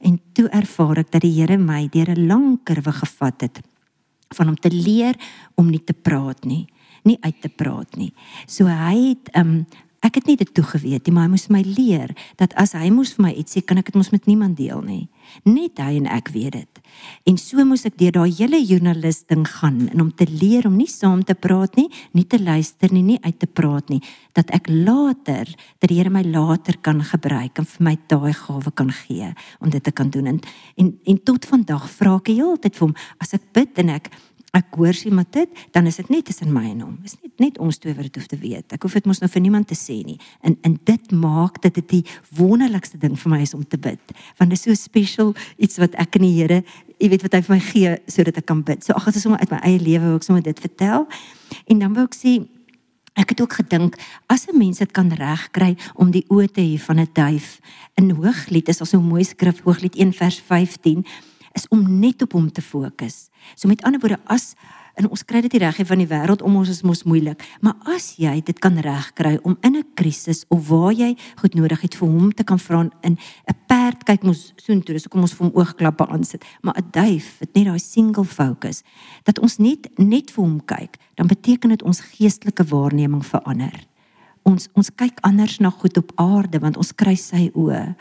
En 0.00 0.20
toe 0.34 0.48
ervaar 0.48 0.98
ek 0.98 1.10
dat 1.10 1.22
die 1.22 1.40
Here 1.40 1.56
my 1.56 1.88
deur 1.88 2.10
'n 2.10 2.26
lang 2.26 2.58
kurwe 2.64 2.92
gevat 2.92 3.40
het 3.40 3.60
van 4.34 4.48
om 4.48 4.56
te 4.56 4.70
leer 4.70 5.14
om 5.54 5.70
nie 5.70 5.84
te 5.84 5.94
praat 5.94 6.44
nie 6.44 6.66
nie 7.06 7.18
uit 7.22 7.40
te 7.42 7.48
praat 7.48 7.98
nie. 8.00 8.12
So 8.46 8.68
hy 8.70 9.12
het 9.14 9.32
um 9.38 9.64
ek 10.04 10.20
het 10.20 10.28
nie 10.28 10.36
dit 10.38 10.50
toegeweet 10.54 11.06
nie, 11.08 11.12
maar 11.14 11.26
hy 11.26 11.32
moes 11.32 11.48
my 11.50 11.62
leer 11.66 12.12
dat 12.38 12.52
as 12.60 12.76
hy 12.76 12.92
moes 12.94 13.14
vir 13.16 13.24
my 13.26 13.32
iets 13.40 13.56
sê, 13.56 13.62
kan 13.64 13.80
ek 13.80 13.90
dit 13.90 13.96
mos 13.98 14.12
met 14.14 14.28
niemand 14.28 14.54
deel 14.58 14.82
nie. 14.84 15.06
Net 15.48 15.80
hy 15.82 15.96
en 15.98 16.06
ek 16.12 16.30
weet 16.34 16.54
dit. 16.54 16.80
En 17.26 17.38
so 17.40 17.64
moes 17.66 17.82
ek 17.88 17.96
deur 17.98 18.14
daai 18.14 18.30
hele 18.36 18.60
joernalis 18.60 19.24
ding 19.26 19.42
gaan 19.56 19.88
en 19.88 20.04
om 20.04 20.12
te 20.14 20.28
leer 20.30 20.68
om 20.68 20.76
nie 20.78 20.86
saam 20.90 21.24
te 21.26 21.34
praat 21.34 21.74
nie, 21.80 21.88
nie 22.14 22.26
te 22.28 22.38
luister 22.38 22.92
nie, 22.94 23.02
nie 23.02 23.18
uit 23.24 23.40
te 23.42 23.48
praat 23.50 23.90
nie, 23.90 23.98
dat 24.36 24.52
ek 24.54 24.68
later 24.70 25.48
dat 25.80 25.88
die 25.88 25.96
Here 25.96 26.12
my 26.12 26.22
later 26.28 26.76
kan 26.84 27.00
gebruik 27.00 27.58
en 27.58 27.66
vir 27.66 27.84
my 27.88 27.94
daai 28.10 28.34
gawe 28.36 28.72
kan 28.76 28.92
gee 28.92 29.30
om 29.64 29.72
dit 29.72 29.82
te 29.82 29.92
kan 29.96 30.10
doen 30.12 30.28
en 30.28 30.40
en, 30.76 30.92
en 31.08 31.18
tot 31.24 31.48
vandag 31.48 31.88
vra 31.96 32.18
ek 32.20 32.34
heeltyd 32.34 32.76
vir 32.76 32.88
hom 32.88 32.96
as 33.22 33.32
ek 33.36 33.46
bid 33.56 33.80
en 33.80 33.94
ek 33.96 34.10
ek 34.56 34.78
hoor 34.78 34.96
sy 34.96 35.12
maar 35.12 35.28
dit, 35.34 35.50
dan 35.74 35.86
is 35.90 35.98
dit 36.00 36.08
net 36.12 36.26
tussen 36.28 36.52
my 36.54 36.64
en 36.70 36.80
hom. 36.86 36.94
Is 37.04 37.16
net 37.20 37.42
net 37.42 37.58
ons 37.62 37.78
twee 37.78 37.94
wat 37.96 38.08
dit 38.08 38.16
hoef 38.16 38.28
te 38.30 38.38
weet. 38.40 38.72
Ek 38.72 38.86
hoef 38.86 38.96
dit 38.96 39.06
mos 39.08 39.20
nou 39.20 39.28
vir 39.28 39.44
niemand 39.44 39.68
te 39.68 39.76
sê 39.76 39.98
nie. 40.06 40.16
En 40.46 40.56
en 40.66 40.78
dit 40.88 41.12
maak 41.12 41.60
dat 41.64 41.76
dit 41.76 41.88
die 41.98 42.02
wonderlikste 42.38 43.00
ding 43.02 43.16
vir 43.20 43.32
my 43.34 43.42
is 43.44 43.54
om 43.54 43.64
te 43.64 43.78
bid. 43.78 44.16
Want 44.40 44.54
dit 44.54 44.58
is 44.58 44.64
so 44.64 44.74
special 44.78 45.34
iets 45.56 45.80
wat 45.82 45.96
ek 46.00 46.16
in 46.20 46.26
die 46.28 46.34
Here, 46.36 46.62
jy 47.00 47.08
weet 47.12 47.22
wat 47.24 47.36
hy 47.36 47.42
vir 47.46 47.54
my 47.54 47.62
gee 47.64 47.94
sodat 48.12 48.40
ek 48.40 48.48
kan 48.48 48.60
bid. 48.64 48.84
So 48.84 48.96
ag, 48.96 49.06
dit 49.08 49.20
is 49.20 49.24
sommer 49.24 49.40
uit 49.40 49.52
my 49.52 49.60
eie 49.68 49.80
lewe 49.80 50.16
ek 50.16 50.26
sommer 50.26 50.44
dit 50.44 50.60
vertel. 50.60 51.08
En 51.66 51.80
dan 51.84 51.96
wou 51.96 52.08
ek 52.08 52.16
sê 52.16 52.38
Ek 53.16 53.30
het 53.32 53.40
ook 53.40 53.54
gedink 53.56 53.94
as 54.28 54.44
'n 54.44 54.58
mens 54.58 54.78
dit 54.78 54.92
kan 54.92 55.08
regkry 55.08 55.76
om 55.94 56.10
die 56.10 56.26
oë 56.28 56.52
te 56.52 56.60
hê 56.60 56.76
van 56.76 57.00
'n 57.00 57.08
duif 57.12 57.60
in 57.94 58.10
Hooglied 58.10 58.68
is 58.68 58.80
also 58.80 58.98
'n 58.98 59.08
mooi 59.08 59.24
skrif 59.24 59.62
Hooglied 59.64 59.96
1 59.96 60.12
vers 60.12 60.40
15 60.40 61.04
is 61.52 61.68
om 61.68 61.98
net 62.00 62.22
op 62.22 62.32
hom 62.32 62.52
te 62.52 62.62
fokus. 62.62 63.28
So 63.54 63.68
met 63.68 63.82
ander 63.82 64.00
woorde 64.00 64.20
as 64.26 64.54
en 64.96 65.08
ons 65.12 65.24
kry 65.28 65.42
dit 65.44 65.52
nie 65.52 65.60
reg 65.60 65.78
van 65.88 66.00
die 66.00 66.08
wêreld 66.08 66.42
om 66.46 66.56
ons 66.56 66.70
is 66.72 66.82
mos 66.86 67.04
moeilik, 67.08 67.42
maar 67.60 67.76
as 67.92 68.14
jy 68.20 68.38
dit 68.44 68.58
kan 68.64 68.78
regkry 68.80 69.36
om 69.44 69.58
in 69.60 69.76
'n 69.76 69.84
krisis 69.94 70.44
of 70.48 70.68
waar 70.68 70.92
jy 70.92 71.16
goed 71.36 71.54
nodig 71.54 71.80
het 71.80 71.94
vir 71.94 72.08
hom 72.08 72.32
te 72.32 72.44
kan 72.44 72.58
vra 72.58 72.88
in 73.02 73.18
'n 73.48 73.56
perd 73.66 74.04
kyk 74.04 74.22
mos 74.22 74.52
soontoe, 74.56 74.94
dis 74.94 75.04
hoekom 75.04 75.20
ons 75.20 75.34
vir 75.34 75.46
hom 75.46 75.56
oogklappe 75.56 76.06
aansit, 76.08 76.44
maar 76.62 76.74
'n 76.78 76.88
duif 76.90 77.38
het 77.40 77.54
net 77.54 77.66
daai 77.66 77.78
single 77.78 78.24
focus 78.24 78.82
dat 79.24 79.38
ons 79.38 79.58
net 79.58 79.88
net 79.98 80.30
vir 80.30 80.44
hom 80.44 80.64
kyk, 80.64 80.96
dan 81.14 81.26
beteken 81.26 81.70
dit 81.70 81.82
ons 81.82 82.00
geestelike 82.00 82.64
waarneming 82.64 83.24
verander. 83.24 83.86
Ons 84.44 84.68
ons 84.74 84.90
kyk 84.94 85.18
anders 85.20 85.58
na 85.58 85.70
goed 85.70 85.96
op 85.96 86.12
aarde 86.14 86.58
want 86.58 86.76
ons 86.76 86.94
kry 86.94 87.14
sy 87.14 87.50
oë 87.54 87.96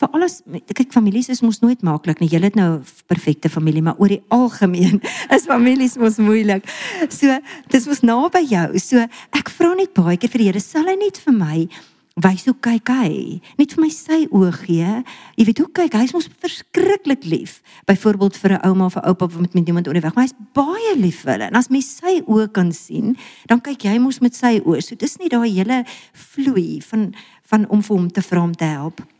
vir 0.00 0.10
alles 0.12 0.40
kyk 0.74 0.92
families 0.92 1.30
is 1.30 1.42
mos 1.42 1.60
nooit 1.62 1.82
maklik 1.86 2.20
nie. 2.20 2.28
Julle 2.28 2.50
het 2.50 2.58
nou 2.58 2.78
'n 2.78 2.84
perfekte 3.06 3.48
familie, 3.48 3.82
maar 3.82 3.98
oor 3.98 4.08
die 4.08 4.22
algemeen 4.38 5.00
is 5.30 5.46
families 5.46 5.96
mos 5.96 6.18
moeilik. 6.18 6.64
So, 7.08 7.38
dis 7.68 7.86
mos 7.86 8.00
naby 8.02 8.44
jou. 8.48 8.78
So, 8.78 9.06
ek 9.32 9.50
vra 9.50 9.74
net 9.74 9.94
baie 9.94 10.16
keer 10.16 10.30
vir 10.30 10.38
die 10.38 10.44
Here, 10.44 10.60
sal 10.60 10.84
hy 10.84 10.96
net 10.96 11.18
vir 11.18 11.32
my 11.32 11.68
wys 12.14 12.44
hoe 12.46 12.54
kyk 12.62 12.90
hy? 12.94 13.40
Net 13.58 13.72
vir 13.74 13.82
my 13.82 13.88
sy 13.90 14.20
oë 14.30 14.52
gee. 14.60 14.90
Jy 15.34 15.46
weet 15.48 15.62
hoe 15.64 15.70
kyk 15.80 15.96
hy? 15.96 16.02
Hy's 16.04 16.14
mos 16.14 16.28
verskriklik 16.42 17.26
lief. 17.26 17.60
Byvoorbeeld 17.90 18.36
vir 18.38 18.52
'n 18.52 18.62
ouma 18.70 18.86
of 18.86 18.96
'n 18.96 19.06
oupa 19.08 19.26
wat 19.26 19.54
met 19.54 19.66
iemand 19.66 19.88
onderweg, 19.88 20.14
maar 20.14 20.24
hy's 20.24 20.38
baie 20.54 20.94
lief 20.96 21.22
vir 21.22 21.32
hulle. 21.32 21.46
En 21.50 21.56
as 21.56 21.68
mens 21.68 21.96
sy 21.96 22.22
oë 22.26 22.52
kan 22.52 22.72
sien, 22.72 23.16
dan 23.46 23.60
kyk 23.60 23.82
jy 23.82 23.98
mos 23.98 24.20
met 24.20 24.34
sy 24.34 24.60
oë. 24.60 24.82
So 24.82 24.94
dis 24.94 25.18
nie 25.18 25.28
daai 25.28 25.50
hele 25.50 25.84
vloei 26.12 26.80
van 26.82 27.14
van 27.42 27.68
om 27.68 27.82
vir 27.82 27.96
hom 27.96 28.10
te 28.10 28.22
vra 28.22 28.42
om 28.42 28.54
te 28.54 28.64
help. 28.64 29.13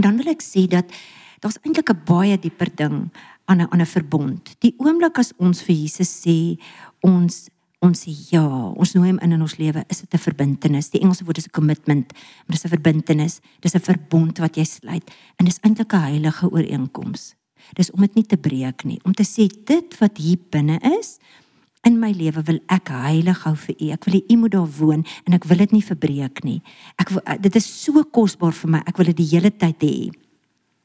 En 0.00 0.06
dan 0.08 0.16
wil 0.16 0.32
ek 0.32 0.40
sê 0.40 0.64
dat 0.64 0.88
daar's 1.44 1.60
eintlik 1.60 1.92
'n 1.92 2.04
baie 2.08 2.36
dieper 2.40 2.72
ding 2.74 3.12
aan 3.44 3.60
'n 3.60 3.68
aan 3.68 3.80
'n 3.84 3.86
verbond. 3.86 4.40
Die 4.64 4.74
oomblik 4.78 5.18
as 5.18 5.32
ons 5.36 5.60
vir 5.62 5.76
Jesus 5.76 6.08
sê 6.24 6.56
ons 7.00 7.50
ons 7.80 8.00
sê 8.00 8.12
ja, 8.30 8.44
ons 8.76 8.92
nooi 8.92 9.08
hom 9.08 9.18
in 9.18 9.32
in 9.32 9.40
ons 9.40 9.56
lewe, 9.56 9.84
is 9.88 10.00
dit 10.00 10.14
'n 10.14 10.18
verbintenis. 10.18 10.90
Die 10.90 11.00
Engelse 11.00 11.24
woord 11.24 11.38
is 11.38 11.46
'n 11.46 11.50
commitment, 11.50 12.12
maar 12.12 12.56
dit 12.56 12.64
is 12.64 12.64
'n 12.64 12.76
verbintenis. 12.76 13.40
Dis 13.60 13.74
'n 13.74 13.80
verbond 13.80 14.38
wat 14.38 14.56
jy 14.56 14.64
sluit 14.64 15.10
en 15.36 15.44
dis 15.44 15.60
eintlik 15.60 15.92
'n 15.92 16.00
heilige 16.00 16.50
ooreenkoms. 16.50 17.34
Dis 17.74 17.90
om 17.90 18.00
dit 18.00 18.14
nie 18.14 18.26
te 18.26 18.36
breek 18.36 18.84
nie, 18.84 19.00
om 19.04 19.12
te 19.12 19.24
sê 19.24 19.48
dit 19.64 19.98
wat 19.98 20.16
hier 20.16 20.38
binne 20.50 20.78
is 20.98 21.18
in 21.88 21.96
my 22.00 22.10
lewe 22.12 22.42
wil 22.44 22.58
ek 22.68 22.90
heilig 22.92 23.44
hou 23.46 23.54
vir 23.56 23.76
U. 23.78 23.90
Ek 23.94 24.08
wil 24.08 24.20
U 24.20 24.36
moet 24.42 24.52
daar 24.52 24.72
woon 24.78 25.04
en 25.24 25.36
ek 25.36 25.46
wil 25.48 25.62
dit 25.64 25.76
nie 25.78 25.84
verbreek 25.84 26.42
nie. 26.44 26.58
Ek 27.00 27.12
wil, 27.14 27.22
dit 27.40 27.56
is 27.56 27.68
so 27.68 28.02
kosbaar 28.12 28.52
vir 28.56 28.74
my. 28.76 28.82
Ek 28.88 29.00
wil 29.00 29.08
dit 29.12 29.22
die 29.22 29.30
hele 29.32 29.52
tyd 29.52 29.86
hê. 29.86 30.10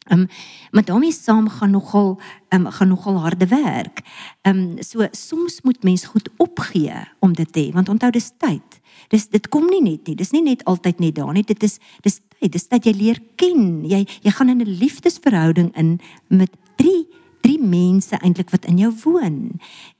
Ehm 0.05 0.19
um, 0.19 0.27
maar 0.71 0.85
daarmee 0.85 1.11
saam 1.11 1.49
gaan 1.49 1.71
nogal 1.73 2.19
ehm 2.53 2.67
um, 2.67 2.71
gaan 2.71 2.87
nogal 2.87 3.19
harde 3.19 3.47
werk. 3.47 4.03
Ehm 4.43 4.57
um, 4.77 4.83
so 4.83 5.07
soms 5.11 5.61
moet 5.61 5.83
mens 5.83 6.05
goed 6.05 6.29
opgee 6.37 6.93
om 7.19 7.33
dit 7.33 7.53
te 7.53 7.59
hê 7.59 7.73
want 7.73 7.89
onthou 7.89 8.11
dis 8.11 8.31
tyd. 8.37 8.79
Dis 9.09 9.27
dit 9.27 9.49
kom 9.49 9.65
nie 9.65 9.81
net 9.81 10.07
nie. 10.07 10.15
Dis 10.15 10.31
nie 10.31 10.43
net 10.45 10.63
altyd 10.63 10.99
net 10.99 11.15
daar 11.15 11.33
nie. 11.33 11.43
Dit 11.43 11.63
is 11.63 11.79
dis 12.01 12.21
tyd. 12.39 12.51
Dis 12.51 12.67
dat 12.67 12.85
jy 12.85 12.93
leer 12.93 13.19
ken. 13.35 13.83
Jy 13.83 14.05
jy 14.21 14.31
gaan 14.31 14.49
in 14.49 14.61
'n 14.61 14.77
liefdesverhouding 14.79 15.75
in 15.75 15.99
met 16.27 16.51
drie 16.77 17.07
drie 17.45 17.59
mense 17.61 18.17
eintlik 18.17 18.49
wat 18.53 18.65
in 18.65 18.79
jou 18.81 18.91
woon. 19.03 19.37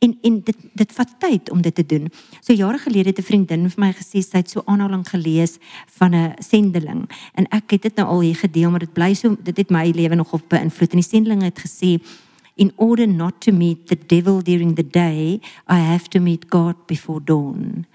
En 0.04 0.18
en 0.22 0.42
dit 0.48 0.68
dit 0.74 0.96
vat 0.98 1.16
tyd 1.22 1.52
om 1.54 1.62
dit 1.62 1.76
te 1.76 1.86
doen. 1.86 2.10
So 2.42 2.54
jare 2.54 2.82
gelede 2.82 3.10
het 3.14 3.20
'n 3.20 3.30
vriendin 3.30 3.70
vir 3.70 3.80
my 3.86 3.92
gesê 3.94 4.22
sy 4.22 4.38
het 4.38 4.50
so 4.50 4.62
aanhaling 4.66 5.06
gelees 5.10 5.58
van 5.98 6.16
'n 6.16 6.34
sendeling 6.40 7.10
en 7.34 7.46
ek 7.50 7.72
het 7.72 7.82
dit 7.82 7.96
nou 7.96 8.08
al 8.08 8.22
hier 8.22 8.36
gedeel 8.36 8.70
maar 8.70 8.80
dit 8.80 8.94
bly 8.94 9.14
so 9.14 9.36
dit 9.44 9.58
het 9.58 9.70
my 9.70 9.92
lewe 9.92 10.16
nog 10.16 10.34
op 10.34 10.50
beïnvloed. 10.50 10.92
En 10.92 11.00
die 11.00 11.10
sendeling 11.10 11.42
het 11.42 11.60
gesê 11.60 12.02
in 12.56 12.72
order 12.76 13.08
not 13.08 13.42
to 13.42 13.52
meet 13.52 13.88
the 13.88 13.98
devil 14.08 14.42
during 14.42 14.76
the 14.76 14.90
day, 14.90 15.40
I 15.68 15.80
have 15.80 16.10
to 16.10 16.20
meet 16.20 16.46
God 16.50 16.76
before 16.88 17.22
dawn. 17.24 17.86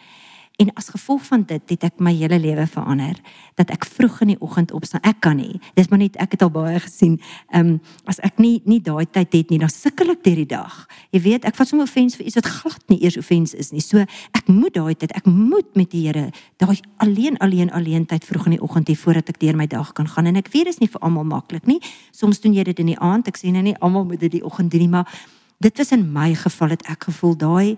En 0.61 0.68
as 0.77 0.88
gevolg 0.92 1.23
van 1.25 1.42
dit 1.49 1.73
het 1.73 1.85
ek 1.88 2.03
my 2.05 2.12
hele 2.12 2.37
lewe 2.37 2.66
verander 2.68 3.16
dat 3.57 3.70
ek 3.73 3.87
vroeg 3.88 4.18
in 4.27 4.33
die 4.35 4.40
oggend 4.44 4.75
opstaan. 4.77 5.01
Ek 5.09 5.23
kan 5.25 5.38
nie. 5.40 5.57
Dis 5.79 5.88
maar 5.88 6.03
net 6.03 6.18
ek 6.20 6.35
het 6.37 6.42
al 6.44 6.53
baie 6.53 6.81
gesien. 6.85 7.16
Ehm 7.49 7.70
um, 7.70 7.79
as 8.05 8.20
ek 8.27 8.37
nie 8.42 8.61
nie 8.68 8.81
daai 8.85 9.07
tyd 9.09 9.33
het 9.33 9.51
nie, 9.51 9.61
dan 9.62 9.73
sukkel 9.73 10.12
ek 10.12 10.20
deur 10.27 10.37
die 10.37 10.51
dag. 10.51 10.75
Jy 11.16 11.23
weet, 11.25 11.46
ek 11.49 11.57
vat 11.57 11.70
sommer 11.70 11.88
offens 11.88 12.18
vir 12.18 12.29
iets 12.29 12.37
wat 12.37 12.51
glad 12.59 12.85
nie 12.92 12.99
eers 13.01 13.16
offens 13.16 13.55
is 13.55 13.73
nie. 13.73 13.81
So 13.81 14.05
ek 14.37 14.53
moet 14.53 14.77
daai 14.77 14.92
tyd, 14.94 15.14
ek 15.16 15.31
moet 15.31 15.73
met 15.81 15.88
die 15.94 16.05
Here 16.11 16.29
daai 16.61 16.77
alleen 17.01 17.38
alleen 17.40 17.73
alleen 17.73 18.05
tyd 18.07 18.25
vroeg 18.25 18.51
in 18.51 18.59
die 18.59 18.62
oggend 18.62 18.92
hê 18.92 18.96
voordat 18.96 19.33
ek 19.33 19.40
deur 19.40 19.57
my 19.57 19.66
dag 19.66 19.94
kan 19.96 20.09
gaan. 20.09 20.29
En 20.29 20.37
ek 20.37 20.53
weet 20.53 20.68
dis 20.68 20.81
nie 20.85 20.90
vir 20.92 21.01
almal 21.01 21.25
maklik 21.25 21.64
nie. 21.66 21.81
Soms 22.12 22.40
doen 22.40 22.53
jy 22.53 22.68
dit 22.68 22.85
in 22.85 22.92
die 22.92 23.01
aand. 23.01 23.33
Ek 23.33 23.40
sê 23.40 23.49
nou 23.49 23.64
nie 23.64 23.77
almal 23.81 24.05
moet 24.05 24.20
dit 24.20 24.37
die 24.37 24.44
oggend 24.44 24.73
doen 24.73 24.85
nie, 24.85 24.92
maar 24.92 25.09
dit 25.61 25.79
was 25.79 25.92
in 25.92 26.12
my 26.12 26.35
geval 26.35 26.77
het 26.77 26.85
ek 26.88 27.09
gevoel 27.09 27.37
daai 27.37 27.77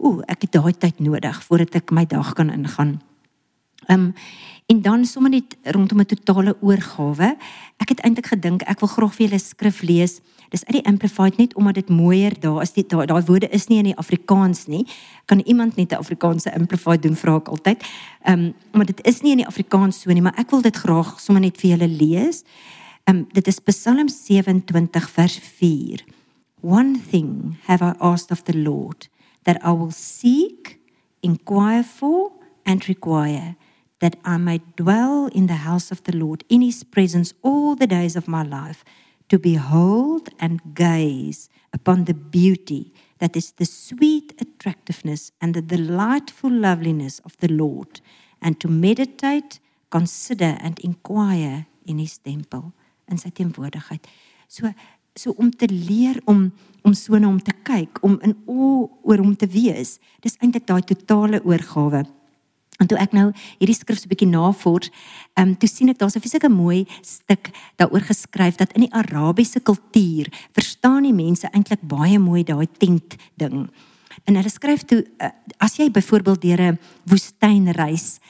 ooh, 0.00 0.22
ek 0.26 0.46
het 0.46 0.52
daai 0.56 0.72
tyd 0.72 1.00
nodig 1.00 1.42
voordat 1.46 1.74
ek 1.80 1.92
my 1.94 2.06
dag 2.08 2.34
kan 2.34 2.50
ingaan. 2.50 3.00
Ehm 3.88 4.10
um, 4.10 4.14
en 4.70 4.82
dan 4.82 5.04
sommer 5.04 5.30
net 5.30 5.56
rondom 5.74 5.98
'n 5.98 6.06
totale 6.06 6.56
oorgawe. 6.60 7.36
Ek 7.76 7.88
het 7.88 8.00
eintlik 8.00 8.26
gedink 8.26 8.62
ek 8.62 8.80
wil 8.80 8.88
graag 8.88 9.14
vir 9.14 9.26
julle 9.26 9.38
skrif 9.38 9.82
lees. 9.82 10.20
Dis 10.50 10.64
uit 10.64 10.76
die 10.76 10.86
amplified 10.86 11.36
net 11.38 11.54
omdat 11.54 11.74
dit 11.74 11.88
mooier 11.88 12.40
daar 12.40 12.62
is. 12.62 12.72
Daai 12.72 13.06
daai 13.06 13.22
woorde 13.22 13.48
is 13.48 13.66
nie 13.66 13.78
in 13.78 13.84
die 13.84 13.96
Afrikaans 13.96 14.66
nie. 14.66 14.86
Kan 15.26 15.40
iemand 15.40 15.76
net 15.76 15.92
'n 15.92 15.96
Afrikaanse 15.96 16.54
amplified 16.54 17.02
doen 17.02 17.16
vra 17.16 17.36
ek 17.36 17.48
altyd. 17.48 17.82
Ehm 18.22 18.38
um, 18.38 18.54
maar 18.72 18.86
dit 18.86 19.06
is 19.06 19.20
nie 19.20 19.30
in 19.30 19.38
die 19.38 19.46
Afrikaans 19.46 20.00
so 20.00 20.12
nie, 20.12 20.22
maar 20.22 20.38
ek 20.38 20.50
wil 20.50 20.62
dit 20.62 20.76
graag 20.76 21.20
sommer 21.20 21.42
net 21.42 21.56
vir 21.56 21.70
julle 21.70 21.88
lees. 21.88 22.44
Ehm 23.04 23.16
um, 23.16 23.26
dit 23.32 23.46
is 23.46 23.58
Psalm 23.58 24.08
27 24.08 25.10
vers 25.10 25.38
4. 25.38 26.04
One 26.62 27.00
thing 27.10 27.56
have 27.66 27.84
I 27.84 27.92
asked 27.98 28.30
of 28.30 28.42
the 28.42 28.56
Lord 28.56 29.08
that 29.44 29.64
I 29.64 29.72
will 29.72 29.90
seek, 29.90 30.80
inquire 31.22 31.82
for, 31.82 32.32
and 32.64 32.86
require, 32.88 33.56
that 34.00 34.16
I 34.24 34.36
may 34.38 34.60
dwell 34.76 35.26
in 35.26 35.46
the 35.46 35.64
house 35.68 35.90
of 35.90 36.02
the 36.04 36.16
Lord, 36.16 36.44
in 36.48 36.62
his 36.62 36.84
presence 36.84 37.34
all 37.42 37.74
the 37.74 37.86
days 37.86 38.16
of 38.16 38.28
my 38.28 38.42
life, 38.42 38.84
to 39.28 39.38
behold 39.38 40.30
and 40.38 40.60
gaze 40.74 41.48
upon 41.72 42.04
the 42.04 42.14
beauty 42.14 42.92
that 43.18 43.36
is 43.36 43.52
the 43.52 43.64
sweet 43.66 44.34
attractiveness 44.40 45.30
and 45.40 45.54
the 45.54 45.62
delightful 45.62 46.50
loveliness 46.50 47.20
of 47.20 47.36
the 47.38 47.48
Lord, 47.48 48.00
and 48.42 48.58
to 48.60 48.68
meditate, 48.68 49.60
consider, 49.90 50.56
and 50.60 50.78
inquire 50.80 51.66
in 51.86 51.98
his 51.98 52.18
temple. 52.18 52.72
In 53.10 53.18
sy 53.18 53.30
teenwoordigheid. 53.30 54.06
So 54.46 54.72
so 55.20 55.34
om 55.36 55.50
te 55.50 55.68
leer 55.68 56.20
om 56.24 56.50
om 56.80 56.94
so 56.96 57.18
na 57.20 57.28
hom 57.28 57.40
te 57.44 57.52
kyk, 57.68 57.98
om 58.00 58.14
in 58.24 58.32
o 58.48 58.86
oor 59.04 59.20
hom 59.20 59.34
te 59.36 59.44
wees. 59.52 59.98
Dis 60.24 60.38
eintlik 60.40 60.64
daai 60.64 60.80
totale 60.88 61.42
oorgawe. 61.44 62.00
En 62.80 62.88
toe 62.88 62.96
ek 62.96 63.12
nou 63.12 63.26
hierdie 63.58 63.76
skrif 63.76 64.00
so 64.00 64.08
'n 64.08 64.12
bietjie 64.14 64.30
navors, 64.30 64.88
ehm 65.36 65.48
um, 65.48 65.56
toe 65.60 65.68
sien 65.68 65.90
ek 65.92 65.98
daar's 65.98 66.16
'n 66.16 66.24
fisieke 66.24 66.48
mooi 66.48 66.86
stuk 67.02 67.52
daaroor 67.76 68.00
geskryf 68.00 68.56
dat 68.56 68.72
in 68.72 68.88
die 68.88 68.94
Arabiese 68.96 69.60
kultuur 69.60 70.32
verstaan 70.56 71.02
die 71.02 71.12
mense 71.12 71.46
eintlik 71.52 71.82
baie 71.82 72.18
mooi 72.18 72.42
daai 72.42 72.66
tent 72.78 73.16
ding. 73.36 73.68
En 74.24 74.36
hulle 74.36 74.50
skryf 74.52 74.84
toe 74.84 75.00
uh, 75.18 75.30
as 75.58 75.76
jy 75.76 75.90
byvoorbeeld 75.90 76.42
deur 76.42 76.60
'n 76.62 76.78
woestyn 77.04 77.70
reis, 77.72 78.20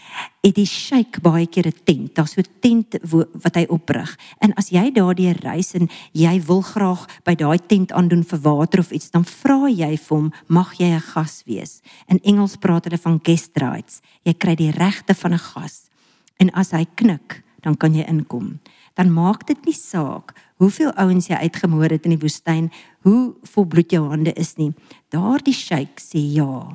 het 0.41 0.55
die 0.55 0.67
sheik 0.67 1.21
baie 1.23 1.47
keer 1.47 1.67
'n 1.67 1.83
tent, 1.85 2.15
daar's 2.15 2.33
so 2.33 2.41
'n 2.41 2.61
tent 2.61 2.97
wat 3.43 3.55
hy 3.55 3.67
oprig. 3.69 4.19
En 4.39 4.55
as 4.55 4.71
jy 4.71 4.91
daardeur 4.93 5.37
reis 5.43 5.75
en 5.75 5.89
jy 6.13 6.41
wil 6.47 6.63
graag 6.63 7.07
by 7.25 7.35
daai 7.35 7.59
tent 7.67 7.93
aandoen 7.93 8.25
vir 8.25 8.41
water 8.41 8.81
of 8.81 8.91
iets, 8.91 9.11
dan 9.11 9.25
vra 9.25 9.69
jy 9.69 9.97
vir 9.97 10.17
hom, 10.17 10.33
"Mag 10.47 10.75
jy 10.79 10.95
'n 10.95 11.01
gas 11.01 11.43
wees?" 11.47 11.81
In 12.09 12.21
Engels 12.23 12.57
praat 12.57 12.85
hulle 12.85 12.99
van 12.99 13.21
guest 13.23 13.51
rights. 13.55 14.01
Jy 14.25 14.35
kry 14.35 14.55
die 14.55 14.71
regte 14.71 15.15
van 15.15 15.33
'n 15.33 15.39
gas. 15.39 15.91
En 16.37 16.51
as 16.51 16.71
hy 16.71 16.87
knik, 16.95 17.43
dan 17.61 17.77
kan 17.77 17.95
jy 17.95 18.05
inkom. 18.09 18.61
Dan 18.99 19.13
maak 19.15 19.47
dit 19.47 19.59
nie 19.67 19.77
saak 19.77 20.35
hoeveel 20.61 20.93
ouens 21.01 21.31
jy 21.31 21.39
uitgemoor 21.41 21.89
het 21.89 22.05
in 22.05 22.15
die 22.15 22.21
woestyn, 22.21 22.69
hoe 23.07 23.33
vol 23.55 23.67
bloed 23.67 23.93
jou 23.95 24.03
hande 24.11 24.35
is 24.37 24.57
nie. 24.59 24.75
Daardie 25.09 25.57
sheik 25.57 26.03
sê 26.03 26.21
ja. 26.21 26.69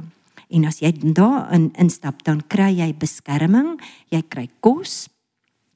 En 0.49 0.65
as 0.65 0.79
jy 0.81 0.91
daarin 1.13 1.69
instap, 1.81 2.23
dan 2.25 2.41
kry 2.49 2.71
jy 2.79 2.89
beskerming, 2.97 3.75
jy 4.13 4.21
kry 4.29 4.47
kos, 4.65 5.05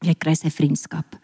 jy 0.06 0.16
kry 0.18 0.34
sy 0.38 0.50
vriendskap. 0.54 1.18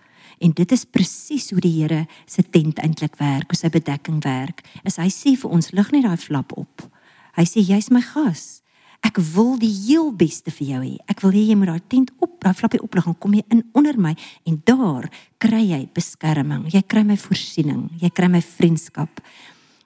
En 0.43 0.51
dit 0.53 0.71
is 0.75 0.85
presies 0.85 1.49
hoe 1.53 1.63
die 1.63 1.73
Here 1.77 2.03
se 2.27 2.43
tent 2.43 2.81
eintlik 2.83 3.15
werk, 3.21 3.49
hoe 3.49 3.59
sy 3.59 3.71
bedekking 3.71 4.21
werk. 4.25 4.65
Is 4.83 4.99
hy 5.01 5.07
sê 5.13 5.35
vir 5.39 5.57
ons 5.57 5.71
lig 5.73 5.91
net 5.95 6.05
daai 6.05 6.19
flap 6.19 6.53
op. 6.59 6.85
Hy 7.39 7.45
sê 7.49 7.63
jy's 7.63 7.89
my 7.93 8.03
gas. 8.03 8.64
Ek 9.03 9.17
wil 9.35 9.57
die 9.59 9.71
heel 9.71 10.11
beste 10.15 10.51
vir 10.51 10.67
jou 10.67 10.81
hê. 10.83 10.93
Ek 11.11 11.21
wil 11.23 11.31
hê 11.35 11.43
jy 11.49 11.55
moet 11.55 11.73
daai 11.73 11.87
tent 11.91 12.11
op, 12.23 12.37
daai 12.43 12.53
flappie 12.53 12.81
oplig 12.83 13.07
en 13.07 13.17
kom 13.19 13.33
jy 13.33 13.43
in 13.51 13.63
onder 13.73 13.97
my 13.97 14.15
en 14.45 14.61
daar 14.65 15.09
kry 15.37 15.63
jy 15.71 15.81
beskerming. 15.93 16.67
Jy 16.73 16.81
kry 16.87 17.03
my 17.03 17.17
voorsiening, 17.19 17.89
jy 18.01 18.09
kry 18.09 18.29
my 18.31 18.41
vriendskap. 18.41 19.21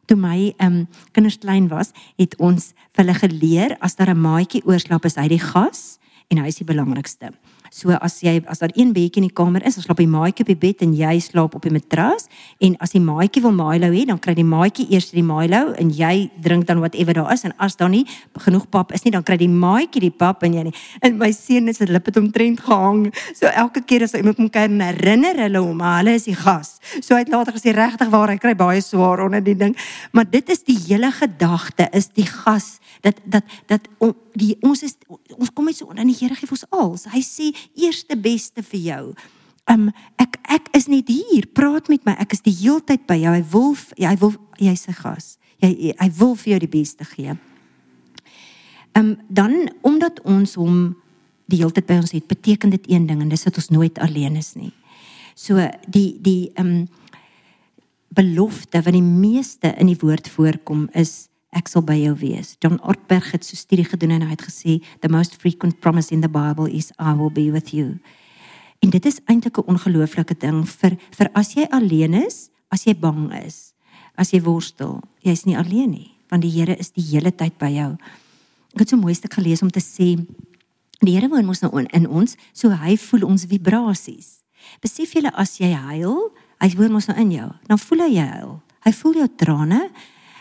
Toe 0.10 0.18
my 0.18 0.54
um, 0.66 0.88
kinders 1.14 1.38
klein 1.38 1.68
was, 1.70 1.94
het 2.18 2.36
ons 2.40 2.74
vir 2.96 3.04
hulle 3.04 3.18
geleer 3.20 3.78
as 3.82 3.96
daar 3.96 4.14
'n 4.14 4.22
maatjie 4.22 4.66
oorslaap 4.66 5.06
is 5.06 5.16
hy 5.16 5.28
die 5.28 5.40
gas 5.40 6.00
en 6.30 6.38
hy 6.38 6.48
is 6.48 6.58
die 6.58 6.66
belangrikste. 6.66 7.34
So 7.72 7.94
as 8.02 8.20
jy 8.26 8.40
as 8.50 8.62
daar 8.64 8.74
een 8.74 8.94
bedjie 8.94 9.22
in 9.22 9.28
die 9.28 9.36
kamer 9.36 9.64
is, 9.68 9.78
dan 9.78 9.86
slaap 9.86 10.02
die 10.02 10.10
maatjie 10.10 10.46
op 10.46 10.52
die 10.52 10.58
bed 10.60 10.84
en 10.86 10.94
jy 10.98 11.16
slaap 11.24 11.56
op 11.58 11.66
die 11.66 11.74
matras 11.74 12.28
en 12.64 12.76
as 12.84 12.96
die 12.96 13.02
maatjie 13.04 13.44
wil 13.44 13.54
Milo 13.56 13.92
hê, 13.94 14.06
dan 14.10 14.20
kry 14.22 14.36
die 14.38 14.48
maatjie 14.48 14.88
eers 14.94 15.12
die 15.14 15.24
Milo 15.26 15.74
en 15.80 15.92
jy 15.94 16.30
drink 16.42 16.68
dan 16.70 16.82
whatever 16.84 17.18
daar 17.18 17.34
is 17.34 17.46
en 17.48 17.54
as 17.58 17.78
daar 17.80 17.92
nie 17.94 18.06
genoeg 18.46 18.68
pap 18.74 18.94
is 18.96 19.06
nie, 19.06 19.14
dan 19.14 19.26
kry 19.26 19.38
die 19.40 19.50
maatjie 19.52 20.04
die 20.08 20.14
pap 20.14 20.44
en 20.48 20.58
jy 20.58 20.66
nie. 20.70 20.76
En 21.06 21.18
my 21.22 21.32
seun 21.36 21.70
het 21.70 21.80
sy 21.80 21.90
lippe 21.90 22.14
omtrent 22.20 22.64
gehang. 22.66 23.08
So 23.38 23.50
elke 23.50 23.84
keer 23.86 24.08
as 24.08 24.16
hy 24.18 24.24
moet 24.26 24.40
kom 24.40 24.50
kuier, 24.54 24.72
herinner 24.90 25.38
hulle 25.46 25.64
hom, 25.64 25.84
hulle 25.86 26.16
is 26.18 26.28
die 26.30 26.38
gas. 26.38 26.78
So 27.00 27.16
hy 27.16 27.24
het 27.24 27.34
later 27.34 27.56
gesê 27.56 27.74
regtig 27.76 28.12
waar 28.14 28.34
hy 28.34 28.40
kry 28.42 28.56
baie 28.58 28.82
swaar 28.84 29.26
onder 29.26 29.44
die 29.44 29.58
ding. 29.58 29.76
Maar 30.12 30.28
dit 30.30 30.50
is 30.50 30.66
die 30.68 30.78
hele 30.88 31.12
gedagte 31.16 31.90
is 31.96 32.10
die 32.18 32.28
gas 32.28 32.78
dat 33.02 33.20
dat 33.26 33.44
dat 33.68 33.88
on, 33.98 34.16
die 34.40 34.56
ons 34.66 34.84
is 34.86 34.96
ons 35.36 35.52
kom 35.54 35.68
net 35.70 35.78
so 35.80 35.90
onder 35.90 36.08
die 36.08 36.16
Here 36.18 36.38
gee 36.38 36.50
ons 36.50 36.66
als. 36.72 37.08
Hy 37.12 37.22
sê 37.26 37.52
eerste 37.78 38.18
beste 38.20 38.64
vir 38.66 38.82
jou. 38.86 39.04
Um 39.70 39.90
ek 40.22 40.40
ek 40.50 40.72
is 40.78 40.88
net 40.90 41.12
hier. 41.12 41.48
Praat 41.54 41.92
met 41.92 42.06
my. 42.08 42.16
Ek 42.22 42.34
is 42.34 42.44
die 42.46 42.56
heeltyd 42.56 43.06
by 43.10 43.20
jou. 43.22 43.36
Hy 43.36 43.44
wil 43.54 43.76
hy 44.00 44.16
wil 44.24 44.34
jy 44.60 44.76
se 44.80 44.96
gas. 44.98 45.36
Hy 45.62 45.94
hy 46.00 46.10
wil 46.20 46.36
vir 46.40 46.56
jou 46.56 46.62
die 46.66 46.74
beste 46.80 47.08
gee. 47.12 47.36
Um 48.98 49.16
dan 49.30 49.70
omdat 49.86 50.24
ons 50.26 50.58
hom 50.60 50.96
die 51.50 51.62
heeltyd 51.62 51.88
by 51.90 51.98
ons 52.04 52.14
het, 52.14 52.28
beteken 52.30 52.70
dit 52.74 52.92
een 52.92 53.08
ding 53.10 53.24
en 53.24 53.30
dis 53.30 53.46
dat 53.46 53.58
ons 53.58 53.72
nooit 53.74 53.98
alleen 54.02 54.38
is 54.38 54.54
nie. 54.58 54.74
So 55.36 55.62
die 55.88 56.18
die 56.22 56.52
um 56.62 56.88
belofte 58.10 58.82
wat 58.82 58.96
die 58.96 59.06
meeste 59.06 59.74
in 59.78 59.92
die 59.92 60.00
woord 60.02 60.30
voorkom 60.34 60.88
is 60.98 61.29
ek 61.56 61.68
sal 61.68 61.82
by 61.86 61.98
jou 61.98 62.14
wees. 62.22 62.56
John 62.62 62.80
Ortberg 62.86 63.32
het 63.34 63.46
so 63.46 63.58
studie 63.58 63.86
gedoen 63.88 64.12
en 64.18 64.26
hy 64.28 64.34
het 64.36 64.46
gesê 64.46 64.80
the 65.02 65.10
most 65.10 65.36
frequent 65.42 65.80
promise 65.82 66.14
in 66.14 66.22
the 66.22 66.30
Bible 66.30 66.70
is 66.70 66.92
I 67.00 67.14
will 67.18 67.34
be 67.34 67.50
with 67.52 67.74
you. 67.74 68.00
En 68.80 68.90
dit 68.90 69.06
is 69.06 69.20
eintlik 69.26 69.58
'n 69.58 69.68
ongelooflike 69.68 70.38
ding 70.40 70.64
vir 70.66 70.98
vir 71.12 71.30
as 71.34 71.54
jy 71.54 71.68
alleen 71.72 72.14
is, 72.14 72.50
as 72.72 72.84
jy 72.86 72.94
bang 72.94 73.34
is, 73.46 73.74
as 74.16 74.32
jy 74.32 74.42
worstel, 74.42 75.02
jy's 75.24 75.46
nie 75.46 75.58
alleen 75.58 75.90
nie, 75.90 76.16
want 76.30 76.42
die 76.42 76.52
Here 76.52 76.76
is 76.78 76.92
die 76.92 77.04
hele 77.04 77.32
tyd 77.32 77.58
by 77.58 77.70
jou. 77.70 77.98
Ek 78.74 78.80
het 78.80 78.90
so 78.90 78.98
mooi 78.98 79.14
stuk 79.14 79.34
gelees 79.34 79.62
om 79.62 79.70
te 79.70 79.80
sê 79.80 80.16
die 81.02 81.16
Here 81.16 81.30
woon 81.30 81.46
mos 81.46 81.62
nou 81.62 81.86
in 81.94 82.08
ons, 82.08 82.36
so 82.54 82.70
hy 82.70 82.96
voel 82.98 83.26
ons 83.26 83.46
vibrasies. 83.46 84.44
Besef 84.82 85.14
julle 85.14 85.32
as 85.36 85.58
jy 85.58 85.72
huil, 85.74 86.32
hy 86.62 86.70
woon 86.76 86.92
mos 86.92 87.08
nou 87.08 87.18
in 87.18 87.32
jou, 87.32 87.50
dan 87.68 87.78
voel 87.78 88.00
hy 88.00 88.16
huil. 88.20 88.62
Hy 88.86 88.92
voel 88.92 89.14
jou 89.14 89.28
trane. 89.40 89.90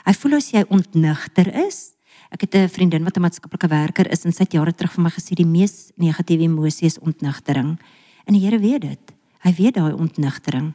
Hy 0.09 0.15
voel 0.17 0.39
as 0.39 0.47
jy 0.55 0.63
ontnigter 0.73 1.51
is. 1.67 1.93
Ek 2.33 2.41
het 2.41 2.55
'n 2.57 2.69
vriendin 2.69 3.05
wat 3.05 3.17
'n 3.17 3.21
maatskaplike 3.21 3.69
werker 3.69 4.09
is 4.11 4.25
en 4.25 4.33
sy 4.33 4.45
het 4.45 4.53
jare 4.53 4.73
terug 4.73 4.93
vir 4.93 5.03
my 5.05 5.11
gesê 5.11 5.35
die 5.37 5.45
mees 5.45 5.93
negatiewe 5.97 6.49
emosie 6.49 6.87
is 6.87 6.99
ontnigtering. 6.99 7.79
En 8.25 8.33
die 8.33 8.41
Here 8.41 8.59
weet 8.59 8.81
dit. 8.81 9.13
Hy 9.41 9.53
weet 9.53 9.75
daai 9.75 9.93
ontnigtering. 9.93 10.73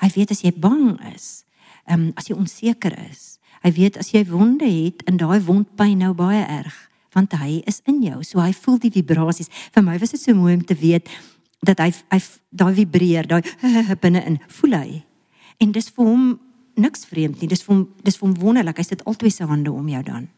Hy 0.00 0.08
weet 0.14 0.30
as 0.30 0.40
jy 0.40 0.52
bang 0.56 0.98
is, 1.14 1.44
ehm 1.86 2.00
um, 2.00 2.12
as 2.16 2.28
jy 2.28 2.34
onseker 2.34 2.98
is. 3.10 3.38
Hy 3.62 3.72
weet 3.72 3.98
as 3.98 4.10
jy 4.10 4.24
wonde 4.24 4.64
het 4.64 5.02
en 5.04 5.16
daai 5.16 5.40
wondpyn 5.40 5.98
nou 5.98 6.14
baie 6.14 6.44
erg, 6.44 6.90
want 7.12 7.32
hy 7.32 7.62
is 7.66 7.80
in 7.84 8.02
jou. 8.02 8.22
So 8.22 8.40
hy 8.40 8.52
voel 8.52 8.78
die 8.78 8.90
vibrasies. 8.90 9.50
Vir 9.72 9.82
my 9.82 9.98
was 9.98 10.10
dit 10.10 10.20
so 10.20 10.34
mooi 10.34 10.54
om 10.54 10.64
te 10.64 10.74
weet 10.74 11.08
dat 11.62 11.78
hy 11.78 11.92
hy 12.10 12.20
daai 12.50 12.74
vibreer, 12.74 13.26
daai 13.26 13.42
binne-in 14.02 14.40
voel 14.48 14.72
hy. 14.72 15.04
En 15.60 15.72
dis 15.72 15.90
vir 15.90 16.04
hom 16.04 16.40
niks 16.74 17.04
vreemd 17.04 17.40
nie. 17.40 17.48
Dis 17.48 17.62
vir 17.62 17.74
hom 17.74 17.88
dis 18.02 18.16
vir 18.16 18.28
hom 18.28 18.38
wonderlik. 18.38 18.78
Hy 18.78 18.86
sit 18.86 19.04
altyd 19.04 19.34
sy 19.34 19.44
hande 19.44 19.72
om 19.72 19.88
jou 19.88 20.02
dan. 20.02 20.28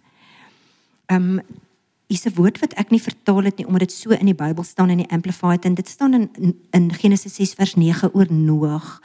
Ehm 1.06 1.38
um, 1.38 1.62
is 2.06 2.26
'n 2.26 2.34
woord 2.34 2.60
wat 2.60 2.74
ek 2.74 2.90
nie 2.90 3.00
vertaal 3.00 3.44
het 3.44 3.56
nie 3.56 3.66
omdat 3.66 3.88
dit 3.88 3.92
so 3.92 4.10
in 4.10 4.26
die 4.26 4.34
Bybel 4.34 4.64
staan 4.64 4.90
in 4.90 4.98
die 4.98 5.10
Amplified 5.10 5.64
en 5.64 5.74
dit 5.74 5.88
staan 5.88 6.14
in 6.14 6.54
in 6.70 6.92
Genesis 6.92 7.34
6 7.34 7.54
vers 7.54 7.74
9 7.74 8.14
oor 8.14 8.32
Noag 8.32 9.00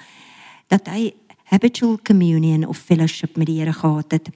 dat 0.67 0.87
hy 0.87 1.13
habitual 1.43 1.97
communion 2.03 2.67
of 2.67 2.77
fellowship 2.77 3.37
met 3.37 3.47
die 3.47 3.59
Here 3.59 3.73
gehad 3.73 4.11
het. 4.11 4.29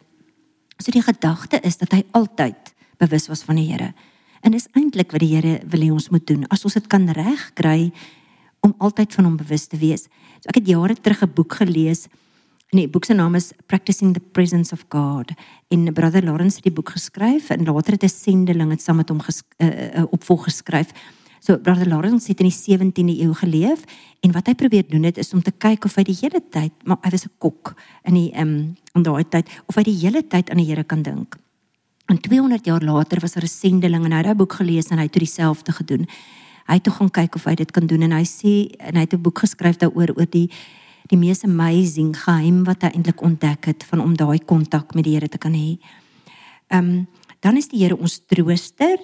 So 0.78 0.92
die 0.92 1.02
gedagte 1.02 1.60
is 1.62 1.78
dat 1.78 1.92
hy 1.92 2.04
altyd 2.12 2.74
bewus 2.98 3.28
was 3.28 3.44
van 3.44 3.56
die 3.56 3.70
Here. 3.72 3.94
En 4.42 4.52
dis 4.52 4.68
eintlik 4.74 5.12
wat 5.12 5.22
die 5.22 5.36
Here 5.36 5.62
wil 5.70 5.82
hê 5.82 5.92
ons 5.92 6.10
moet 6.10 6.26
doen. 6.28 6.48
As 6.50 6.66
ons 6.66 6.74
dit 6.74 6.88
kan 6.88 7.06
regkry 7.10 7.92
om 8.60 8.74
altyd 8.78 9.14
van 9.14 9.26
hom 9.26 9.38
bewus 9.38 9.68
te 9.68 9.78
wees. 9.78 10.08
So 10.42 10.50
ek 10.50 10.62
het 10.62 10.68
jare 10.68 10.96
terug 10.96 11.24
'n 11.24 11.34
boek 11.36 11.54
gelees 11.62 12.08
Nee, 12.74 12.88
boek 12.90 13.06
se 13.06 13.14
naam 13.14 13.36
is 13.36 13.52
Practicing 13.66 14.14
the 14.14 14.20
Presence 14.20 14.74
of 14.74 14.86
God. 14.90 15.32
En 15.68 15.94
Brother 15.94 16.24
Lawrence 16.24 16.56
het 16.56 16.64
die 16.66 16.74
boek 16.74 16.90
geskryf 16.90 17.52
en 17.54 17.66
later 17.70 17.94
het 17.94 18.04
'n 18.04 18.08
sendeling 18.08 18.70
dit 18.70 18.82
saam 18.82 18.96
met 18.96 19.10
hom 19.10 19.18
'n 19.18 19.32
uh, 19.58 19.98
uh, 19.98 20.04
opvolg 20.10 20.44
geskryf. 20.44 20.90
So 21.40 21.58
Brother 21.58 21.88
Lawrence 21.88 22.28
het 22.28 22.40
in 22.40 22.50
die 22.50 22.58
17de 22.58 23.20
eeu 23.22 23.34
geleef 23.34 23.84
en 24.20 24.32
wat 24.32 24.48
hy 24.48 24.56
probeer 24.56 24.84
doen 24.88 25.04
het 25.04 25.18
is 25.18 25.34
om 25.34 25.42
te 25.42 25.52
kyk 25.52 25.86
of 25.86 25.96
hy 25.96 26.04
die 26.04 26.18
hele 26.22 26.42
tyd, 26.50 26.72
maar 26.84 26.98
hy 27.02 27.10
was 27.10 27.26
'n 27.26 27.32
kok 27.38 27.76
in 28.04 28.14
die 28.14 28.32
ehm 28.32 28.48
um, 28.48 28.76
in 28.94 29.04
daai 29.04 29.30
tyd, 29.30 29.50
of 29.66 29.76
hy 29.76 29.84
die 29.84 29.98
hele 29.98 30.28
tyd 30.28 30.50
aan 30.50 30.58
die 30.58 30.66
Here 30.66 30.84
kan 30.84 31.02
dink. 31.02 31.36
En 32.06 32.20
200 32.20 32.66
jaar 32.66 32.82
later 32.82 33.20
was 33.20 33.34
daar 33.34 33.44
'n 33.44 33.48
sendeling 33.48 34.06
en 34.06 34.12
hy 34.12 34.18
het 34.18 34.26
daai 34.26 34.36
boek 34.36 34.54
gelees 34.54 34.88
en 34.88 34.98
hy 34.98 35.04
het 35.04 35.14
dieselfde 35.14 35.72
gedoen. 35.72 36.08
Hy 36.66 36.74
het 36.74 36.84
toe 36.84 36.94
gaan 36.94 37.12
kyk 37.12 37.36
of 37.36 37.44
hy 37.44 37.56
dit 37.56 37.72
kan 37.72 37.88
doen 37.88 38.02
en 38.02 38.12
hy 38.12 38.24
sê 38.24 38.76
en 38.80 38.96
hy 38.96 39.02
het 39.02 39.14
'n 39.14 39.22
boek 39.22 39.40
geskryf 39.40 39.78
daaroor 39.78 40.10
oor 40.18 40.30
die 40.30 40.50
die 41.12 41.18
mees 41.18 41.44
amazing 41.44 42.14
geheim 42.16 42.64
wat 42.68 42.84
hy 42.86 42.94
eintlik 42.94 43.22
ontdek 43.22 43.66
het 43.66 43.84
van 43.90 44.02
om 44.04 44.16
daai 44.16 44.40
kontak 44.40 44.96
met 44.96 45.04
die 45.04 45.16
Here 45.18 45.28
te 45.28 45.38
kan 45.38 45.54
hê. 45.54 45.78
Ehm 46.70 46.80
um, 46.80 47.08
dan 47.44 47.58
is 47.58 47.68
die 47.68 47.82
Here 47.84 47.98
ons 48.00 48.22
trooster. 48.26 48.98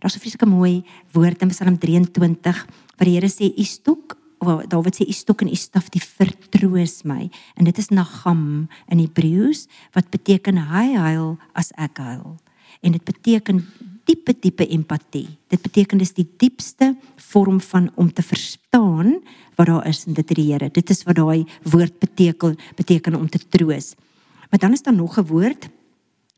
Daar's 0.00 0.16
'n 0.16 0.20
vreeslike 0.20 0.46
mooi 0.46 0.84
woord 1.12 1.42
in 1.42 1.48
Psalm 1.48 1.78
23 1.78 2.66
waar 2.96 3.06
die 3.06 3.14
Here 3.14 3.28
sê 3.28 3.54
u 3.56 3.64
stok 3.64 4.18
of 4.38 4.66
Dawid 4.66 4.96
sê 4.96 5.06
u 5.08 5.12
stok 5.12 5.42
en 5.42 5.48
u 5.48 5.54
staf 5.54 5.88
die 5.88 6.02
vertroos 6.02 7.02
my 7.04 7.30
en 7.56 7.64
dit 7.64 7.78
is 7.78 7.88
nagam 7.88 8.68
in 8.88 8.98
Hebreëus 8.98 9.66
wat 9.92 10.10
beteken 10.10 10.56
hy 10.56 10.94
huil 10.94 11.38
as 11.54 11.72
ek 11.76 11.98
huil. 11.98 12.36
En 12.82 12.92
dit 12.92 13.04
beteken 13.04 13.64
diepe 14.04 14.34
diepe 14.40 14.66
empatie. 14.68 15.26
Dit 15.48 15.62
beteken 15.62 15.98
dis 15.98 16.14
die 16.16 16.26
diepste 16.38 16.94
vorm 17.30 17.60
van 17.60 17.90
om 17.94 18.12
te 18.12 18.22
verstaan 18.22 19.18
wat 19.56 19.66
daar 19.66 19.86
is 19.86 20.04
in 20.06 20.14
dit 20.14 20.36
Here. 20.36 20.70
Dit 20.70 20.90
is 20.90 21.02
wat 21.04 21.16
daai 21.16 21.44
woord 21.62 21.98
beteken 21.98 22.56
beteken 22.76 23.14
om 23.14 23.28
te 23.28 23.38
troos. 23.48 23.94
Maar 24.50 24.58
dan 24.58 24.72
is 24.72 24.82
daar 24.82 24.94
nog 24.94 25.18
'n 25.18 25.26
woord 25.26 25.68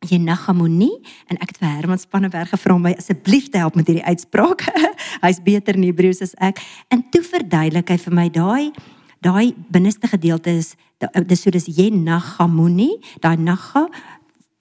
jy 0.01 0.19
nagamonie 0.19 1.03
en 1.27 1.39
ek 1.41 1.49
het 1.49 1.59
vir 1.59 1.69
Herman 1.69 1.99
Spanneberg 1.99 2.53
gevra 2.53 2.75
om 2.75 2.83
my 2.83 2.93
asseblief 2.99 3.49
te 3.49 3.59
help 3.59 3.75
met 3.75 3.87
hierdie 3.87 4.05
uitspraak. 4.05 4.63
Hy's 5.25 5.41
beter 5.43 5.75
in 5.75 5.83
Hebreëus 5.89 6.23
as 6.23 6.35
ek. 6.35 6.61
En 6.89 7.05
toe 7.11 7.23
verduidelik 7.23 7.89
hy 7.89 7.99
vir 7.99 8.15
my 8.15 8.29
daai 8.31 8.73
daai 9.25 9.55
binneste 9.73 10.07
gedeelte 10.07 10.53
is 10.61 10.75
dis 11.27 11.43
so 11.43 11.51
dis 11.51 11.67
jy 11.67 11.91
nagamonie, 11.91 13.01
daai 13.21 13.37
naga 13.37 13.89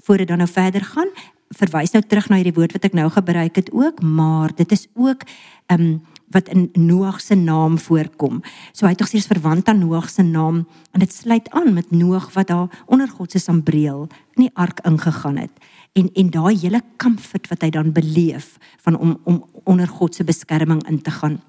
voor 0.06 0.18
dit 0.18 0.28
dan 0.28 0.42
nou 0.42 0.50
verder 0.50 0.84
gaan 0.84 1.12
verwys 1.54 1.94
nou 1.94 2.02
terug 2.02 2.30
na 2.30 2.40
hierdie 2.40 2.56
woord 2.56 2.74
wat 2.74 2.86
ek 2.86 2.94
nou 2.98 3.10
gebruik 3.10 3.56
het 3.56 3.70
ook, 3.72 4.02
maar 4.02 4.56
dit 4.56 4.72
is 4.72 4.88
ook 4.94 5.24
ehm 5.68 5.82
um, 5.82 6.02
wat 6.34 6.50
in 6.50 6.70
Noag 6.74 7.22
se 7.22 7.36
naam 7.36 7.78
voorkom. 7.78 8.42
So 8.74 8.86
hy 8.86 8.96
het 8.96 8.98
tog 8.98 9.08
steeds 9.08 9.30
verwant 9.30 9.68
aan 9.70 9.80
Noag 9.80 10.10
se 10.10 10.24
naam 10.24 10.66
en 10.92 11.00
dit 11.00 11.14
sluit 11.14 11.50
aan 11.54 11.74
met 11.74 11.92
Noag 11.92 12.32
wat 12.34 12.48
daar 12.48 12.84
onder 12.86 13.08
God 13.08 13.32
se 13.32 13.40
sambreel 13.40 14.08
in 14.36 14.48
die 14.48 14.52
ark 14.54 14.80
ingegaan 14.84 15.38
het. 15.38 15.52
En 15.94 16.10
en 16.14 16.30
daai 16.30 16.58
hele 16.58 16.82
comfort 16.98 17.48
wat 17.48 17.62
hy 17.62 17.70
dan 17.70 17.92
beleef 17.92 18.58
van 18.84 18.98
om 18.98 19.20
om 19.24 19.46
onder 19.64 19.88
God 19.88 20.16
se 20.16 20.24
beskerming 20.24 20.88
in 20.88 21.02
te 21.02 21.12
gaan. 21.12 21.42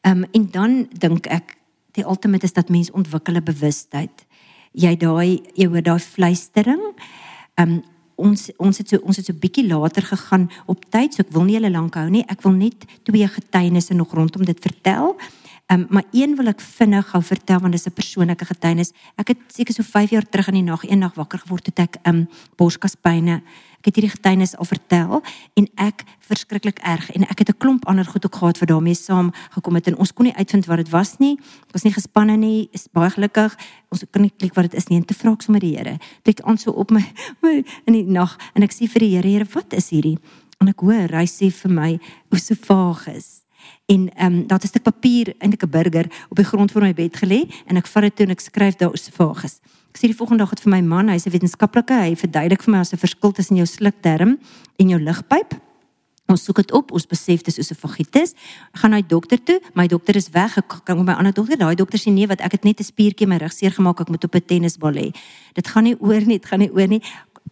Ehm 0.00 0.22
um, 0.22 0.24
en 0.32 0.48
dan 0.50 0.86
dink 0.98 1.26
ek 1.26 1.56
die 1.92 2.04
ultimate 2.04 2.44
is 2.44 2.52
dat 2.52 2.68
mens 2.68 2.90
ontwikkel 2.90 3.34
'n 3.34 3.44
bewustheid. 3.44 4.26
Jy 4.72 4.96
daai 4.96 5.42
jy 5.54 5.66
hoor 5.66 5.82
daai 5.82 5.98
fluistering. 5.98 6.94
Ehm 7.54 7.70
um, 7.70 7.82
ons 8.20 8.48
ons 8.58 8.80
het 8.80 8.92
so 8.92 9.00
ons 9.02 9.16
het 9.20 9.26
so 9.26 9.36
bietjie 9.42 9.66
later 9.68 10.04
gegaan 10.06 10.48
op 10.70 10.84
tyd 10.92 11.16
so 11.16 11.24
ek 11.24 11.32
wil 11.34 11.46
nie 11.48 11.56
julle 11.58 11.72
lank 11.72 11.96
hou 11.98 12.08
nie. 12.12 12.24
Ek 12.28 12.44
wil 12.46 12.56
net 12.58 12.86
twee 13.08 13.28
getuienisse 13.28 13.96
nog 13.96 14.14
rondom 14.16 14.44
dit 14.48 14.66
vertel 14.66 15.16
um, 15.72 15.86
maar 15.88 16.04
een 16.12 16.36
wil 16.36 16.46
ek 16.46 16.60
vinnig 16.60 17.10
gou 17.10 17.22
vertel 17.22 17.60
want 17.60 17.72
dit 17.72 17.80
is 17.80 17.86
'n 17.86 17.94
persoonlike 17.94 18.44
getuienis. 18.44 18.92
Ek 19.16 19.28
het 19.28 19.38
seker 19.46 19.74
so 19.74 19.82
5 19.82 20.10
jaar 20.10 20.28
terug 20.28 20.48
in 20.48 20.54
die 20.54 20.62
nag 20.62 20.84
eendag 20.84 21.14
wakker 21.14 21.38
geword 21.38 21.64
toe 21.64 21.84
ek 21.84 21.96
um, 22.06 22.28
borskaspyne 22.56 23.42
ek 23.80 23.88
het 23.88 23.96
hierdie 23.96 24.12
getuienis 24.12 24.52
al 24.60 24.68
vertel 24.68 25.22
en 25.56 25.66
ek 25.80 26.04
verskriklik 26.28 26.82
erg 26.84 27.08
en 27.16 27.24
ek 27.24 27.38
het 27.40 27.48
'n 27.48 27.58
klomp 27.58 27.86
ander 27.88 28.04
goed 28.04 28.24
ook 28.24 28.36
gehad 28.36 28.58
wat 28.60 28.68
daarmee 28.68 28.94
saam 28.94 29.32
gekom 29.50 29.74
het 29.74 29.86
en 29.86 29.96
ons 29.96 30.12
kon 30.12 30.26
nie 30.26 30.36
uitvind 30.36 30.66
wat 30.66 30.76
dit 30.76 30.90
was 30.90 31.18
nie. 31.18 31.38
Ek 31.68 31.72
was 31.72 31.82
nie 31.82 31.92
gespanne 31.92 32.36
nie 32.36 32.68
is 32.72 32.88
baie 32.92 33.10
gelukkig. 33.10 33.56
Ons 33.88 34.04
kan 34.10 34.22
nie 34.22 34.32
klik 34.36 34.54
wat 34.54 34.70
dit 34.70 34.74
is 34.74 34.88
nie 34.88 34.98
en 34.98 35.04
te 35.04 35.14
vra 35.14 35.32
ek 35.32 35.42
sommer 35.42 35.60
die 35.60 35.76
Here. 35.76 35.98
Klik 36.22 36.40
aan 36.40 36.58
so 36.58 36.70
op 36.70 36.90
my, 36.90 37.12
my 37.42 37.64
in 37.86 37.92
die 37.92 38.04
nag 38.04 38.36
en 38.54 38.62
ek 38.62 38.72
sê 38.72 38.86
vir 38.86 39.00
die 39.00 39.16
Here 39.16 39.28
Here 39.28 39.46
wat 39.54 39.72
is 39.72 39.90
hierdie? 39.90 40.18
En 40.60 40.68
ek 40.68 40.80
hoor 40.80 41.08
hy 41.08 41.24
sê 41.24 41.50
vir 41.50 41.70
my 41.70 42.00
oesofagus 42.32 43.39
en 43.86 44.10
ehm 44.14 44.32
um, 44.32 44.46
daar 44.46 44.58
het 44.58 44.64
'n 44.64 44.72
stuk 44.74 44.82
papier 44.82 45.34
eintlik 45.38 45.62
'n 45.62 45.70
burger 45.70 46.06
op 46.28 46.36
die 46.36 46.44
grond 46.44 46.72
voor 46.72 46.82
my 46.82 46.94
bed 46.94 47.16
gelê 47.16 47.48
en 47.66 47.76
ek 47.76 47.86
vat 47.86 48.02
dit 48.02 48.16
toe 48.16 48.26
en 48.26 48.32
ek 48.32 48.40
skryf 48.40 48.76
daar 48.76 48.90
oesofagus 48.90 49.60
Ek 49.90 49.98
sê 49.98 50.06
die 50.06 50.14
volgende 50.14 50.44
dag 50.44 50.52
het 50.54 50.62
vir 50.62 50.70
my 50.70 50.80
man, 50.86 51.08
hy's 51.10 51.26
'n 51.26 51.34
wetenskaplike, 51.34 51.94
hy 51.94 52.14
verduidelik 52.14 52.62
vir 52.62 52.72
my 52.72 52.78
as 52.78 52.92
'n 52.92 52.96
verskil 52.96 53.32
tussen 53.32 53.56
jou 53.56 53.66
slukdarm 53.66 54.38
en 54.78 54.88
jou 54.88 55.00
lugpyp. 55.00 55.58
Ons 56.28 56.44
soek 56.44 56.56
dit 56.62 56.72
op, 56.72 56.92
ons 56.92 57.06
besef 57.06 57.42
dis 57.42 57.58
oesofagitis. 57.58 58.34
Ek 58.74 58.80
gaan 58.80 58.90
na 58.90 59.00
die 59.02 59.08
dokter 59.08 59.42
toe, 59.42 59.60
my 59.74 59.88
dokter 59.88 60.14
is 60.14 60.30
weg. 60.30 60.56
Ek 60.56 60.84
kan 60.84 60.96
met 60.96 61.06
my 61.06 61.12
ander 61.14 61.32
dokter, 61.32 61.58
daai 61.58 61.74
dokter 61.74 61.98
sê 61.98 62.12
nee, 62.12 62.26
wat 62.26 62.40
ek 62.40 62.52
het 62.52 62.64
net 62.64 62.80
'n 62.80 62.84
spiertjie 62.84 63.26
my 63.26 63.38
rug 63.38 63.52
seer 63.52 63.72
gemaak, 63.72 64.00
ek 64.00 64.08
moet 64.08 64.24
op 64.24 64.34
'n 64.34 64.46
tennisbal 64.46 64.92
lê. 64.92 65.14
Dit 65.54 65.66
gaan 65.66 65.84
nie 65.84 65.96
oor 65.98 66.20
nie, 66.20 66.38
dit 66.38 66.46
gaan 66.46 66.60
nie 66.60 66.70
oor 66.70 66.86
nie. 66.86 67.02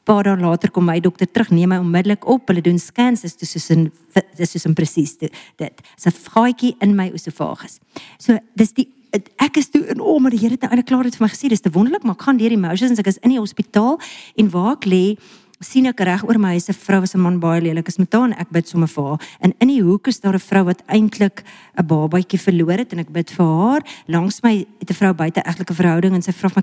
'n 0.08 0.14
Paar 0.14 0.24
dae 0.24 0.36
later 0.36 0.70
kom 0.70 0.84
my 0.84 1.00
dokter 1.00 1.26
terug, 1.26 1.50
neem 1.50 1.68
my 1.68 1.78
onmiddellik 1.78 2.26
op. 2.26 2.48
Hulle 2.48 2.62
doen 2.62 2.78
scans, 2.78 3.20
dis 3.20 3.36
soos 3.36 3.70
'n 3.70 3.92
dis 4.36 4.50
soos 4.50 4.66
'n 4.66 4.72
presies 4.72 5.18
dit. 5.18 5.32
Dis 5.58 6.06
'n 6.06 6.30
gaatjie 6.32 6.76
in 6.80 6.96
my 6.96 7.10
oesofagus. 7.12 7.78
So, 8.18 8.38
dis 8.56 8.72
die 8.72 8.88
ek 9.36 9.56
is 9.56 9.70
toe 9.70 9.86
in 9.86 10.00
om 10.00 10.22
maar 10.22 10.30
die 10.30 10.38
Here 10.38 10.52
het 10.52 10.60
nou 10.60 10.70
eintlik 10.70 10.86
klaar 10.86 11.02
dit 11.02 11.16
vir 11.16 11.26
my 11.26 11.32
gesê 11.32 11.48
dis 11.48 11.60
te 11.60 11.70
wonderlik 11.70 12.04
maar 12.04 12.14
ek 12.14 12.22
gaan 12.22 12.36
deur 12.36 12.52
emotions 12.52 12.98
ek 12.98 13.06
is 13.06 13.18
in 13.22 13.30
die 13.30 13.40
hospitaal 13.40 13.98
en 14.36 14.50
waar 14.50 14.76
ek 14.76 14.84
lê 14.84 15.16
sien 15.64 15.86
ek 15.90 16.00
reg 16.06 16.24
oor 16.28 16.38
my 16.38 16.54
is 16.54 16.68
'n 16.68 16.74
vrou 16.74 17.02
is 17.02 17.14
'n 17.14 17.20
man 17.20 17.40
baie 17.40 17.60
lelik 17.60 17.88
is 17.88 17.98
met 17.98 18.12
haar 18.12 18.24
en 18.24 18.32
ek 18.32 18.50
bid 18.50 18.68
sommer 18.68 18.88
vir 18.88 19.04
haar 19.04 19.20
en 19.40 19.54
in 19.60 19.68
die 19.68 19.82
hoek 19.82 20.08
is 20.08 20.20
daar 20.20 20.34
'n 20.34 20.38
vrou 20.38 20.64
wat 20.64 20.82
eintlik 20.86 21.42
'n 21.78 21.86
babatjie 21.86 22.38
verloor 22.38 22.78
het 22.78 22.92
en 22.92 22.98
ek 22.98 23.12
bid 23.12 23.30
vir 23.30 23.46
haar 23.46 23.82
langs 24.06 24.42
my 24.42 24.66
het 24.78 24.90
'n 24.90 24.94
vrou 24.94 25.14
buite 25.14 25.40
egtelike 25.40 25.74
verhouding 25.74 26.14
en 26.14 26.22
sy 26.22 26.32
vra 26.32 26.50
my 26.54 26.62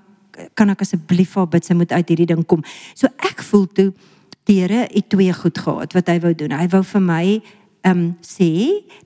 kan 0.53 0.71
ek 0.73 0.85
asseblief 0.85 1.33
vir 1.33 1.43
haar 1.43 1.51
bid 1.57 1.67
sy 1.67 1.77
moet 1.77 1.91
uit 1.91 2.13
hierdie 2.13 2.29
ding 2.33 2.45
kom 2.45 2.63
so 2.93 3.11
ek 3.23 3.43
voel 3.49 3.67
toe 3.67 3.91
die 4.45 4.59
Here 4.61 4.85
het 4.91 5.09
twee 5.09 5.33
goed 5.33 5.57
gehad 5.57 5.95
wat 5.97 6.09
hy 6.11 6.19
wou 6.23 6.33
doen 6.37 6.53
hy 6.55 6.67
wou 6.73 6.83
vir 6.85 7.01
my 7.01 7.25
um 7.85 8.05
sê 8.25 8.51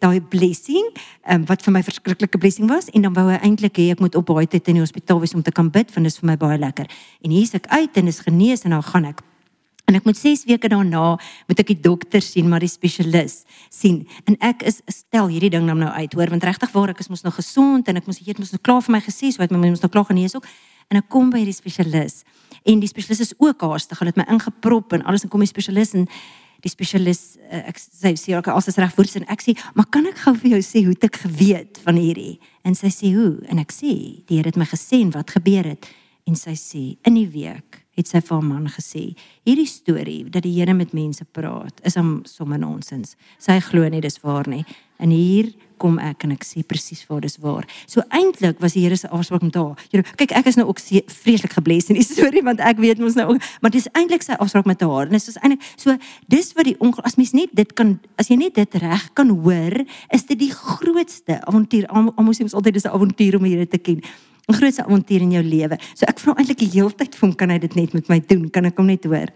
daai 0.03 0.19
blessing 0.33 0.91
um 1.31 1.47
wat 1.49 1.63
vir 1.65 1.75
my 1.75 1.83
verskriklike 1.85 2.39
blessing 2.41 2.69
was 2.71 2.91
en 2.93 3.07
dan 3.07 3.15
wou 3.15 3.27
hy 3.29 3.39
eintlik 3.39 3.79
hê 3.79 3.89
ek 3.95 4.03
moet 4.03 4.15
op 4.19 4.29
baie 4.31 4.47
tyd 4.47 4.67
in 4.71 4.79
die 4.79 4.85
hospitaal 4.85 5.19
wees 5.23 5.35
om 5.35 5.43
te 5.43 5.55
kan 5.55 5.71
bid 5.71 5.91
want 5.95 6.07
dit 6.07 6.13
is 6.13 6.21
vir 6.21 6.31
my 6.33 6.37
baie 6.39 6.59
lekker 6.59 6.87
en 6.87 7.35
hier's 7.35 7.55
ek 7.57 7.67
uit 7.71 7.99
en 8.01 8.11
is 8.11 8.23
genees 8.27 8.65
en 8.67 8.75
nou 8.75 8.83
gaan 8.91 9.11
ek 9.13 9.25
En 9.89 9.97
ek 9.97 10.05
moet 10.05 10.17
6 10.17 10.43
weke 10.45 10.69
daarna 10.69 11.15
moet 11.49 11.61
ek 11.63 11.71
die 11.71 11.79
dokter 11.81 12.21
sien, 12.21 12.45
maar 12.49 12.61
die 12.61 12.69
spesialis 12.69 13.41
sien. 13.73 14.03
En 14.29 14.35
ek 14.45 14.61
is 14.69 14.83
stel 14.93 15.31
hierdie 15.33 15.49
ding 15.55 15.65
nou 15.65 15.89
uit, 15.89 16.13
hoor, 16.13 16.29
want 16.29 16.45
regtig 16.45 16.75
waar 16.75 16.93
ek 16.93 17.01
is 17.01 17.09
mos 17.09 17.25
nog 17.25 17.39
gesond 17.39 17.89
en 17.89 17.97
ek 17.97 18.05
moes 18.05 18.21
hier 18.21 18.37
mos 18.37 18.53
nog 18.53 18.61
klaar 18.61 18.83
vir 18.85 18.99
my 18.99 19.01
gesê, 19.01 19.31
so 19.33 19.41
het 19.41 19.53
my 19.55 19.57
mos 19.63 19.81
nog 19.81 19.93
klaar 19.95 20.05
genees 20.11 20.37
ook. 20.37 20.45
En 20.89 20.99
ek 20.99 21.09
kom 21.13 21.29
by 21.33 21.43
die 21.45 21.55
spesialis. 21.55 22.23
En 22.67 22.81
die 22.81 22.89
spesialis 22.89 23.29
is 23.29 23.33
ook 23.37 23.61
haastig. 23.65 23.99
Hulle 24.01 24.13
het 24.13 24.19
my 24.19 24.27
ingeprop 24.33 24.93
en 24.97 25.05
alles 25.05 25.25
en 25.25 25.31
kom 25.31 25.43
die 25.43 25.49
spesialis 25.49 25.95
en 25.97 26.07
die 26.63 26.71
spesialis 26.71 27.37
uh, 27.47 27.61
ek 27.69 27.77
sê 27.79 28.13
sê 28.19 28.33
ek 28.35 28.49
alles 28.51 28.75
reg 28.81 28.95
voets 28.95 29.15
en 29.15 29.27
ek 29.31 29.43
sê 29.45 29.53
maar 29.77 29.87
kan 29.93 30.07
ek 30.09 30.17
gou 30.25 30.33
vir 30.41 30.57
jou 30.57 30.63
sê 30.65 30.81
hoe 30.83 30.95
ek 31.07 31.21
geweet 31.23 31.79
van 31.85 31.99
hierdie? 31.99 32.39
En 32.67 32.75
sy 32.75 32.91
sê 32.93 33.13
hoe? 33.15 33.37
En 33.47 33.61
ek 33.61 33.71
sê 33.71 33.93
die 34.27 34.39
Here 34.39 34.51
het 34.51 34.59
my 34.59 34.67
gesê 34.67 35.05
wat 35.13 35.31
gebeur 35.37 35.71
het. 35.71 35.87
En 36.27 36.35
sy 36.37 36.57
sê 36.59 36.83
in 37.07 37.15
die 37.15 37.29
week 37.31 37.83
het 37.99 38.09
sy 38.09 38.21
vir 38.23 38.35
haar 38.35 38.47
man 38.47 38.67
gesê 38.73 39.05
hierdie 39.47 39.69
storie 39.69 40.21
dat 40.29 40.43
die 40.47 40.55
Here 40.57 40.73
met 40.73 40.95
mense 40.97 41.25
praat 41.25 41.81
is 41.83 41.97
om 41.99 42.21
sommer 42.25 42.59
nonsens 42.59 43.15
sy 43.37 43.59
glo 43.69 43.87
nie 43.89 44.03
dis 44.03 44.21
waar 44.23 44.49
nie 44.49 44.65
en 44.99 45.11
hier 45.15 45.53
kom 45.79 45.97
ek 46.03 46.25
en 46.27 46.35
ek 46.35 46.43
sê 46.43 46.61
presies 46.67 47.01
waar 47.07 47.23
dis 47.23 47.37
waar. 47.41 47.65
So 47.89 48.03
eintlik 48.15 48.59
was 48.63 48.75
die 48.75 48.83
Here 48.83 48.97
se 48.99 49.09
afspraak 49.15 49.45
met 49.45 49.55
haar. 49.55 49.79
Know, 49.93 50.03
kyk 50.19 50.33
ek 50.35 50.49
is 50.51 50.59
nou 50.59 50.67
ook 50.69 50.81
vreeslik 51.23 51.55
gebless 51.55 51.89
in 51.91 51.99
die 51.99 52.05
storie 52.11 52.43
want 52.45 52.61
ek 52.63 52.81
weet 52.83 53.01
mos 53.01 53.17
nou 53.17 53.29
ook, 53.33 53.49
maar 53.63 53.73
dis 53.73 53.87
eintlik 53.95 54.25
sy 54.25 54.37
afspraak 54.37 54.67
met 54.69 54.83
haar. 54.83 55.07
En 55.07 55.15
dit 55.15 55.31
is 55.31 55.39
eintlik 55.39 55.63
so 55.79 55.95
dis 56.31 56.51
wat 56.57 56.69
die 56.69 56.75
ongeluk 56.77 57.07
as 57.07 57.15
mens 57.19 57.33
net 57.37 57.55
dit 57.55 57.75
kan 57.79 57.95
as 58.19 58.31
jy 58.31 58.39
net 58.41 58.59
dit 58.59 58.79
reg 58.83 59.07
kan 59.17 59.31
hoor, 59.31 59.79
is 60.15 60.27
dit 60.29 60.39
die 60.39 60.51
grootste 60.53 61.39
avontuur. 61.47 61.87
Almal 61.89 62.35
sê 62.35 62.45
mos 62.45 62.57
altyd 62.57 62.81
dis 62.81 62.89
'n 62.89 62.95
avontuur 62.95 63.39
om 63.39 63.47
die 63.47 63.55
Here 63.55 63.67
te 63.67 63.79
ken. 63.79 64.03
'n 64.49 64.57
Grootste 64.57 64.83
avontuur 64.85 65.21
in 65.21 65.31
jou 65.31 65.43
lewe. 65.43 65.77
So 65.93 66.05
ek 66.07 66.19
vra 66.19 66.33
eintlik 66.35 66.59
die 66.59 66.73
hele 66.73 66.91
tyd 66.91 67.15
vir 67.15 67.27
hom 67.27 67.35
kan 67.35 67.49
hy 67.49 67.59
dit 67.59 67.75
net 67.75 67.93
met 67.93 68.09
my 68.09 68.19
doen? 68.19 68.49
Kan 68.49 68.65
ek 68.65 68.77
hom 68.77 68.87
net 68.87 69.05
hoor? 69.05 69.29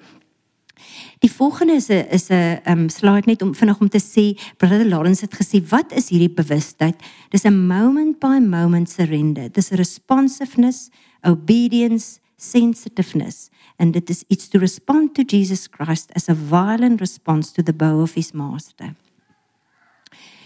Die 1.21 1.31
volgende 1.31 1.75
is 1.75 1.89
'n 1.89 2.05
is 2.11 2.29
'n 2.29 2.59
um 2.65 2.89
slide 2.89 3.27
net 3.27 3.41
om 3.41 3.53
vinnig 3.53 3.79
om 3.79 3.89
te 3.89 3.99
sê 3.99 4.37
Brother 4.57 4.85
Lawrence 4.85 5.21
het 5.21 5.33
gesê 5.33 5.61
wat 5.69 5.93
is 5.93 6.09
hierdie 6.09 6.33
bewustheid? 6.33 6.95
Dis 7.29 7.45
'n 7.45 7.67
moment 7.67 8.19
by 8.19 8.39
moment 8.39 8.89
surrender. 8.89 9.49
Dis 9.49 9.69
responsiveness, 9.69 10.89
obedience, 11.23 12.19
sensitiveness 12.37 13.49
and 13.79 13.95
it 13.95 14.09
is 14.09 14.25
it's 14.29 14.49
to 14.49 14.59
respond 14.59 15.15
to 15.15 15.23
Jesus 15.23 15.67
Christ 15.67 16.11
as 16.15 16.29
a 16.29 16.33
violent 16.33 16.99
response 16.99 17.51
to 17.53 17.63
the 17.63 17.73
bow 17.73 18.01
of 18.01 18.13
his 18.13 18.33
master. 18.33 18.95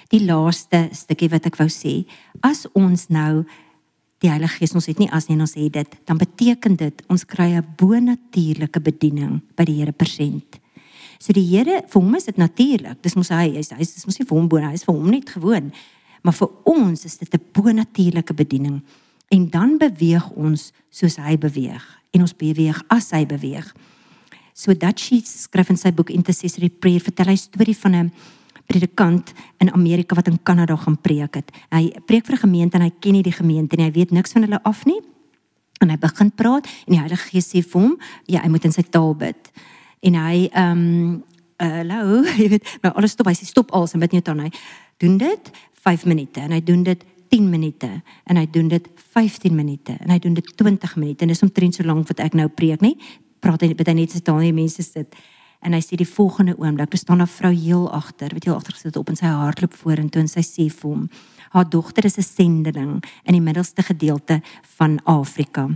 Die 0.10 0.24
laaste 0.24 0.88
stukkie 0.96 1.30
wat 1.30 1.46
ek 1.46 1.58
wou 1.60 1.68
sê, 1.68 2.06
as 2.42 2.66
ons 2.74 3.10
nou 3.10 3.44
die 4.24 4.30
Heilige 4.30 4.58
Gees 4.58 4.74
ons 4.78 4.88
het 4.90 5.00
nie 5.00 5.10
as 5.14 5.28
nie 5.30 5.38
ons 5.38 5.54
het 5.58 5.74
dit 5.74 5.98
dan 6.10 6.18
beteken 6.18 6.78
dit 6.80 7.04
ons 7.10 7.26
kry 7.26 7.54
'n 7.58 7.66
bonatuurlike 7.78 8.80
bediening 8.80 9.42
by 9.56 9.64
die 9.66 9.78
Here 9.80 9.92
persent. 9.92 10.60
So 11.20 11.34
die 11.34 11.46
Here 11.46 11.84
vir 11.88 12.02
hom 12.02 12.16
is 12.16 12.26
dit 12.26 12.38
natuurlik. 12.38 13.02
Dis 13.02 13.16
mos 13.16 13.30
hy, 13.30 13.54
hy's 13.58 13.70
hy's 13.70 13.94
dis 13.94 14.06
mos 14.06 14.20
nie 14.20 14.26
vir 14.26 14.38
hom 14.38 14.48
bona, 14.48 14.70
hy's 14.70 14.86
vir 14.86 14.96
hom 14.96 15.10
net 15.10 15.30
gewoon. 15.30 15.72
Maar 16.24 16.34
vir 16.34 16.50
ons 16.66 17.06
is 17.06 17.18
dit 17.18 17.34
'n 17.34 17.42
bonatuurlike 17.54 18.34
bediening. 18.34 18.82
En 19.30 19.50
dan 19.50 19.78
beweeg 19.78 20.30
ons 20.32 20.72
soos 20.90 21.18
hy 21.18 21.38
beweeg 21.38 21.84
en 22.12 22.22
ons 22.22 22.36
beweeg 22.36 22.84
as 22.90 23.12
hy 23.12 23.26
beweeg. 23.26 23.76
So 24.54 24.74
dat 24.74 25.00
sy 25.00 25.22
skryf 25.22 25.70
in 25.70 25.78
sy 25.78 25.92
boek 25.92 26.10
Intercessory 26.10 26.70
Prayer 26.70 27.00
vertel 27.00 27.28
hy 27.28 27.36
storie 27.36 27.78
van 27.78 27.96
'n 27.96 28.12
predikant 28.68 29.32
in 29.64 29.72
Amerika 29.74 30.16
wat 30.16 30.28
in 30.28 30.40
Kanada 30.44 30.76
gaan 30.76 30.98
preek 31.02 31.40
het. 31.40 31.52
Hy 31.72 31.92
preek 32.06 32.26
vir 32.26 32.36
'n 32.36 32.46
gemeente 32.46 32.78
en 32.78 32.84
hy 32.84 32.92
ken 33.00 33.14
nie 33.14 33.24
die 33.24 33.32
gemeente 33.32 33.76
nie. 33.76 33.86
Hy 33.86 33.92
weet 33.92 34.12
niks 34.12 34.32
van 34.32 34.42
hulle 34.42 34.64
af 34.64 34.86
nie. 34.86 35.02
En 35.82 35.90
hy 35.90 35.98
begin 35.98 36.32
praat 36.32 36.66
en 36.66 36.94
die 36.94 37.00
Heilige 37.00 37.30
Gees 37.30 37.48
sê 37.54 37.62
vir 37.64 37.82
hom, 37.82 37.98
ja, 38.26 38.42
hy 38.42 38.50
moet 38.50 38.66
in 38.66 38.72
sy 38.72 38.82
taal 38.82 39.16
bid. 39.16 39.52
En 40.02 40.14
hy 40.14 40.50
ehm 40.52 40.72
um, 40.72 41.24
hallo, 41.58 42.24
jy 42.42 42.50
weet, 42.50 42.78
nou 42.82 42.94
alles 42.94 43.12
stop. 43.12 43.28
Hy 43.28 43.34
sê 43.34 43.46
stop 43.46 43.72
alles 43.72 43.94
en 43.94 44.00
bid 44.00 44.12
net 44.12 44.28
aan 44.28 44.40
hy. 44.40 44.52
Doen 44.98 45.18
dit 45.18 45.52
5 45.74 46.06
minute 46.06 46.40
en 46.40 46.52
hy 46.52 46.62
doen 46.64 46.84
dit 46.84 47.06
10 47.30 47.50
minute 47.50 47.90
en 48.26 48.38
hy 48.38 48.46
doen 48.52 48.68
dit 48.68 48.90
15 49.14 49.56
minute 49.56 49.98
en 50.00 50.10
hy 50.10 50.20
doen 50.20 50.34
dit 50.34 50.52
20 50.56 50.96
minute 50.96 51.22
en 51.24 51.28
dis 51.28 51.44
omtrent 51.44 51.76
so 51.76 51.84
lank 51.84 52.08
wat 52.08 52.20
ek 52.20 52.34
nou 52.34 52.48
preek, 52.48 52.82
nie? 52.82 52.98
Praat 53.40 53.62
hy 53.62 53.74
bid 53.74 53.88
hy 53.88 53.94
net 53.94 54.12
so 54.12 54.24
daar 54.24 54.42
nie 54.42 54.54
mense 54.56 54.84
sit 54.84 55.16
en 55.62 55.74
hy 55.74 55.82
sê 55.82 55.96
die 55.96 56.08
volgende 56.08 56.56
oomblik 56.58 56.90
bestaan 56.90 57.22
'n 57.22 57.28
vrou 57.28 57.54
heel 57.54 57.92
agter, 57.92 58.30
weet 58.34 58.46
jy 58.46 58.52
agter 58.52 58.74
gesit 58.74 58.98
op 58.98 59.10
in 59.10 59.16
sy 59.16 59.26
hardloop 59.26 59.74
vorentoe 59.74 60.22
en 60.22 60.28
sy 60.28 60.42
sê 60.42 60.70
vir 60.70 60.90
hom 60.90 61.10
haar 61.50 61.70
dogter 61.70 62.06
is 62.06 62.18
'n 62.18 62.22
sendeling 62.24 63.04
in 63.24 63.34
die 63.34 63.42
middelste 63.42 63.82
gedeelte 63.82 64.42
van 64.78 65.00
Afrika. 65.04 65.70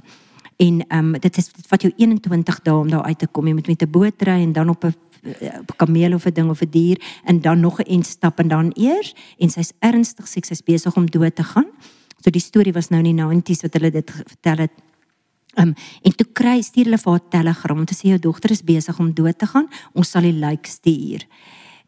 En 0.57 0.85
ehm 0.87 1.15
um, 1.15 1.19
dit 1.19 1.37
is 1.37 1.51
dit 1.53 1.67
vat 1.67 1.81
jou 1.81 1.93
21 1.97 2.61
dae 2.61 2.75
om 2.75 2.89
daar 2.89 3.03
uit 3.03 3.19
te 3.19 3.27
kom. 3.27 3.47
Jy 3.47 3.53
moet 3.53 3.67
met 3.67 3.81
'n 3.81 3.91
boot 3.91 4.21
ry 4.21 4.41
en 4.41 4.53
dan 4.53 4.69
op 4.69 4.83
'n 4.83 4.95
op 5.59 5.77
kameel 5.77 6.13
of 6.13 6.25
'n 6.25 6.33
ding 6.33 6.49
of 6.49 6.61
'n 6.61 6.69
dier 6.69 7.01
en 7.23 7.41
dan 7.41 7.59
nog 7.59 7.79
'n 7.79 7.89
en 7.89 8.03
stap 8.03 8.39
en 8.39 8.47
dan 8.47 8.71
eers 8.73 9.15
en 9.37 9.49
sy's 9.49 9.71
ernstig 9.79 10.27
siek, 10.27 10.45
sy's 10.45 10.63
besig 10.63 10.95
om 10.95 11.05
dood 11.05 11.35
te 11.35 11.43
gaan. 11.43 11.67
So 12.19 12.29
die 12.29 12.41
storie 12.41 12.73
was 12.73 12.89
nou 12.89 13.03
in 13.03 13.15
die 13.15 13.23
90s 13.23 13.61
wat 13.61 13.73
hulle 13.73 13.91
dit 13.91 14.11
vertel 14.11 14.57
het 14.57 14.71
Um, 15.59 15.73
en 16.01 16.13
toe 16.15 16.27
kry 16.31 16.61
stuur 16.63 16.87
hulle 16.87 17.01
vir 17.01 17.11
haar 17.11 17.25
telegram 17.29 17.81
om 17.81 17.87
te 17.87 17.95
sê 17.97 18.13
jou 18.13 18.19
dogter 18.23 18.53
is 18.55 18.63
besig 18.63 18.99
om 18.99 19.11
dood 19.13 19.37
te 19.37 19.49
gaan. 19.51 19.67
Ons 19.93 20.13
sal 20.13 20.23
die 20.23 20.37
lijk 20.37 20.69
stuur. 20.69 21.25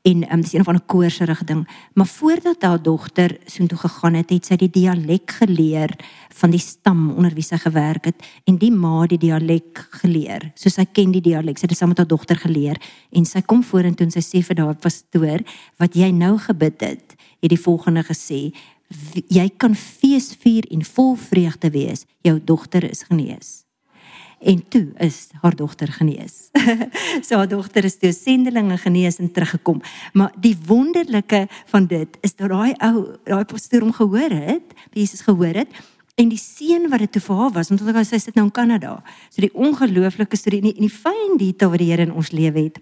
En 0.04 0.26
um, 0.28 0.42
dis 0.44 0.54
een 0.54 0.66
van 0.68 0.76
'n 0.76 0.86
koerserige 0.86 1.46
ding, 1.46 1.68
maar 1.94 2.08
voordat 2.08 2.62
haar 2.62 2.82
dogter 2.82 3.38
soontoe 3.46 3.78
gegaan 3.78 4.14
het, 4.14 4.30
het 4.30 4.46
sy 4.46 4.56
die 4.56 4.70
dialek 4.70 5.32
geleer 5.32 5.96
van 6.30 6.50
die 6.50 6.60
stam 6.60 7.12
onder 7.12 7.34
wie 7.34 7.44
sy 7.44 7.58
gewerk 7.58 8.06
het 8.06 8.24
en 8.44 8.58
die 8.58 8.72
ma 8.72 9.06
die 9.06 9.18
dialek 9.18 9.88
geleer. 9.90 10.52
So 10.56 10.70
sy 10.70 10.86
ken 10.86 11.12
die 11.12 11.22
dialek. 11.22 11.58
Sy 11.58 11.62
het 11.62 11.70
dit 11.70 11.78
saam 11.78 11.90
met 11.90 11.98
haar 11.98 12.08
dogter 12.08 12.36
geleer 12.36 12.78
en 13.12 13.26
sy 13.26 13.42
kom 13.42 13.64
vorentoe 13.64 14.06
en 14.06 14.12
sy 14.12 14.20
sê 14.20 14.44
vir 14.44 14.56
daai 14.56 14.76
pastoor 14.76 15.40
wat 15.78 15.96
jy 15.96 16.12
nou 16.12 16.38
gebid 16.38 16.82
het, 16.82 17.16
het 17.40 17.50
die 17.50 17.64
volgende 17.64 18.04
gesê: 18.04 18.52
jy 19.28 19.50
kan 19.58 19.76
fees 19.76 20.34
vier 20.42 20.68
en 20.72 20.84
vol 20.86 21.16
vreugde 21.20 21.70
wees. 21.74 22.06
Jou 22.26 22.40
dogter 22.44 22.86
is 22.90 23.04
genees. 23.10 23.64
En 24.44 24.60
toe 24.68 24.90
is 25.00 25.30
haar 25.42 25.56
dogter 25.56 25.88
genees. 25.88 26.50
so 27.26 27.40
haar 27.40 27.48
dogter 27.48 27.86
is 27.88 27.98
toe 27.98 28.12
sendelinge 28.12 28.78
genees 28.78 29.20
en 29.24 29.32
teruggekom. 29.32 29.82
Maar 30.14 30.34
die 30.44 30.56
wonderlike 30.68 31.46
van 31.72 31.88
dit 31.88 32.18
is 32.22 32.36
dat 32.36 32.52
daai 32.52 32.74
ou, 32.84 33.06
daai 33.24 33.46
pastoor 33.48 33.88
hom 33.88 33.96
gehoor 33.96 34.36
het, 34.36 34.76
Jesus 34.92 35.24
gehoor 35.24 35.64
het 35.64 35.82
en 36.20 36.30
die 36.30 36.38
seun 36.38 36.92
wat 36.92 37.02
dit 37.02 37.16
toe 37.16 37.24
vir 37.26 37.40
haar 37.40 37.54
was, 37.56 37.72
want 37.72 37.82
sy 38.06 38.20
sit 38.22 38.36
nou 38.38 38.46
in 38.46 38.54
Kanada. 38.54 39.00
So 39.34 39.42
die 39.42 39.54
ongelooflike 39.54 40.38
storie 40.38 40.60
en 40.62 40.70
die, 40.70 40.76
die 40.86 40.92
fyn 40.94 41.40
detail 41.42 41.72
wat 41.74 41.82
die 41.82 41.90
Here 41.90 42.06
in 42.06 42.14
ons 42.14 42.30
lewe 42.36 42.68
het 42.68 42.78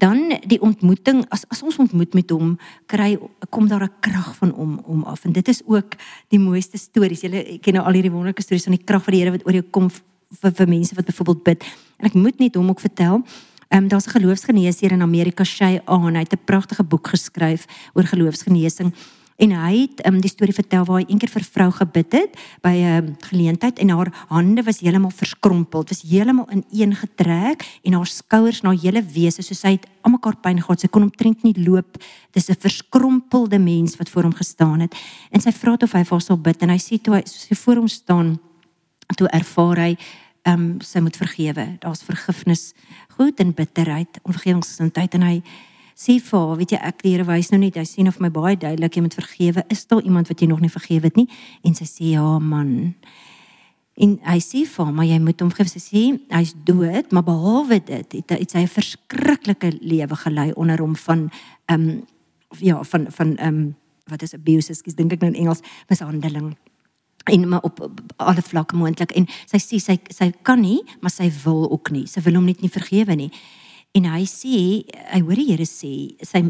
dan 0.00 0.38
die 0.48 0.60
ontmoeting 0.64 1.24
as 1.28 1.44
as 1.52 1.62
ons 1.62 1.76
ontmoet 1.82 2.14
met 2.16 2.32
hom 2.32 2.56
kry 2.90 3.18
kom 3.50 3.68
daar 3.68 3.84
'n 3.84 3.92
krag 4.00 4.36
van 4.36 4.50
hom 4.50 4.80
om 4.86 5.04
af. 5.04 5.24
En 5.24 5.32
dit 5.32 5.48
is 5.48 5.62
ook 5.66 5.94
die 6.28 6.38
mooiste 6.38 6.78
stories. 6.78 7.20
Julle 7.20 7.58
ken 7.60 7.74
nou 7.74 7.84
al 7.86 7.92
hierdie 7.92 8.10
wonderlike 8.10 8.42
stories 8.42 8.64
van 8.64 8.76
die 8.76 8.84
krag 8.84 9.04
van 9.04 9.12
die 9.12 9.20
Here 9.20 9.30
wat 9.30 9.46
oor 9.46 9.52
jou 9.52 9.64
kom 9.70 9.90
vir, 9.90 10.52
vir 10.52 10.68
mense 10.68 10.94
wat 10.94 11.04
byvoorbeeld 11.04 11.42
bid. 11.42 11.64
En 11.98 12.06
ek 12.06 12.14
moet 12.14 12.38
net 12.38 12.54
hom 12.54 12.68
ook 12.68 12.80
vertel 12.80 13.22
Ehm 13.70 13.82
um, 13.82 13.88
daar's 13.88 14.06
'n 14.06 14.10
geloofsgeneesheer 14.10 14.92
in 14.92 15.02
Amerika, 15.02 15.44
Shay 15.44 15.80
Aan, 15.84 16.14
hy 16.14 16.20
het 16.20 16.32
'n 16.32 16.44
pragtige 16.44 16.82
boek 16.84 17.06
geskryf 17.08 17.66
oor 17.94 18.04
geloofsgenesing 18.04 18.94
en 19.40 19.54
hy 19.56 19.72
het 19.80 20.02
um, 20.06 20.20
die 20.20 20.30
storie 20.30 20.54
vertel 20.54 20.84
waar 20.84 21.00
hy 21.00 21.06
eendag 21.08 21.32
vir 21.32 21.42
'n 21.42 21.52
vrou 21.54 21.70
gebid 21.72 22.12
het 22.12 22.32
by 22.62 22.74
'n 22.76 22.96
um, 22.96 23.16
geleentheid 23.30 23.78
en 23.78 23.88
haar 23.88 24.10
hande 24.28 24.62
was 24.62 24.80
heeltemal 24.80 25.10
verskrompel, 25.10 25.84
was 25.88 26.02
heeltemal 26.02 26.48
ineengetrek 26.50 27.64
en 27.84 27.92
haar 27.92 28.06
skouers 28.06 28.60
na 28.62 28.72
hele 28.72 29.02
wese 29.02 29.42
soos 29.42 29.60
sy 29.60 29.72
het 29.78 29.86
almekaar 30.02 30.36
pyn 30.36 30.60
gehad. 30.60 30.80
Sy 30.80 30.88
kon 30.88 31.02
omtrent 31.02 31.42
nie 31.42 31.54
loop. 31.56 31.96
Dis 32.32 32.48
'n 32.48 32.56
verskrompelde 32.58 33.58
mens 33.58 33.96
wat 33.96 34.08
voor 34.08 34.22
hom 34.22 34.34
gestaan 34.34 34.80
het. 34.80 34.94
En 35.30 35.40
sy 35.40 35.52
vra 35.52 35.72
of 35.72 35.92
hy 35.92 36.04
vir 36.04 36.10
haar 36.10 36.20
sal 36.20 36.36
bid 36.36 36.62
en 36.62 36.68
hy 36.68 36.78
sê 36.78 37.00
toe 37.00 37.14
hy 37.14 37.22
hy 37.48 37.56
voor 37.56 37.76
hom 37.76 37.88
staan 37.88 38.38
toe 39.16 39.28
ervaar 39.28 39.76
hy 39.76 39.96
ehm 40.42 40.60
um, 40.60 40.80
sy 40.80 41.00
moet 41.00 41.16
vergewe. 41.16 41.76
Daar's 41.80 42.02
vergifnis, 42.02 42.72
goed 43.16 43.40
en 43.40 43.54
bitterheid, 43.54 44.20
onvergewensgesindheid 44.22 45.14
en 45.14 45.22
hy 45.22 45.42
sê 46.00 46.16
vir 46.24 46.38
haar, 46.38 46.54
weet 46.60 46.74
jy, 46.74 46.78
ek 46.88 47.02
die 47.04 47.12
Here 47.12 47.26
wys 47.28 47.50
nou 47.52 47.58
net, 47.60 47.76
hy 47.76 47.84
sien 47.88 48.08
of 48.08 48.20
my 48.24 48.30
baie 48.32 48.56
duidelik 48.56 48.96
jy 48.96 49.02
moet 49.04 49.16
vergewe. 49.18 49.64
Is 49.72 49.84
daar 49.90 50.00
iemand 50.06 50.30
wat 50.32 50.40
jy 50.40 50.48
nog 50.48 50.62
nie 50.64 50.72
vergewe 50.72 51.10
het 51.10 51.18
nie? 51.20 51.26
En 51.66 51.76
sy 51.76 51.84
sê 51.88 52.14
ja, 52.14 52.38
man. 52.40 52.94
En 54.00 54.14
hy 54.24 54.38
sê 54.40 54.62
vir 54.64 54.86
haar, 54.86 54.94
maar 54.96 55.08
jy 55.10 55.18
moet 55.20 55.44
hom 55.44 55.52
vergewe. 55.52 55.74
Sy 55.74 55.82
sê 55.84 56.04
hy's 56.32 56.54
dood, 56.64 57.12
maar 57.12 57.26
behalwe 57.26 57.82
dit, 57.84 58.16
het 58.16 58.56
hy 58.56 58.64
'n 58.64 58.74
verskriklike 58.78 59.74
lewe 59.80 60.16
gelei 60.24 60.52
onder 60.56 60.80
hom 60.80 60.96
van 60.96 61.28
ehm 61.68 61.88
um, 61.88 62.02
ja, 62.58 62.82
van 62.82 63.06
van 63.10 63.36
ehm 63.36 63.54
um, 63.54 63.76
wat 64.08 64.22
is 64.22 64.34
abuse, 64.34 64.72
ek 64.72 64.96
dink 64.96 65.12
ek 65.12 65.20
nou 65.20 65.30
in 65.30 65.38
Engels, 65.38 65.62
mishandeling 65.88 66.56
en 67.24 67.48
maar 67.48 67.60
op, 67.60 67.80
op 67.80 68.00
alle 68.16 68.42
vlakke 68.42 68.76
moontlik 68.76 69.12
en 69.12 69.26
sy 69.50 69.60
sê 69.60 69.80
sy 69.82 69.96
sy 70.08 70.30
kan 70.46 70.60
nie 70.60 70.80
maar 71.00 71.12
sy 71.12 71.28
wil 71.44 71.66
ook 71.70 71.92
nie 71.94 72.06
sy 72.08 72.22
wil 72.24 72.38
hom 72.40 72.48
net 72.48 72.62
nie 72.64 72.72
vergewe 72.72 73.16
nie 73.16 73.30
En 73.98 74.04
hy 74.06 74.22
sê, 74.30 74.58
hy 75.10 75.18
hoor 75.24 75.38
die 75.40 75.48
Here 75.48 75.66
sê, 75.66 75.92
sy 76.22 76.44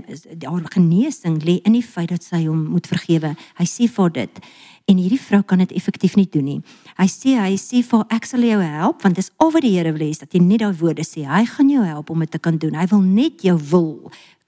haar 0.45 0.67
genesing 0.75 1.39
lê 1.41 1.61
in 1.65 1.73
die 1.79 1.85
feit 1.85 2.11
dat 2.13 2.27
sy 2.27 2.43
hom 2.45 2.67
moet 2.75 2.89
vergewe. 2.91 3.33
Hy 3.57 3.67
sê 3.69 3.89
vir 3.89 4.13
dit. 4.19 4.43
en 4.91 4.99
hierdie 4.99 5.21
vrou 5.23 5.43
kan 5.47 5.61
dit 5.63 5.73
effektief 5.79 6.17
nie 6.19 6.27
doen 6.27 6.47
nie. 6.47 6.61
Hy 6.99 7.07
sê 7.11 7.37
hy 7.39 7.55
sê 7.61 7.83
vir 7.87 8.01
ek 8.17 8.27
sal 8.27 8.43
jou 8.43 8.59
help 8.59 9.05
want 9.05 9.19
dis 9.21 9.31
al 9.39 9.53
wat 9.55 9.63
die 9.63 9.77
Here 9.77 9.93
wil 9.95 10.03
hê 10.03 10.11
dat 10.19 10.35
jy 10.35 10.41
net 10.43 10.65
daai 10.65 10.75
woorde 10.81 11.05
sê. 11.07 11.23
Hy 11.29 11.45
gaan 11.47 11.71
jou 11.71 11.85
help 11.87 12.11
om 12.11 12.25
dit 12.25 12.33
te 12.35 12.41
kan 12.43 12.59
doen. 12.59 12.75
Hy 12.75 12.89
wil 12.91 13.05
net 13.05 13.45
jou 13.47 13.57
wil 13.71 13.93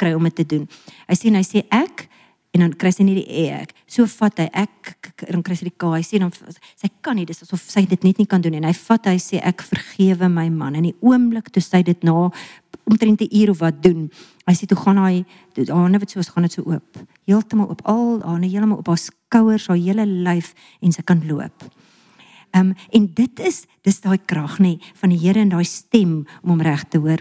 kry 0.01 0.14
om 0.18 0.26
dit 0.26 0.40
te 0.43 0.47
doen. 0.57 0.66
Hy 1.07 1.18
sê 1.18 1.30
en 1.30 1.38
hy 1.38 1.45
sê 1.47 1.62
ek 1.70 2.09
en 2.53 2.61
dan 2.61 2.72
kry 2.76 2.92
sy 2.92 3.05
nie 3.07 3.16
die 3.16 3.46
ek. 3.48 3.72
So 3.88 4.05
vat 4.18 4.42
hy 4.42 4.48
ek 4.62 4.92
dan 5.24 5.42
kry 5.44 5.57
sy 5.57 5.70
die 5.70 5.74
k. 5.74 5.88
Hy 5.88 6.03
sê 6.05 6.20
dan 6.20 6.32
sy 6.34 6.90
kan 7.05 7.16
nie 7.16 7.24
dis 7.28 7.40
asof 7.44 7.64
sy 7.64 7.86
dit 7.88 8.05
net 8.05 8.20
nie 8.20 8.28
kan 8.28 8.44
doen 8.44 8.59
en 8.59 8.68
hy 8.68 8.74
vat 8.76 9.09
hy 9.09 9.16
sê 9.22 9.40
ek 9.40 9.64
vergewe 9.64 10.28
my 10.32 10.48
man 10.53 10.76
in 10.76 10.90
die 10.90 10.96
oomblik 11.00 11.48
toe 11.53 11.64
sy 11.64 11.82
dit 11.86 12.05
na 12.05 12.28
omtrent 12.82 13.22
'n 13.22 13.30
uur 13.30 13.50
of 13.50 13.59
wat 13.61 13.82
doen. 13.82 14.11
Hy 14.46 14.55
sê 14.55 14.66
toe 14.66 14.76
gaan 14.76 14.98
hy 14.98 15.24
haar 15.57 15.90
net 15.90 16.11
so 16.11 16.20
gaan 16.20 16.42
dit 16.42 16.53
so 16.53 16.62
oop. 16.62 16.98
Heeltemal 17.26 17.68
op 17.68 17.80
al 17.84 18.20
haar 18.20 18.40
heeltemal 18.40 18.78
op 18.78 18.86
haar 18.86 18.98
skouers, 18.98 19.68
haar 19.68 19.76
hele 19.76 20.07
lyf 20.07 20.55
en 20.80 20.92
sy 20.92 21.03
kan 21.03 21.22
loop. 21.26 21.64
Um, 22.55 22.74
en 22.92 23.07
dit 23.14 23.40
is 23.40 23.64
dis 23.82 24.00
daai 24.00 24.18
krag 24.18 24.59
nê 24.59 24.78
van 25.00 25.09
die 25.09 25.18
Here 25.18 25.40
en 25.40 25.48
daai 25.48 25.64
stem 25.64 26.26
om 26.42 26.50
hom 26.50 26.61
reg 26.61 26.84
te 26.88 26.98
hoor 26.98 27.18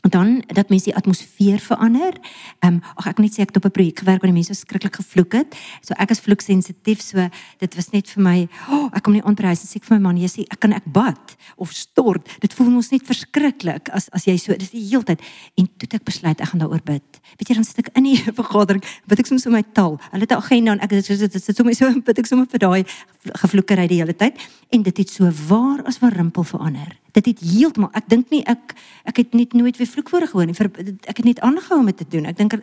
dan 0.00 0.42
dat 0.46 0.68
mense 0.68 0.84
die 0.84 0.96
atmosfeer 0.96 1.58
verander. 1.58 2.14
Ehm 2.58 2.74
um, 2.74 2.80
ag 2.94 3.06
ek 3.10 3.18
net 3.18 3.34
sê 3.34 3.42
ek 3.42 3.50
het 3.50 3.56
op 3.56 3.64
'n 3.64 3.70
projek 3.70 3.98
gewerk 3.98 4.22
waar 4.22 4.30
die 4.30 4.38
mense 4.40 4.54
skrikkelik 4.54 4.96
gevloek 4.96 5.32
het. 5.32 5.56
So 5.80 5.94
ek 5.98 6.10
is 6.10 6.20
vloeksensitief, 6.20 7.00
so 7.00 7.28
dit 7.58 7.74
was 7.74 7.90
net 7.90 8.08
vir 8.08 8.22
my, 8.22 8.48
oh, 8.70 8.90
ek 8.92 9.02
kom 9.02 9.12
nie 9.12 9.24
ontreis 9.24 9.60
en 9.60 9.66
sê 9.66 9.76
ek 9.76 9.84
vir 9.84 9.96
my 9.98 10.02
man, 10.02 10.16
jy 10.16 10.28
sê 10.28 10.42
ek 10.50 10.60
kan 10.60 10.72
ek 10.72 10.84
bad 10.86 11.36
of 11.56 11.72
stort. 11.72 12.28
Dit 12.40 12.54
voel 12.54 12.76
ons 12.76 12.90
net 12.90 13.02
verskriklik 13.02 13.88
as 13.90 14.08
as 14.12 14.24
jy 14.24 14.36
so 14.36 14.54
dis 14.54 14.70
die 14.70 14.88
hele 14.88 15.04
tyd 15.04 15.20
en 15.56 15.68
toe 15.76 15.88
ek 15.92 16.04
besluit 16.04 16.40
ek 16.40 16.48
gaan 16.48 16.60
daaroor 16.60 16.82
bid. 16.84 17.20
Weet 17.38 17.48
jy 17.48 17.54
dan 17.54 17.64
sit 17.64 17.78
ek 17.78 17.90
in 17.96 18.04
die 18.04 18.16
vergadering, 18.40 18.84
bid 19.06 19.18
ek 19.18 19.26
soms 19.26 19.42
so 19.42 19.50
my 19.50 19.62
taal. 19.72 19.98
Hulle 20.10 20.22
het 20.22 20.32
'n 20.32 20.36
agenda 20.42 20.72
en 20.72 20.80
ek 20.80 20.90
dit 20.90 21.06
dit 21.18 21.42
sit 21.42 21.56
sommer 21.56 21.74
so 21.74 21.90
bid 22.06 22.18
ek 22.18 22.26
sommer 22.26 22.46
vir 22.46 22.58
daai 22.58 22.84
gevloekery 23.32 23.86
die 23.86 24.00
hele 24.00 24.16
tyd. 24.16 24.38
En 24.68 24.82
dit 24.82 24.96
het 24.96 25.10
so 25.10 25.30
waar 25.48 25.82
as 25.84 26.00
'n 26.00 26.08
rimpel 26.08 26.42
verander. 26.42 26.96
Dit 27.12 27.26
het 27.26 27.38
heeltemal 27.40 27.90
ek 27.92 28.08
dink 28.08 28.30
nie 28.30 28.44
ek 28.44 28.74
ek 29.04 29.16
het 29.16 29.34
net 29.34 29.52
nooit 29.52 29.76
weer 29.76 29.86
vloekwoorde 29.86 30.26
gehoor 30.26 30.46
nie. 30.46 30.54
Vir 30.54 30.70
ek 31.02 31.16
het 31.16 31.24
net 31.24 31.40
aangehou 31.40 31.78
om 31.78 31.86
dit 31.86 31.96
te 31.96 32.06
doen. 32.08 32.24
Ek 32.24 32.36
dink 32.36 32.52
ek 32.56 32.62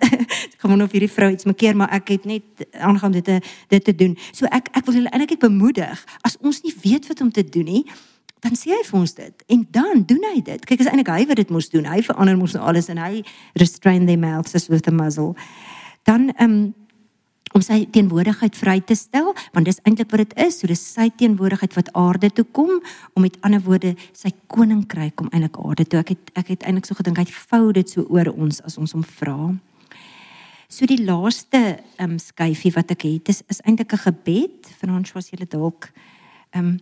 gaan 0.58 0.82
of 0.82 0.92
hierdie 0.92 1.12
vrou 1.12 1.32
iets 1.32 1.44
mekeer 1.44 1.76
maar 1.76 1.90
ek 1.90 2.08
het 2.08 2.26
net 2.26 2.44
aangehou 2.72 3.08
om 3.08 3.12
dit 3.12 3.24
te 3.24 3.42
dit 3.68 3.84
te 3.84 3.96
doen. 3.96 4.18
So 4.32 4.46
ek 4.46 4.68
ek 4.72 4.86
wil 4.86 4.94
julle 4.94 5.10
eintlik 5.10 5.40
bemoedig. 5.40 6.06
As 6.22 6.38
ons 6.42 6.62
nie 6.62 6.76
weet 6.82 7.08
wat 7.08 7.22
om 7.22 7.32
te 7.32 7.44
doen 7.44 7.66
nie 7.66 7.86
dan 8.46 8.54
sê 8.54 8.70
hy 8.76 8.84
vir 8.86 9.00
ons 9.00 9.14
dit. 9.18 9.44
En 9.50 9.68
dan 9.72 10.04
doen 10.06 10.26
hy 10.34 10.42
dit. 10.46 10.66
Kyk 10.70 10.84
is 10.84 10.90
eintlik 10.92 11.10
hy 11.10 11.26
wat 11.26 11.40
dit 11.42 11.50
moes 11.50 11.70
doen. 11.74 11.88
Hy 11.90 12.04
verander 12.06 12.38
mos 12.38 12.54
nou 12.54 12.66
alles 12.70 12.92
en 12.94 13.02
hy 13.02 13.24
restrain 13.58 14.06
their 14.06 14.22
mouths 14.22 14.68
with 14.70 14.88
a 14.88 14.94
muzzle. 14.94 15.34
Dan 16.06 16.30
ehm 16.36 16.52
um, 16.52 16.74
om 17.56 17.64
sy 17.64 17.86
teenwoordigheid 17.96 18.58
vry 18.60 18.80
te 18.84 18.98
stel 19.00 19.32
want 19.56 19.68
dis 19.68 19.80
eintlik 19.88 20.12
wat 20.12 20.26
dit 20.26 20.34
is. 20.44 20.60
So 20.60 20.68
dis 20.68 20.82
sy 20.82 21.08
teenwoordigheid 21.16 21.76
wat 21.78 21.92
aarde 21.96 22.30
toe 22.36 22.46
kom 22.56 22.74
om 23.16 23.24
met 23.24 23.38
ander 23.48 23.64
woorde 23.64 23.94
sy 24.14 24.34
koninkryk 24.52 25.16
kom 25.16 25.32
eintlik 25.32 25.56
aarde 25.64 25.88
toe. 25.88 26.02
Ek 26.04 26.12
het 26.16 26.34
ek 26.36 26.52
het 26.52 26.68
eintlik 26.68 26.90
so 26.90 27.00
gedink 27.00 27.22
hy 27.24 27.28
vou 27.32 27.72
dit 27.78 27.96
so 27.96 28.04
oor 28.12 28.34
ons 28.34 28.60
as 28.68 28.76
ons 28.82 28.96
hom 28.98 29.06
vra. 29.22 29.54
So 30.68 30.90
die 30.90 31.00
laaste 31.06 31.80
um, 32.04 32.18
skyfie 32.20 32.74
wat 32.76 32.92
ek 32.92 33.08
het 33.08 33.32
is 33.32 33.44
is 33.48 33.64
eintlik 33.64 33.94
'n 33.94 34.04
gebed. 34.04 34.72
Frans 34.80 35.16
was 35.16 35.32
jy 35.32 35.48
dalk 35.48 35.92
um, 36.52 36.80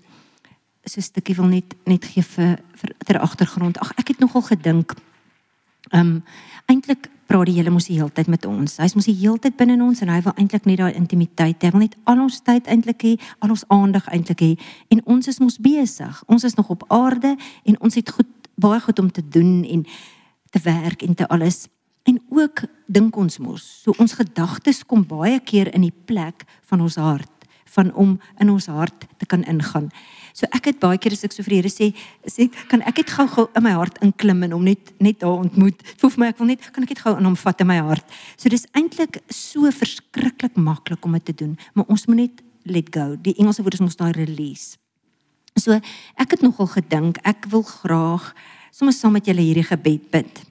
so 0.85 0.97
'n 0.97 1.05
stukkie 1.05 1.35
wil 1.35 1.53
net 1.53 1.75
net 1.85 2.05
gee 2.05 2.23
vir 2.23 2.57
vir 2.81 2.95
ter 3.05 3.19
agtergrond. 3.19 3.77
Ag 3.77 3.93
ek 3.97 4.07
het 4.07 4.19
nogal 4.19 4.41
gedink 4.41 4.95
um, 5.91 6.23
eintlik 6.65 7.12
praat 7.27 7.49
die 7.49 7.55
Here 7.57 7.71
mos 7.71 7.87
die 7.89 7.97
hele 7.97 8.11
tyd 8.13 8.29
met 8.31 8.45
ons. 8.45 8.77
Hy's 8.81 8.95
mos 8.97 9.07
die 9.09 9.15
hele 9.17 9.39
tyd 9.41 9.57
binne 9.59 9.77
in 9.77 9.83
ons 9.85 10.01
en 10.03 10.11
hy 10.11 10.19
wil 10.25 10.35
eintlik 10.37 10.65
net 10.69 10.81
daai 10.81 10.93
intimiteit 10.99 11.61
hê. 11.63 11.69
Hy 11.69 11.73
wil 11.75 11.85
net 11.85 11.97
al 12.09 12.23
ons 12.25 12.39
tyd 12.45 12.69
eintlik 12.71 13.05
hê, 13.05 13.13
al 13.39 13.53
ons 13.55 13.65
aandag 13.73 14.07
eintlik 14.13 14.43
hê. 14.43 14.51
En 14.93 15.03
ons 15.15 15.27
is 15.27 15.39
mos 15.43 15.59
besig. 15.63 16.23
Ons 16.27 16.47
is 16.47 16.57
nog 16.59 16.71
op 16.73 16.87
aarde 16.93 17.35
en 17.63 17.79
ons 17.79 17.99
het 17.99 18.15
goed 18.15 18.29
baie 18.55 18.79
goed 18.79 18.99
om 18.99 19.11
te 19.11 19.23
doen 19.23 19.63
en 19.63 19.85
te 20.53 20.59
werk 20.63 21.01
en 21.01 21.15
te 21.15 21.27
alles. 21.27 21.67
En 22.03 22.19
ook 22.29 22.65
dink 22.87 23.15
ons 23.15 23.39
mos, 23.39 23.63
so 23.83 23.95
ons 23.97 24.13
gedagtes 24.19 24.83
kom 24.85 25.05
baie 25.07 25.39
keer 25.39 25.71
in 25.73 25.87
die 25.87 25.95
plek 26.05 26.43
van 26.67 26.83
ons 26.83 26.99
hart 26.99 27.29
van 27.73 27.93
om 27.93 28.19
in 28.37 28.51
ons 28.53 28.67
hart 28.69 29.07
te 29.17 29.25
kan 29.25 29.43
ingaan. 29.49 29.89
So 30.33 30.49
ek 30.49 30.71
het 30.71 30.79
baie 30.81 30.97
keer 30.97 31.13
as 31.13 31.23
ek 31.27 31.35
so 31.35 31.45
vir 31.45 31.53
die 31.53 31.59
Here 31.61 31.69
sê, 31.69 31.91
sê 32.25 32.47
kan 32.71 32.81
ek 32.89 33.03
dit 33.03 33.11
gou-gou 33.13 33.45
in 33.53 33.65
my 33.67 33.75
hart 33.77 33.99
inklim 34.05 34.41
en 34.47 34.55
hom 34.55 34.63
net 34.65 34.89
net 35.03 35.19
daar 35.21 35.43
ontmoet. 35.43 35.77
Dit 35.77 36.01
voel 36.01 36.13
vir 36.15 36.23
my 36.23 36.29
ek 36.33 36.39
wil 36.41 36.49
net 36.49 36.69
kan 36.73 36.87
ek 36.87 36.95
dit 36.95 37.03
gou 37.05 37.13
in 37.19 37.27
hom 37.29 37.35
vat 37.37 37.61
in 37.61 37.69
my 37.69 37.77
hart. 37.85 38.15
So 38.33 38.49
dis 38.49 38.65
eintlik 38.73 39.19
so 39.29 39.69
verskriklik 39.69 40.57
maklik 40.57 41.05
om 41.05 41.13
dit 41.19 41.27
te 41.29 41.37
doen, 41.43 41.53
maar 41.77 41.85
ons 41.93 42.07
moet 42.09 42.23
net 42.23 42.41
let 42.65 42.89
go. 42.95 43.13
Die 43.21 43.35
Engelse 43.37 43.61
woord 43.61 43.77
is 43.77 43.85
mos 43.85 43.99
daai 43.99 44.13
release. 44.17 44.79
So 45.61 45.77
ek 46.17 46.33
het 46.33 46.41
nogal 46.41 46.71
gedink 46.79 47.21
ek 47.29 47.45
wil 47.53 47.61
graag 47.67 48.31
sommer 48.73 48.95
saam 48.97 49.13
met 49.13 49.29
julle 49.29 49.45
hierdie 49.45 49.67
gebed 49.69 50.09
bid. 50.09 50.41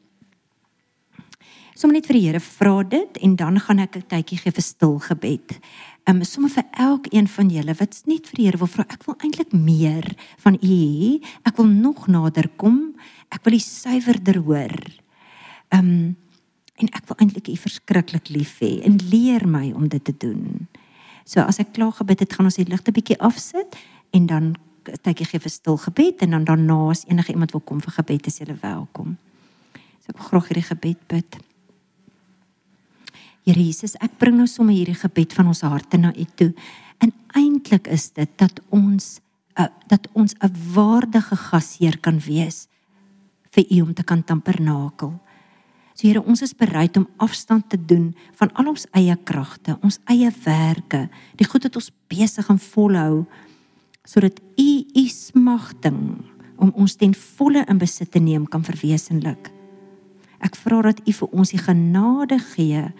Sommige 1.74 1.98
net 1.98 2.06
vir 2.06 2.18
die 2.18 2.26
Here 2.28 2.40
vra 2.44 2.74
dit 2.86 3.18
en 3.26 3.34
dan 3.34 3.58
gaan 3.58 3.80
ek 3.82 3.96
'n 3.96 4.06
tydjie 4.06 4.38
gee 4.38 4.52
vir 4.52 4.62
stil 4.62 4.98
gebed 5.02 5.58
um, 6.10 6.24
sommer 6.24 6.50
vir 6.50 6.64
elkeen 6.82 7.28
van 7.28 7.50
julle 7.52 7.74
wat 7.78 8.00
net 8.10 8.26
vir 8.30 8.38
die 8.38 8.46
Here 8.48 8.58
wil 8.58 8.70
vra, 8.70 8.86
ek 8.90 9.04
wil 9.06 9.16
eintlik 9.22 9.52
meer 9.54 10.08
van 10.42 10.58
U 10.58 10.66
hê. 10.66 11.20
Ek 11.46 11.56
wil 11.60 11.68
nog 11.70 12.08
nader 12.10 12.48
kom. 12.58 12.94
Ek 13.30 13.44
wil 13.46 13.58
U 13.58 13.62
suiwerder 13.62 14.42
hoor. 14.42 14.76
Ehm 15.72 15.94
um, 15.94 16.10
en 16.82 16.88
ek 16.96 17.04
wil 17.06 17.18
eintlik 17.20 17.50
U 17.52 17.56
verskriklik 17.60 18.30
lief 18.32 18.56
hê 18.64 18.80
en 18.82 18.96
leer 19.12 19.44
my 19.46 19.68
om 19.76 19.84
dit 19.92 20.02
te 20.02 20.14
doen. 20.18 20.66
So 21.28 21.44
as 21.44 21.60
ek 21.62 21.74
klaar 21.76 21.92
gebid 21.94 22.24
het, 22.24 22.32
gaan 22.34 22.48
ons 22.48 22.58
die 22.58 22.66
ligte 22.66 22.94
bietjie 22.96 23.18
afsit 23.22 23.76
en 24.16 24.26
dan 24.26 24.48
tydjie 24.82 25.28
gee 25.30 25.42
vir 25.44 25.52
stil 25.52 25.78
gebed 25.78 26.24
en 26.24 26.34
dan 26.34 26.48
daarna 26.48 26.78
as 26.90 27.04
enige 27.06 27.36
iemand 27.36 27.54
wil 27.54 27.62
kom 27.62 27.80
vir 27.84 27.94
gebed, 28.00 28.26
is 28.26 28.40
julle 28.40 28.56
welkom. 28.64 29.14
So 30.02 30.10
ek 30.10 30.18
wil 30.18 30.30
graag 30.32 30.50
hierdie 30.50 30.68
gebed 30.72 31.06
bid. 31.12 31.38
Here 33.42 33.58
Jesus, 33.58 33.96
ek 33.98 34.20
bring 34.22 34.36
nou 34.38 34.46
sommer 34.46 34.76
hierdie 34.76 34.94
gebed 34.94 35.32
van 35.34 35.48
ons 35.50 35.64
harte 35.66 35.98
na 35.98 36.12
U 36.14 36.26
toe. 36.38 36.52
En 37.02 37.10
eintlik 37.34 37.88
is 37.90 38.12
dit 38.14 38.30
dat 38.38 38.60
ons 38.70 39.18
uh, 39.58 39.66
dat 39.90 40.06
ons 40.14 40.34
'n 40.38 40.52
waardige 40.74 41.36
gasheer 41.36 41.98
kan 41.98 42.18
wees 42.22 42.68
vir 43.50 43.64
U 43.70 43.80
om 43.80 43.94
te 43.94 44.02
kan 44.02 44.22
tampernakel. 44.22 45.18
So 45.94 46.06
Here, 46.06 46.22
ons 46.22 46.42
is 46.42 46.54
bereid 46.54 46.96
om 46.96 47.08
afstand 47.16 47.68
te 47.68 47.76
doen 47.76 48.14
van 48.34 48.52
al 48.54 48.68
ons 48.68 48.86
eie 48.92 49.16
kragte, 49.24 49.76
ons 49.82 49.98
eie 50.08 50.30
werke, 50.44 51.08
die 51.36 51.46
goed 51.46 51.62
wat 51.62 51.76
ons 51.76 51.92
besig 52.08 52.48
en 52.48 52.58
volhou 52.58 53.26
sodat 54.04 54.40
U 54.56 54.84
U 54.94 55.08
smagting 55.08 56.24
om 56.56 56.72
ons 56.74 56.94
ten 56.94 57.14
volle 57.14 57.64
in 57.68 57.78
besit 57.78 58.10
te 58.10 58.18
neem 58.18 58.46
kan 58.46 58.64
verwesenlik. 58.64 59.50
Ek 60.40 60.56
vra 60.56 60.82
dat 60.82 61.00
U 61.06 61.12
vir 61.12 61.28
ons 61.32 61.50
die 61.50 61.58
genade 61.58 62.38
gee 62.38 62.92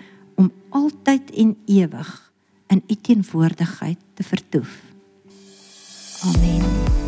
om 0.43 0.51
altyd 0.69 1.31
en 1.31 1.57
ewig 1.67 2.33
in 2.67 2.83
u 2.89 2.95
teenwoordigheid 2.95 3.99
te 4.15 4.23
vertoef. 4.23 4.81
Amen. 6.23 7.02